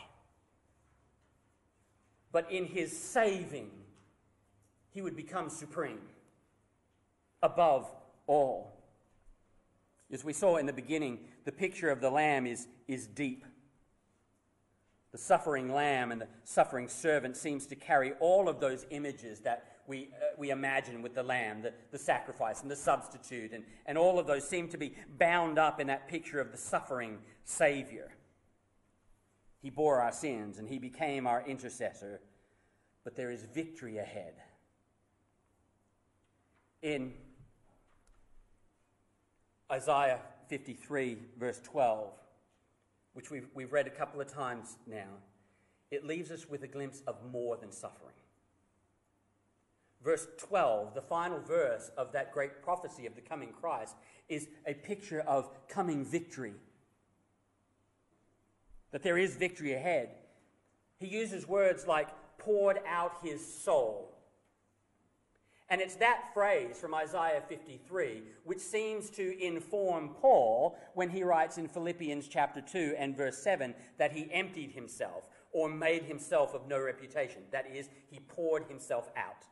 But 2.34 2.52
in 2.52 2.66
his 2.66 2.96
saving, 2.98 3.72
he 4.92 5.02
would 5.02 5.16
become 5.16 5.50
supreme, 5.50 6.02
above 7.42 7.90
all. 8.28 8.78
As 10.12 10.26
we 10.26 10.34
saw 10.34 10.58
in 10.58 10.66
the 10.66 10.74
beginning, 10.74 11.20
the 11.46 11.52
picture 11.54 11.90
of 11.90 12.02
the 12.02 12.10
Lamb 12.10 12.46
is, 12.46 12.68
is 12.90 13.08
deep. 13.08 13.46
The 15.12 15.18
suffering 15.18 15.74
lamb 15.74 16.12
and 16.12 16.22
the 16.22 16.28
suffering 16.46 16.88
servant 16.88 17.36
seems 17.36 17.66
to 17.68 17.76
carry 17.76 18.14
all 18.20 18.48
of 18.48 18.60
those 18.60 18.86
images 18.92 19.42
that 19.42 19.72
we, 19.86 20.10
uh, 20.16 20.36
we 20.38 20.52
imagine 20.52 21.02
with 21.02 21.16
the 21.16 21.24
lamb, 21.24 21.62
the, 21.62 21.74
the 21.92 21.98
sacrifice 21.98 22.62
and 22.62 22.72
the 22.72 22.76
substitute, 22.78 23.52
and, 23.52 23.66
and 23.86 23.98
all 23.98 24.20
of 24.20 24.28
those 24.28 24.48
seem 24.48 24.70
to 24.70 24.78
be 24.78 24.94
bound 25.18 25.60
up 25.60 25.82
in 25.82 25.88
that 25.88 26.08
picture 26.08 26.40
of 26.40 26.52
the 26.52 26.58
suffering 26.58 27.18
Savior. 27.44 28.10
He 29.62 29.70
bore 29.70 30.00
our 30.00 30.14
sins 30.14 30.58
and 30.58 30.70
he 30.70 30.80
became 30.80 31.28
our 31.28 31.44
intercessor, 31.46 32.22
but 33.04 33.16
there 33.16 33.32
is 33.32 33.46
victory 33.54 33.98
ahead. 33.98 34.36
In 36.82 37.14
Isaiah 39.72 40.20
53, 40.48 41.18
verse 41.38 41.60
12, 41.64 42.12
which 43.14 43.30
we've, 43.30 43.48
we've 43.54 43.72
read 43.72 43.88
a 43.88 43.92
couple 43.92 44.22
of 44.22 44.32
times 44.32 44.78
now, 44.88 45.08
it 45.90 46.06
leaves 46.06 46.32
us 46.32 46.50
with 46.50 46.64
a 46.64 46.68
glimpse 46.68 47.02
of 47.08 47.18
more 47.32 47.58
than 47.58 47.72
suffering 47.72 48.14
verse 50.04 50.28
12, 50.38 50.94
the 50.94 51.02
final 51.02 51.40
verse 51.40 51.92
of 51.98 52.12
that 52.12 52.34
great 52.34 52.62
prophecy 52.62 53.06
of 53.06 53.16
the 53.16 53.22
coming 53.22 53.54
Christ, 53.60 53.96
is 54.30 54.48
a 54.66 54.74
picture 54.74 55.22
of 55.22 55.50
coming 55.68 56.04
victory. 56.04 56.54
That 58.92 59.04
there 59.04 59.18
is 59.18 59.36
victory 59.36 59.74
ahead. 59.74 60.10
He 60.98 61.08
uses 61.08 61.48
words 61.48 61.88
like 61.88 62.10
poured 62.38 62.80
out 62.88 63.14
his 63.24 63.46
soul. 63.46 64.11
And 65.72 65.80
it's 65.80 65.96
that 65.96 66.34
phrase 66.34 66.78
from 66.78 66.94
Isaiah 66.94 67.42
53 67.48 68.24
which 68.44 68.60
seems 68.60 69.10
to 69.12 69.42
inform 69.42 70.10
Paul 70.10 70.78
when 70.96 71.10
he 71.10 71.24
writes 71.24 71.58
in 71.58 71.70
Philippians 71.70 72.28
chapter 72.28 72.60
2 72.60 72.96
and 72.98 73.16
verse 73.16 73.38
7 73.38 73.74
that 73.98 74.12
he 74.12 74.30
emptied 74.34 74.74
himself 74.74 75.30
or 75.54 75.70
made 75.70 76.04
himself 76.04 76.54
of 76.54 76.68
no 76.68 76.78
reputation. 76.78 77.44
That 77.52 77.74
is, 77.74 77.90
he 78.10 78.20
poured 78.20 78.66
himself 78.66 79.10
out. 79.16 79.46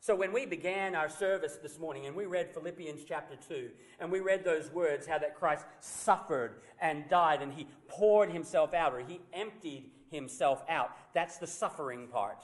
So 0.00 0.16
when 0.16 0.32
we 0.32 0.46
began 0.46 0.94
our 0.94 1.10
service 1.10 1.58
this 1.62 1.78
morning 1.78 2.06
and 2.06 2.16
we 2.16 2.24
read 2.24 2.54
Philippians 2.54 3.02
chapter 3.06 3.36
2 3.46 3.68
and 4.00 4.10
we 4.10 4.20
read 4.20 4.42
those 4.42 4.70
words, 4.72 5.06
how 5.06 5.18
that 5.18 5.34
Christ 5.34 5.66
suffered 5.80 6.62
and 6.80 7.06
died 7.10 7.42
and 7.42 7.52
he 7.52 7.66
poured 7.88 8.30
himself 8.30 8.72
out 8.72 8.94
or 8.94 9.00
he 9.00 9.20
emptied 9.34 9.90
himself 10.10 10.64
out, 10.70 10.96
that's 11.12 11.36
the 11.36 11.46
suffering 11.46 12.08
part. 12.08 12.42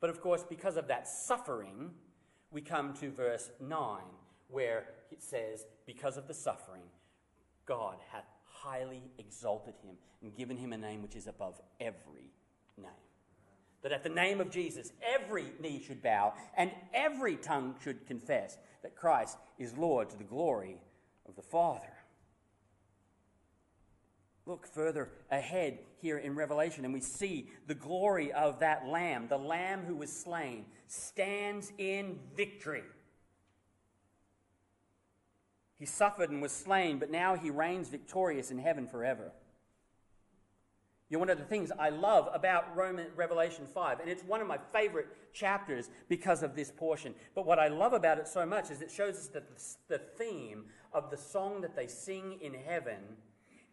But 0.00 0.10
of 0.10 0.20
course, 0.20 0.44
because 0.48 0.76
of 0.76 0.88
that 0.88 1.06
suffering, 1.06 1.90
we 2.50 2.60
come 2.60 2.94
to 2.94 3.10
verse 3.10 3.50
9 3.60 3.98
where 4.48 4.86
it 5.10 5.22
says, 5.22 5.66
Because 5.86 6.16
of 6.16 6.26
the 6.26 6.34
suffering, 6.34 6.82
God 7.66 7.96
hath 8.10 8.26
highly 8.44 9.02
exalted 9.18 9.74
him 9.82 9.96
and 10.22 10.34
given 10.34 10.56
him 10.56 10.72
a 10.72 10.78
name 10.78 11.02
which 11.02 11.16
is 11.16 11.26
above 11.26 11.60
every 11.80 12.32
name 12.76 12.90
that 13.82 13.92
at 13.92 14.02
the 14.02 14.08
name 14.08 14.40
of 14.40 14.50
Jesus, 14.50 14.92
every 15.02 15.46
knee 15.60 15.82
should 15.84 16.02
bow 16.02 16.34
and 16.56 16.70
every 16.92 17.36
tongue 17.36 17.74
should 17.82 18.06
confess 18.06 18.58
that 18.82 18.96
Christ 18.96 19.38
is 19.58 19.76
Lord 19.76 20.10
to 20.10 20.18
the 20.18 20.24
glory 20.24 20.76
of 21.28 21.36
the 21.36 21.42
Father. 21.42 21.92
Look 24.46 24.66
further 24.66 25.10
ahead 25.30 25.78
here 26.00 26.18
in 26.18 26.34
Revelation, 26.34 26.84
and 26.84 26.94
we 26.94 27.00
see 27.00 27.50
the 27.66 27.74
glory 27.74 28.32
of 28.32 28.60
that 28.60 28.86
Lamb. 28.86 29.28
The 29.28 29.38
Lamb 29.38 29.84
who 29.86 29.96
was 29.96 30.10
slain 30.10 30.64
stands 30.86 31.72
in 31.78 32.18
victory. 32.34 32.82
He 35.78 35.86
suffered 35.86 36.30
and 36.30 36.42
was 36.42 36.52
slain, 36.52 36.98
but 36.98 37.10
now 37.10 37.36
he 37.36 37.50
reigns 37.50 37.88
victorious 37.88 38.50
in 38.50 38.58
heaven 38.58 38.86
forever. 38.86 39.32
You 41.08 41.16
know, 41.16 41.20
one 41.20 41.30
of 41.30 41.38
the 41.38 41.44
things 41.44 41.72
I 41.76 41.90
love 41.90 42.28
about 42.32 42.76
Roman 42.76 43.08
Revelation 43.16 43.66
5, 43.66 43.98
and 43.98 44.08
it's 44.08 44.22
one 44.22 44.40
of 44.40 44.46
my 44.46 44.58
favorite 44.72 45.08
chapters 45.32 45.90
because 46.08 46.42
of 46.42 46.54
this 46.54 46.70
portion. 46.70 47.14
But 47.34 47.46
what 47.46 47.58
I 47.58 47.68
love 47.68 47.92
about 47.94 48.18
it 48.18 48.28
so 48.28 48.46
much 48.46 48.70
is 48.70 48.80
it 48.80 48.90
shows 48.90 49.16
us 49.16 49.26
that 49.28 49.44
the 49.88 49.98
theme 49.98 50.66
of 50.92 51.10
the 51.10 51.16
song 51.16 51.62
that 51.62 51.74
they 51.74 51.88
sing 51.88 52.38
in 52.40 52.54
heaven 52.54 52.98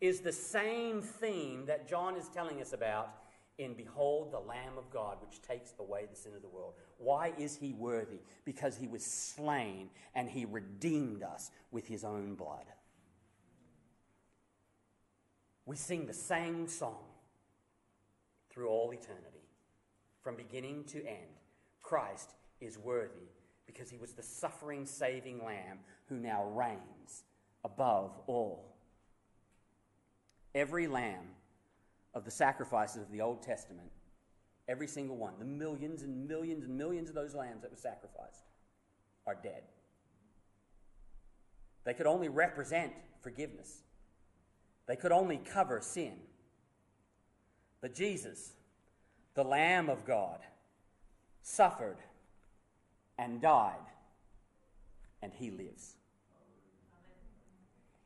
is 0.02 0.22
the 0.22 0.32
same 0.32 1.02
theme 1.02 1.66
that 1.66 1.88
John 1.88 2.16
is 2.16 2.28
telling 2.30 2.62
us 2.62 2.74
about 2.74 3.10
in 3.58 3.74
Behold 3.74 4.32
the 4.32 4.40
Lamb 4.40 4.78
of 4.78 4.90
God, 4.92 5.18
which 5.22 5.42
takes 5.42 5.74
away 5.80 6.06
the 6.10 6.16
sin 6.16 6.34
of 6.36 6.42
the 6.42 6.48
world. 6.48 6.74
Why 7.00 7.34
is 7.38 7.56
he 7.56 7.74
worthy? 7.74 8.20
Because 8.46 8.78
he 8.78 8.88
was 8.88 9.04
slain 9.04 9.90
and 10.14 10.30
he 10.30 10.46
redeemed 10.46 11.24
us 11.24 11.50
with 11.72 11.88
his 11.88 12.04
own 12.04 12.36
blood. 12.36 12.66
We 15.66 15.76
sing 15.76 16.06
the 16.06 16.14
same 16.14 16.68
song 16.68 17.04
through 18.50 18.70
all 18.70 18.92
eternity. 18.92 19.50
From 20.22 20.36
beginning 20.36 20.84
to 20.86 21.06
end, 21.06 21.42
Christ 21.82 22.32
is 22.62 22.78
worthy 22.78 23.32
because 23.66 23.90
he 23.90 23.98
was 23.98 24.14
the 24.14 24.24
suffering, 24.24 24.86
saving 24.86 25.44
Lamb 25.44 25.80
who 26.06 26.16
now 26.16 26.46
reigns 26.46 27.24
above 27.64 28.18
all. 28.28 28.77
Every 30.58 30.88
lamb 30.88 31.36
of 32.16 32.26
the 32.26 32.32
sacrifices 32.32 33.04
of 33.04 33.12
the 33.12 33.22
Old 33.22 33.44
Testament, 33.44 33.92
every 34.68 34.88
single 34.88 35.16
one, 35.16 35.34
the 35.38 35.46
millions 35.46 36.02
and 36.02 36.28
millions 36.28 36.64
and 36.64 36.76
millions 36.76 37.10
of 37.10 37.16
those 37.16 37.36
lambs 37.36 37.62
that 37.62 37.70
were 37.70 37.78
sacrificed, 37.78 38.42
are 39.28 39.38
dead. 39.44 39.62
They 41.84 41.94
could 41.94 42.08
only 42.08 42.28
represent 42.28 42.92
forgiveness, 43.22 43.84
they 44.88 44.96
could 44.96 45.12
only 45.12 45.38
cover 45.38 45.80
sin. 45.80 46.14
But 47.80 47.94
Jesus, 47.94 48.54
the 49.36 49.44
Lamb 49.44 49.90
of 49.92 50.06
God, 50.06 50.40
suffered 51.44 51.98
and 53.20 53.40
died, 53.40 53.76
and 55.22 55.32
he 55.32 55.52
lives. 55.52 55.98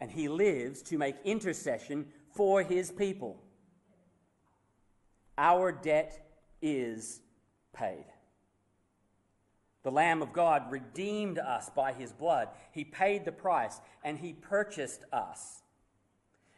And 0.01 0.11
he 0.11 0.27
lives 0.27 0.81
to 0.81 0.97
make 0.97 1.15
intercession 1.23 2.07
for 2.33 2.63
his 2.63 2.91
people. 2.91 3.41
Our 5.37 5.71
debt 5.71 6.19
is 6.61 7.21
paid. 7.73 8.05
The 9.83 9.91
Lamb 9.91 10.21
of 10.21 10.33
God 10.33 10.71
redeemed 10.71 11.39
us 11.39 11.69
by 11.69 11.93
his 11.93 12.13
blood. 12.13 12.49
He 12.71 12.83
paid 12.83 13.25
the 13.25 13.31
price 13.31 13.81
and 14.03 14.19
he 14.19 14.33
purchased 14.33 15.03
us 15.11 15.61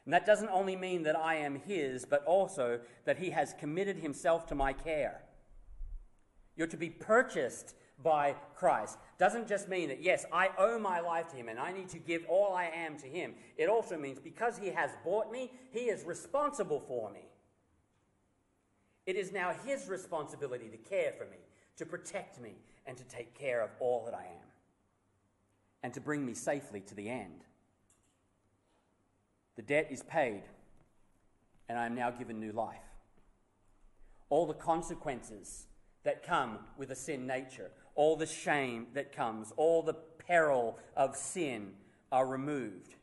And 0.06 0.14
that 0.14 0.26
doesn't 0.26 0.50
only 0.50 0.76
mean 0.76 1.04
that 1.04 1.16
I 1.18 1.36
am 1.36 1.56
His, 1.56 2.06
but 2.06 2.24
also 2.26 2.80
that 3.06 3.18
He 3.18 3.30
has 3.30 3.54
committed 3.54 3.98
Himself 3.98 4.46
to 4.48 4.56
my 4.56 4.74
care. 4.74 5.22
You're 6.56 6.68
to 6.68 6.78
be 6.78 6.90
purchased 6.90 7.76
by 8.04 8.36
Christ. 8.56 8.98
Doesn't 9.18 9.48
just 9.48 9.70
mean 9.70 9.88
that, 9.88 10.04
yes, 10.04 10.26
I 10.32 10.50
owe 10.58 10.78
my 10.78 11.00
life 11.00 11.30
to 11.30 11.36
Him 11.36 11.50
and 11.50 11.60
I 11.60 11.72
need 11.72 11.90
to 11.90 12.00
give 12.00 12.26
all 12.28 12.54
I 12.54 12.66
am 12.66 12.98
to 12.98 13.08
Him. 13.08 13.34
It 13.58 13.70
also 13.70 13.98
means 13.98 14.20
because 14.20 14.58
He 14.58 14.68
has 14.68 14.92
bought 15.04 15.32
me, 15.32 15.52
He 15.72 15.82
is 15.82 16.04
responsible 16.04 16.82
for 16.88 17.12
me. 17.12 17.28
It 19.06 19.16
is 19.16 19.32
now 19.32 19.54
His 19.66 19.88
responsibility 19.88 20.68
to 20.70 20.78
care 20.78 21.14
for 21.18 21.26
me, 21.26 21.38
to 21.78 21.86
protect 21.86 22.42
me, 22.42 22.56
and 22.86 22.98
to 22.98 23.04
take 23.06 23.34
care 23.34 23.62
of 23.62 23.70
all 23.80 24.04
that 24.06 24.14
I 24.14 24.24
am, 24.24 24.48
and 25.84 25.94
to 25.94 26.02
bring 26.02 26.26
me 26.26 26.34
safely 26.34 26.82
to 26.82 26.96
the 26.96 27.10
end. 27.10 27.46
The 29.56 29.62
debt 29.62 29.88
is 29.90 30.04
paid, 30.04 30.44
and 31.70 31.78
I 31.78 31.86
am 31.86 31.96
now 31.96 32.12
given 32.12 32.40
new 32.40 32.52
life. 32.52 32.76
All 34.30 34.46
the 34.46 34.54
consequences 34.54 35.68
that 36.04 36.24
come 36.24 36.60
with 36.78 36.92
a 36.92 36.96
sin 36.96 37.26
nature, 37.26 37.72
all 37.96 38.16
the 38.16 38.26
shame 38.26 38.88
that 38.94 39.16
comes, 39.16 39.54
all 39.58 39.82
the 39.82 39.96
peril 40.28 40.78
of 40.96 41.16
sin 41.16 41.72
are 42.12 42.26
removed. 42.26 42.96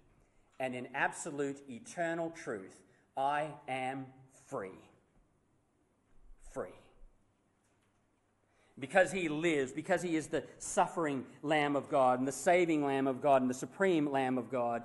And 0.59 0.75
in 0.75 0.89
absolute 0.95 1.63
eternal 1.69 2.31
truth, 2.31 2.83
I 3.17 3.49
am 3.69 4.07
free. 4.49 4.79
Free. 6.53 6.69
Because 8.79 9.13
he 9.13 9.29
lives, 9.29 9.73
because 9.73 10.03
he 10.03 10.17
is 10.17 10.29
the 10.29 10.45
suffering 10.59 11.25
Lamb 11.43 11.77
of 11.77 11.89
God, 11.91 12.19
and 12.19 12.27
the 12.27 12.33
saving 12.33 12.85
Lamb 12.85 13.07
of 13.07 13.21
God, 13.21 13.43
and 13.43 13.51
the 13.51 13.55
supreme 13.55 14.11
Lamb 14.11 14.39
of 14.39 14.51
God, 14.51 14.83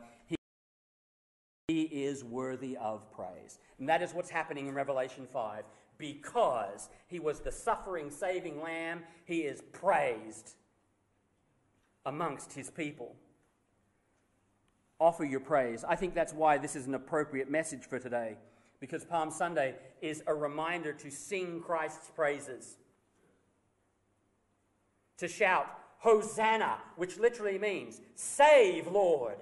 worthy 2.36 2.78
of 2.78 3.10
praise. 3.12 3.60
And 3.80 3.88
that 3.90 4.02
is 4.02 4.14
what's 4.14 4.30
happening 4.30 4.68
in 4.68 4.76
Revelation 4.76 5.26
5. 5.26 5.64
Because 5.98 6.90
he 7.08 7.20
was 7.20 7.40
the 7.40 7.52
suffering, 7.52 8.12
saving 8.12 8.62
lamb, 8.62 9.04
he 9.24 9.40
is 9.40 9.62
praised 9.72 10.56
amongst 12.06 12.52
his 12.52 12.70
people. 12.70 13.16
Offer 15.00 15.24
your 15.24 15.40
praise. 15.40 15.86
I 15.88 15.96
think 15.96 16.14
that's 16.14 16.34
why 16.34 16.58
this 16.58 16.76
is 16.76 16.86
an 16.86 16.94
appropriate 16.94 17.50
message 17.50 17.84
for 17.84 17.98
today. 17.98 18.38
Because 18.82 19.06
Palm 19.06 19.32
Sunday 19.32 19.76
is 20.02 20.22
a 20.28 20.34
reminder 20.34 20.92
to 20.94 21.10
sing 21.10 21.62
Christ's 21.62 22.12
praises. 22.12 22.76
To 25.18 25.30
shout, 25.30 25.68
Hosanna, 26.00 26.78
which 26.98 27.18
literally 27.18 27.58
means, 27.58 28.02
Save, 28.16 28.88
Lord. 28.88 29.38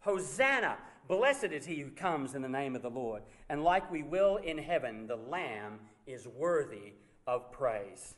Hosanna! 0.00 0.76
Blessed 1.06 1.44
is 1.44 1.66
he 1.66 1.80
who 1.80 1.90
comes 1.90 2.34
in 2.34 2.42
the 2.42 2.48
name 2.48 2.74
of 2.74 2.82
the 2.82 2.90
Lord. 2.90 3.22
And 3.48 3.62
like 3.62 3.90
we 3.90 4.02
will 4.02 4.36
in 4.36 4.56
heaven, 4.56 5.06
the 5.06 5.16
Lamb 5.16 5.80
is 6.06 6.26
worthy 6.26 6.94
of 7.26 7.52
praise. 7.52 8.14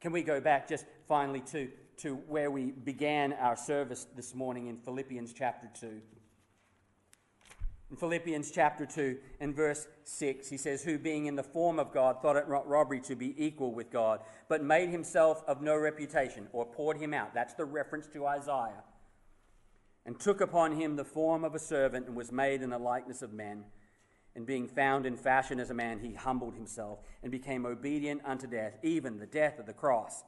Can 0.00 0.12
we 0.12 0.22
go 0.22 0.40
back 0.40 0.66
just 0.66 0.86
finally 1.06 1.40
to, 1.52 1.68
to 1.98 2.14
where 2.14 2.50
we 2.50 2.70
began 2.70 3.34
our 3.34 3.56
service 3.56 4.06
this 4.16 4.34
morning 4.34 4.68
in 4.68 4.78
Philippians 4.78 5.34
chapter 5.34 5.68
2? 5.78 6.00
In 7.90 7.96
Philippians 7.96 8.50
chapter 8.50 8.86
2 8.86 9.18
and 9.40 9.54
verse 9.54 9.86
6, 10.04 10.48
he 10.48 10.56
says, 10.56 10.82
Who 10.82 10.96
being 10.96 11.26
in 11.26 11.34
the 11.34 11.42
form 11.42 11.78
of 11.78 11.92
God 11.92 12.22
thought 12.22 12.36
it 12.36 12.48
not 12.48 12.66
robbery 12.66 13.00
to 13.00 13.16
be 13.16 13.34
equal 13.36 13.74
with 13.74 13.90
God, 13.90 14.20
but 14.48 14.62
made 14.62 14.88
himself 14.88 15.42
of 15.46 15.60
no 15.60 15.76
reputation, 15.76 16.46
or 16.52 16.64
poured 16.64 16.98
him 16.98 17.12
out. 17.12 17.34
That's 17.34 17.54
the 17.54 17.64
reference 17.64 18.06
to 18.14 18.26
Isaiah 18.26 18.84
and 20.10 20.18
took 20.18 20.40
upon 20.40 20.72
him 20.72 20.96
the 20.96 21.04
form 21.04 21.44
of 21.44 21.54
a 21.54 21.58
servant 21.60 22.08
and 22.08 22.16
was 22.16 22.32
made 22.32 22.62
in 22.62 22.70
the 22.70 22.78
likeness 22.78 23.22
of 23.22 23.32
men. 23.32 23.62
And 24.34 24.44
being 24.44 24.66
found 24.66 25.06
in 25.06 25.16
fashion 25.16 25.60
as 25.60 25.70
a 25.70 25.74
man, 25.74 26.00
he 26.00 26.14
humbled 26.14 26.56
himself 26.56 26.98
and 27.22 27.30
became 27.30 27.64
obedient 27.64 28.20
unto 28.24 28.48
death, 28.48 28.76
even 28.82 29.20
the 29.20 29.26
death 29.26 29.60
of 29.60 29.66
the 29.66 29.72
cross. 29.72 30.24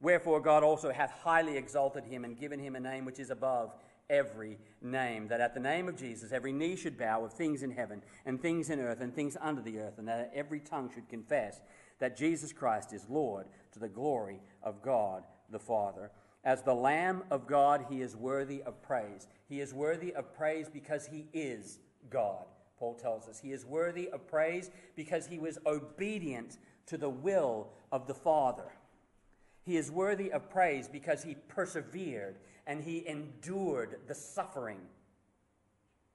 Wherefore 0.00 0.40
God 0.40 0.62
also 0.62 0.92
hath 0.92 1.10
highly 1.10 1.56
exalted 1.56 2.04
him 2.04 2.24
and 2.24 2.38
given 2.38 2.60
him 2.60 2.76
a 2.76 2.80
name 2.80 3.04
which 3.04 3.18
is 3.18 3.30
above 3.30 3.74
every 4.08 4.56
name, 4.80 5.26
that 5.26 5.40
at 5.40 5.54
the 5.54 5.58
name 5.58 5.88
of 5.88 5.96
Jesus 5.96 6.30
every 6.30 6.52
knee 6.52 6.76
should 6.76 6.96
bow 6.96 7.24
of 7.24 7.32
things 7.32 7.64
in 7.64 7.72
heaven 7.72 8.02
and 8.24 8.40
things 8.40 8.70
in 8.70 8.78
earth 8.78 9.00
and 9.00 9.12
things 9.12 9.36
under 9.40 9.62
the 9.62 9.80
earth, 9.80 9.98
and 9.98 10.06
that 10.06 10.30
every 10.32 10.60
tongue 10.60 10.92
should 10.94 11.08
confess 11.08 11.60
that 11.98 12.16
Jesus 12.16 12.52
Christ 12.52 12.92
is 12.92 13.04
Lord 13.08 13.46
to 13.72 13.80
the 13.80 13.88
glory 13.88 14.38
of 14.62 14.80
God 14.80 15.24
the 15.50 15.58
Father. 15.58 16.12
As 16.46 16.62
the 16.62 16.74
Lamb 16.74 17.24
of 17.28 17.48
God, 17.48 17.86
he 17.90 18.00
is 18.00 18.14
worthy 18.14 18.62
of 18.62 18.80
praise. 18.80 19.26
He 19.48 19.60
is 19.60 19.74
worthy 19.74 20.14
of 20.14 20.32
praise 20.32 20.68
because 20.72 21.04
he 21.04 21.26
is 21.32 21.80
God, 22.08 22.44
Paul 22.78 22.94
tells 22.94 23.26
us. 23.26 23.40
He 23.40 23.50
is 23.50 23.66
worthy 23.66 24.08
of 24.10 24.28
praise 24.28 24.70
because 24.94 25.26
he 25.26 25.40
was 25.40 25.58
obedient 25.66 26.58
to 26.86 26.96
the 26.96 27.10
will 27.10 27.66
of 27.90 28.06
the 28.06 28.14
Father. 28.14 28.70
He 29.64 29.76
is 29.76 29.90
worthy 29.90 30.30
of 30.30 30.48
praise 30.48 30.86
because 30.86 31.24
he 31.24 31.34
persevered 31.48 32.36
and 32.64 32.80
he 32.84 33.04
endured 33.08 33.96
the 34.06 34.14
suffering, 34.14 34.82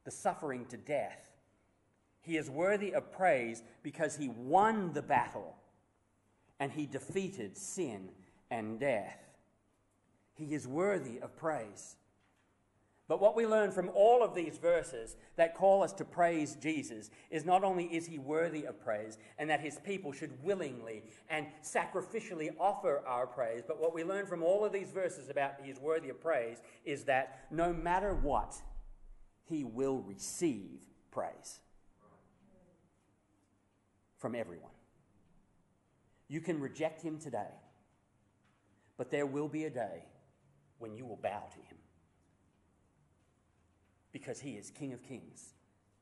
the 0.05 0.11
suffering 0.11 0.65
to 0.67 0.77
death. 0.77 1.29
He 2.21 2.37
is 2.37 2.49
worthy 2.49 2.93
of 2.93 3.11
praise 3.11 3.63
because 3.83 4.15
he 4.15 4.29
won 4.29 4.93
the 4.93 5.01
battle 5.01 5.57
and 6.57 6.71
he 6.71 6.85
defeated 6.85 7.57
sin 7.57 8.11
and 8.49 8.79
death. 8.79 9.30
He 10.33 10.53
is 10.53 10.67
worthy 10.67 11.19
of 11.19 11.35
praise. 11.35 11.95
But 13.11 13.19
what 13.19 13.35
we 13.35 13.45
learn 13.45 13.71
from 13.71 13.91
all 13.93 14.23
of 14.23 14.33
these 14.33 14.57
verses 14.57 15.17
that 15.35 15.53
call 15.53 15.83
us 15.83 15.91
to 15.93 16.05
praise 16.05 16.55
Jesus 16.55 17.09
is 17.29 17.43
not 17.43 17.61
only 17.61 17.83
is 17.87 18.05
he 18.05 18.17
worthy 18.17 18.63
of 18.63 18.79
praise 18.79 19.17
and 19.37 19.49
that 19.49 19.59
his 19.59 19.77
people 19.79 20.13
should 20.13 20.41
willingly 20.41 21.03
and 21.29 21.47
sacrificially 21.61 22.55
offer 22.57 23.03
our 23.05 23.27
praise, 23.27 23.63
but 23.67 23.81
what 23.81 23.93
we 23.93 24.05
learn 24.05 24.25
from 24.25 24.41
all 24.41 24.63
of 24.63 24.71
these 24.71 24.91
verses 24.91 25.27
about 25.27 25.55
he 25.61 25.69
is 25.69 25.77
worthy 25.77 26.07
of 26.07 26.21
praise 26.21 26.61
is 26.85 27.03
that 27.03 27.47
no 27.51 27.73
matter 27.73 28.13
what, 28.13 28.55
he 29.43 29.65
will 29.65 29.97
receive 30.07 30.79
praise 31.11 31.59
from 34.19 34.35
everyone. 34.35 34.71
You 36.29 36.39
can 36.39 36.61
reject 36.61 37.01
him 37.01 37.19
today, 37.19 37.51
but 38.95 39.11
there 39.11 39.25
will 39.25 39.49
be 39.49 39.65
a 39.65 39.69
day 39.69 40.05
when 40.81 40.95
you 40.95 41.05
will 41.05 41.19
bow 41.21 41.43
to 41.51 41.57
him. 41.57 41.77
Because 44.11 44.41
he 44.41 44.51
is 44.51 44.71
King 44.71 44.91
of 44.91 45.01
kings 45.03 45.53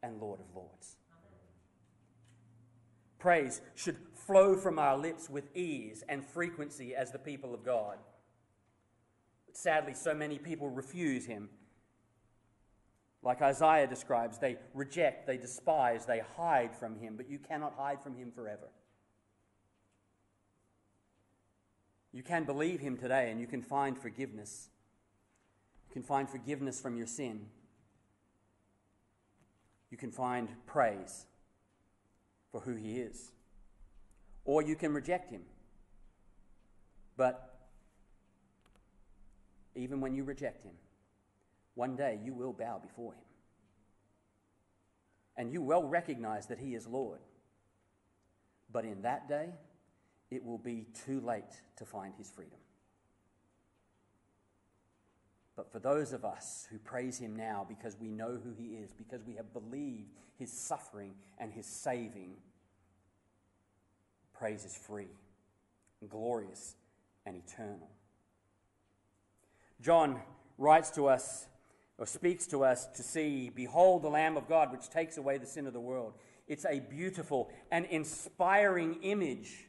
and 0.02 0.20
Lord 0.20 0.40
of 0.40 0.56
lords. 0.56 0.96
Praise 3.20 3.62
should 3.76 3.98
flow 4.14 4.56
from 4.56 4.80
our 4.80 4.98
lips 4.98 5.30
with 5.30 5.56
ease 5.56 6.04
and 6.08 6.26
frequency 6.26 6.96
as 6.96 7.12
the 7.12 7.20
people 7.20 7.54
of 7.54 7.66
God. 7.66 7.98
But 9.46 9.58
sadly, 9.58 9.94
so 9.94 10.14
many 10.14 10.40
people 10.40 10.70
refuse 10.70 11.26
him. 11.26 11.50
Like 13.22 13.42
Isaiah 13.42 13.88
describes, 13.88 14.38
they 14.38 14.58
reject, 14.74 15.28
they 15.28 15.36
despise, 15.36 16.06
they 16.06 16.22
hide 16.38 16.74
from 16.74 16.98
him, 16.98 17.16
but 17.18 17.30
you 17.30 17.38
cannot 17.38 17.74
hide 17.78 18.02
from 18.02 18.16
him 18.16 18.32
forever. 18.32 18.70
You 22.12 22.24
can 22.24 22.44
believe 22.44 22.80
him 22.80 22.98
today 22.98 23.30
and 23.32 23.40
you 23.40 23.48
can 23.48 23.62
find 23.62 23.98
forgiveness. 23.98 24.70
You 25.88 25.94
can 25.94 26.04
find 26.04 26.30
forgiveness 26.30 26.82
from 26.82 26.98
your 26.98 27.08
sin. 27.08 27.48
You 29.92 29.98
can 29.98 30.12
find 30.12 30.50
praise 30.66 31.26
for 32.52 32.62
who 32.62 32.76
he 32.76 33.00
is. 33.00 33.32
Or 34.46 34.62
you 34.62 34.76
can 34.76 34.94
reject 34.94 35.30
him. 35.30 35.42
But 37.18 37.56
even 39.76 40.02
when 40.02 40.16
you 40.16 40.24
reject 40.24 40.64
him, 40.64 40.74
one 41.76 41.96
day 41.96 42.20
you 42.24 42.34
will 42.34 42.54
bow 42.54 42.80
before 42.80 43.14
him. 43.14 43.24
And 45.38 45.54
you 45.54 45.62
will 45.62 45.84
recognize 45.84 46.48
that 46.48 46.60
he 46.60 46.76
is 46.76 46.88
Lord. 46.88 47.20
But 48.72 48.86
in 48.86 49.04
that 49.04 49.30
day, 49.30 49.50
it 50.32 50.46
will 50.46 50.58
be 50.58 50.86
too 51.06 51.20
late 51.22 51.62
to 51.78 51.86
find 51.86 52.14
his 52.18 52.30
freedom. 52.30 52.60
But 55.56 55.72
for 55.72 55.80
those 55.80 56.14
of 56.14 56.24
us 56.24 56.68
who 56.72 56.78
praise 56.78 57.18
him 57.18 57.36
now 57.36 57.66
because 57.68 57.98
we 58.00 58.08
know 58.08 58.40
who 58.42 58.54
he 58.58 58.76
is, 58.76 58.94
because 58.94 59.26
we 59.26 59.36
have 59.36 59.52
believed 59.52 60.12
his 60.38 60.52
suffering 60.52 61.16
and 61.38 61.52
his 61.52 61.66
saving, 61.66 62.36
praise 64.34 64.64
is 64.64 64.78
free, 64.78 65.10
glorious, 66.10 66.76
and 67.26 67.36
eternal. 67.36 67.90
John 69.82 70.22
writes 70.58 70.92
to 70.92 71.08
us 71.08 71.48
or 71.98 72.06
speaks 72.06 72.48
to 72.48 72.64
us 72.64 72.88
to 72.96 73.04
see, 73.04 73.50
Behold 73.54 74.04
the 74.04 74.10
Lamb 74.10 74.38
of 74.38 74.48
God, 74.48 74.72
which 74.72 74.90
takes 74.90 75.18
away 75.18 75.38
the 75.38 75.46
sin 75.46 75.68
of 75.68 75.74
the 75.74 75.80
world. 75.82 76.14
It's 76.48 76.66
a 76.66 76.80
beautiful 76.80 77.50
and 77.70 77.86
inspiring 77.86 79.00
image 79.02 79.69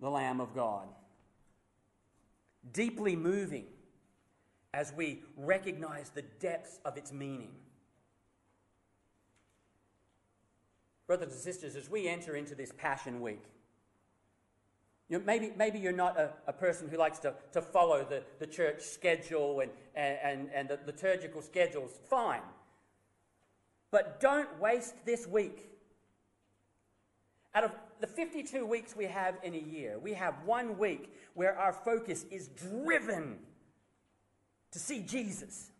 the 0.00 0.08
Lamb 0.08 0.40
of 0.40 0.54
God. 0.54 0.88
Deeply 2.72 3.16
moving, 3.16 3.66
as 4.74 4.92
we 4.92 5.22
recognize 5.36 6.10
the 6.10 6.22
depths 6.22 6.80
of 6.84 6.96
its 6.96 7.12
meaning. 7.12 7.50
Brothers 11.06 11.32
and 11.32 11.40
sisters, 11.40 11.74
as 11.74 11.88
we 11.88 12.06
enter 12.06 12.36
into 12.36 12.54
this 12.54 12.72
Passion 12.76 13.20
Week, 13.20 13.42
you 15.08 15.18
know, 15.18 15.24
maybe, 15.24 15.52
maybe 15.56 15.78
you're 15.78 15.92
not 15.92 16.18
a, 16.18 16.30
a, 16.46 16.52
person 16.52 16.86
who 16.86 16.98
likes 16.98 17.18
to, 17.20 17.32
to 17.52 17.62
follow 17.62 18.04
the, 18.04 18.22
the 18.38 18.46
church 18.46 18.82
schedule 18.82 19.60
and, 19.60 19.70
and, 19.94 20.50
and 20.54 20.68
the 20.68 20.78
liturgical 20.84 21.40
schedules. 21.40 21.98
Fine. 22.10 22.42
But 23.90 24.20
don't 24.20 24.60
waste 24.60 24.94
this 25.06 25.26
week. 25.26 25.70
Out 27.54 27.64
of 27.64 27.72
the 28.00 28.06
52 28.06 28.64
weeks 28.66 28.96
we 28.96 29.04
have 29.06 29.36
in 29.42 29.54
a 29.54 29.58
year, 29.58 29.98
we 29.98 30.12
have 30.14 30.34
one 30.44 30.78
week 30.78 31.12
where 31.34 31.58
our 31.58 31.72
focus 31.72 32.24
is 32.30 32.48
driven 32.48 33.38
to 34.72 34.78
see 34.78 35.00
Jesus 35.00 35.70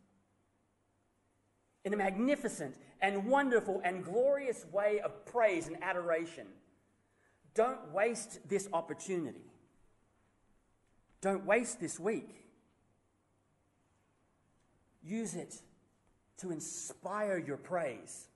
in 1.84 1.94
a 1.94 1.96
magnificent 1.96 2.76
and 3.00 3.26
wonderful 3.26 3.80
and 3.84 4.04
glorious 4.04 4.66
way 4.72 5.00
of 5.00 5.24
praise 5.24 5.66
and 5.66 5.82
adoration. 5.82 6.46
Don't 7.54 7.92
waste 7.92 8.48
this 8.48 8.68
opportunity. 8.72 9.44
Don't 11.20 11.44
waste 11.44 11.80
this 11.80 11.98
week. 11.98 12.44
Use 15.02 15.34
it 15.34 15.56
to 16.38 16.50
inspire 16.50 17.38
your 17.38 17.56
praise, 17.56 18.28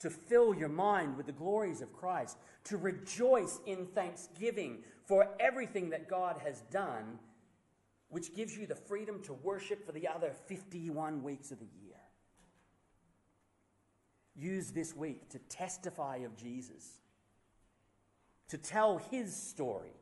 to 0.00 0.10
fill 0.10 0.54
your 0.54 0.68
mind 0.68 1.16
with 1.16 1.26
the 1.26 1.32
glories 1.32 1.82
of 1.82 1.92
Christ, 1.92 2.38
to 2.64 2.76
rejoice 2.76 3.60
in 3.66 3.86
thanksgiving 3.86 4.78
for 5.04 5.28
everything 5.38 5.90
that 5.90 6.08
God 6.08 6.38
has 6.44 6.62
done, 6.70 7.18
which 8.08 8.34
gives 8.34 8.56
you 8.56 8.66
the 8.66 8.74
freedom 8.74 9.22
to 9.24 9.34
worship 9.34 9.84
for 9.86 9.92
the 9.92 10.08
other 10.08 10.32
51 10.46 11.22
weeks 11.22 11.52
of 11.52 11.58
the 11.58 11.68
year. 11.82 11.96
Use 14.34 14.70
this 14.70 14.96
week 14.96 15.28
to 15.30 15.38
testify 15.38 16.16
of 16.18 16.36
Jesus, 16.36 17.00
to 18.48 18.56
tell 18.56 18.98
his 18.98 19.34
story. 19.34 19.92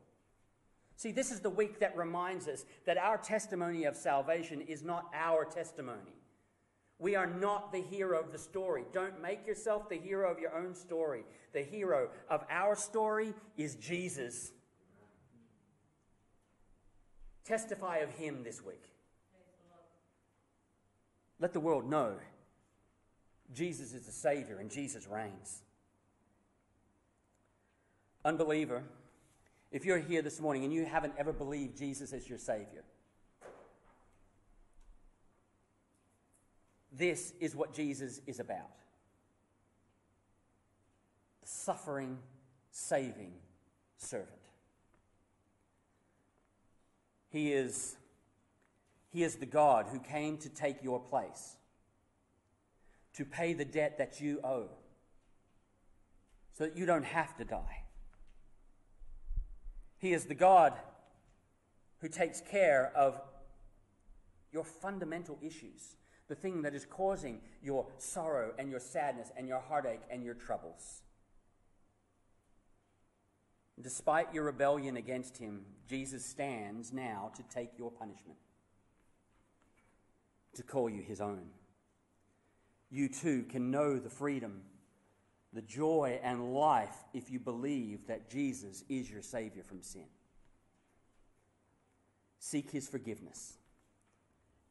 See, 0.94 1.12
this 1.12 1.32
is 1.32 1.40
the 1.40 1.51
week 1.51 1.80
that 1.80 1.96
reminds 1.96 2.46
us 2.46 2.64
that 2.84 2.99
our 2.99 3.18
testimony 3.18 3.84
of 3.84 3.96
salvation 3.96 4.61
is 4.61 4.82
not 4.82 5.07
our 5.14 5.44
testimony. 5.44 6.18
We 6.99 7.14
are 7.14 7.26
not 7.26 7.72
the 7.72 7.80
hero 7.80 8.18
of 8.18 8.32
the 8.32 8.38
story. 8.38 8.84
Don't 8.92 9.22
make 9.22 9.46
yourself 9.46 9.88
the 9.88 9.99
hero 9.99 10.30
of 10.30 10.40
your 10.40 10.57
own 10.57 10.74
story. 10.74 11.24
The 11.53 11.62
hero 11.62 12.09
of 12.28 12.44
our 12.51 12.74
story 12.74 13.34
is 13.57 13.76
Jesus. 13.76 14.51
Testify 17.44 17.99
of 17.99 18.11
him 18.11 18.42
this 18.42 18.64
week. 18.64 18.90
Let 21.40 21.53
the 21.53 21.61
world 21.61 21.88
know 21.88 22.14
Jesus 23.55 23.94
is 23.94 24.05
the 24.05 24.12
Savior 24.12 24.59
and 24.59 24.70
Jesus 24.70 25.07
reigns. 25.07 25.62
Unbeliever, 28.24 28.82
if 29.70 29.84
you're 29.84 29.99
here 29.99 30.20
this 30.20 30.40
morning 30.40 30.64
and 30.64 30.72
you 30.72 30.84
haven't 30.84 31.14
ever 31.16 31.32
believed 31.32 31.78
Jesus 31.78 32.12
as 32.12 32.28
your 32.28 32.38
Savior, 32.38 32.84
This 36.99 37.32
is 37.38 37.55
what 37.55 37.72
Jesus 37.72 38.20
is 38.26 38.40
about 38.40 38.74
the 41.40 41.46
suffering, 41.46 42.18
saving 42.72 43.32
servant. 43.96 44.32
He 47.30 47.53
is, 47.53 47.96
he 49.12 49.22
is 49.22 49.36
the 49.36 49.46
God 49.46 49.86
who 49.92 50.01
came 50.01 50.38
to 50.38 50.49
take 50.49 50.82
your 50.82 50.99
place, 50.99 51.57
to 53.14 53.24
pay 53.24 53.53
the 53.53 53.64
debt 53.64 53.99
that 53.99 54.20
you 54.20 54.40
owe, 54.42 54.68
so 56.53 56.64
that 56.64 56.76
you 56.76 56.84
don't 56.84 57.05
have 57.05 57.36
to 57.36 57.44
die. 57.44 57.84
He 59.99 60.12
is 60.12 60.24
the 60.24 60.34
God 60.34 60.72
who 62.01 62.09
takes 62.09 62.40
care 62.40 62.90
of 62.96 63.20
your 64.53 64.64
fundamental 64.64 65.38
issues 65.40 65.94
the 66.29 66.35
thing 66.35 66.62
that 66.62 66.74
is 66.74 66.85
causing 66.85 67.41
your 67.62 67.87
sorrow 67.97 68.53
and 68.59 68.70
your 68.70 68.81
sadness 68.81 69.33
and 69.37 69.49
your 69.49 69.61
heartache 69.61 70.03
and 70.11 70.22
your 70.22 70.35
troubles. 70.35 71.03
Despite 73.81 74.35
your 74.35 74.45
rebellion 74.45 74.97
against 74.97 75.39
him, 75.39 75.64
Jesus 75.89 76.24
stands 76.24 76.93
now 76.93 77.31
to 77.37 77.43
take 77.45 77.79
your 77.79 77.91
punishment, 77.91 78.39
to 80.55 80.62
call 80.62 80.91
you 80.91 81.01
his 81.01 81.20
own. 81.20 81.47
You 82.91 83.09
too 83.09 83.45
can 83.49 83.70
know 83.70 83.99
the 83.99 84.11
freedom, 84.11 84.62
the 85.53 85.62
joy, 85.62 86.18
and 86.22 86.53
life 86.55 86.97
if 87.14 87.31
you 87.31 87.39
believe 87.39 88.07
that 88.09 88.31
Jesus 88.31 88.85
is 88.89 89.11
your 89.11 89.22
Savior 89.22 89.62
from 89.62 89.83
sin. 89.83 90.07
Seek 92.41 92.70
his 92.70 92.89
forgiveness 92.89 93.59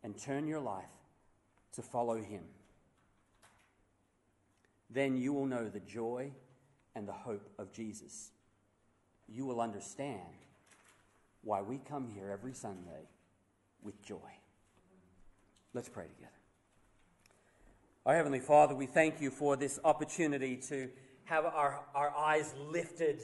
and 0.04 0.18
turn 0.18 0.48
your 0.48 0.62
life 0.62 0.86
to 1.74 1.82
follow 1.82 2.18
him. 2.18 2.44
Then 4.90 5.18
you 5.18 5.34
will 5.34 5.46
know 5.46 5.68
the 5.68 5.80
joy 5.80 6.32
and 6.96 7.08
the 7.08 7.14
hope 7.14 7.50
of 7.60 7.72
Jesus. 7.72 8.32
You 9.28 9.46
will 9.46 9.62
understand 9.62 10.22
why 11.44 11.62
we 11.62 11.78
come 11.78 12.08
here 12.08 12.30
every 12.32 12.54
Sunday 12.54 13.10
with 13.82 14.02
joy. 14.02 14.32
Let's 15.74 15.90
pray 15.90 16.06
together. 16.08 16.32
Our 18.06 18.16
Heavenly 18.16 18.40
Father, 18.40 18.74
we 18.74 18.86
thank 18.86 19.20
you 19.20 19.30
for 19.30 19.58
this 19.58 19.80
opportunity 19.84 20.56
to 20.70 20.90
have 21.26 21.46
our, 21.46 21.84
our 21.94 22.16
eyes 22.16 22.54
lifted. 22.58 23.22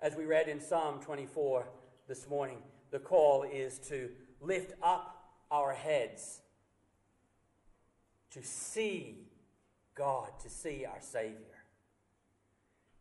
As 0.00 0.14
we 0.14 0.26
read 0.26 0.48
in 0.48 0.60
Psalm 0.60 1.00
24 1.00 1.66
this 2.06 2.28
morning, 2.28 2.58
the 2.90 2.98
call 2.98 3.42
is 3.42 3.78
to 3.88 4.10
lift 4.40 4.74
up 4.82 5.13
our 5.54 5.72
heads 5.72 6.40
to 8.32 8.42
see 8.42 9.28
God, 9.94 10.30
to 10.42 10.50
see 10.50 10.84
our 10.84 11.00
Savior. 11.00 11.38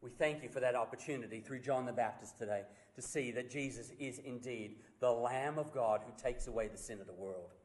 We 0.01 0.11
thank 0.11 0.43
you 0.43 0.49
for 0.49 0.59
that 0.59 0.75
opportunity 0.75 1.39
through 1.39 1.61
John 1.61 1.87
the 1.87 1.93
Baptist 1.93 2.37
today 2.37 2.61
to 2.95 3.01
see 3.01 3.31
that 3.31 3.49
Jesus 3.49 3.91
is 3.97 4.19
indeed 4.19 4.75
the 4.99 5.09
Lamb 5.09 5.57
of 5.57 5.73
God 5.73 6.01
who 6.05 6.11
takes 6.21 6.45
away 6.45 6.67
the 6.67 6.77
sin 6.77 7.01
of 7.01 7.07
the 7.07 7.13
world, 7.13 7.55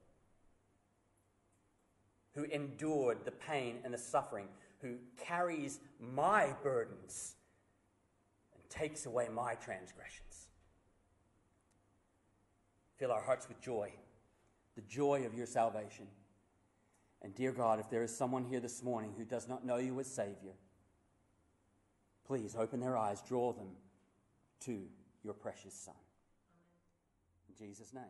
who 2.34 2.44
endured 2.44 3.26
the 3.26 3.32
pain 3.32 3.80
and 3.84 3.92
the 3.92 3.98
suffering, 3.98 4.48
who 4.80 4.94
carries 5.22 5.80
my 6.00 6.54
burdens 6.62 7.34
and 8.54 8.70
takes 8.70 9.04
away 9.04 9.28
my 9.30 9.52
transgressions. 9.56 10.48
Fill 12.96 13.12
our 13.12 13.22
hearts 13.22 13.48
with 13.48 13.60
joy, 13.60 13.92
the 14.78 14.82
joy 14.82 15.26
of 15.26 15.34
your 15.34 15.44
salvation. 15.44 16.06
And 17.22 17.34
dear 17.34 17.50
God, 17.50 17.80
if 17.80 17.90
there 17.90 18.04
is 18.04 18.16
someone 18.16 18.44
here 18.44 18.60
this 18.60 18.80
morning 18.80 19.12
who 19.18 19.24
does 19.24 19.48
not 19.48 19.66
know 19.66 19.78
you 19.78 19.98
as 19.98 20.06
Savior, 20.06 20.52
please 22.24 22.54
open 22.56 22.78
their 22.78 22.96
eyes, 22.96 23.20
draw 23.26 23.52
them 23.52 23.70
to 24.60 24.82
your 25.24 25.34
precious 25.34 25.74
Son. 25.74 25.96
In 27.48 27.66
Jesus' 27.66 27.92
name. 27.92 28.04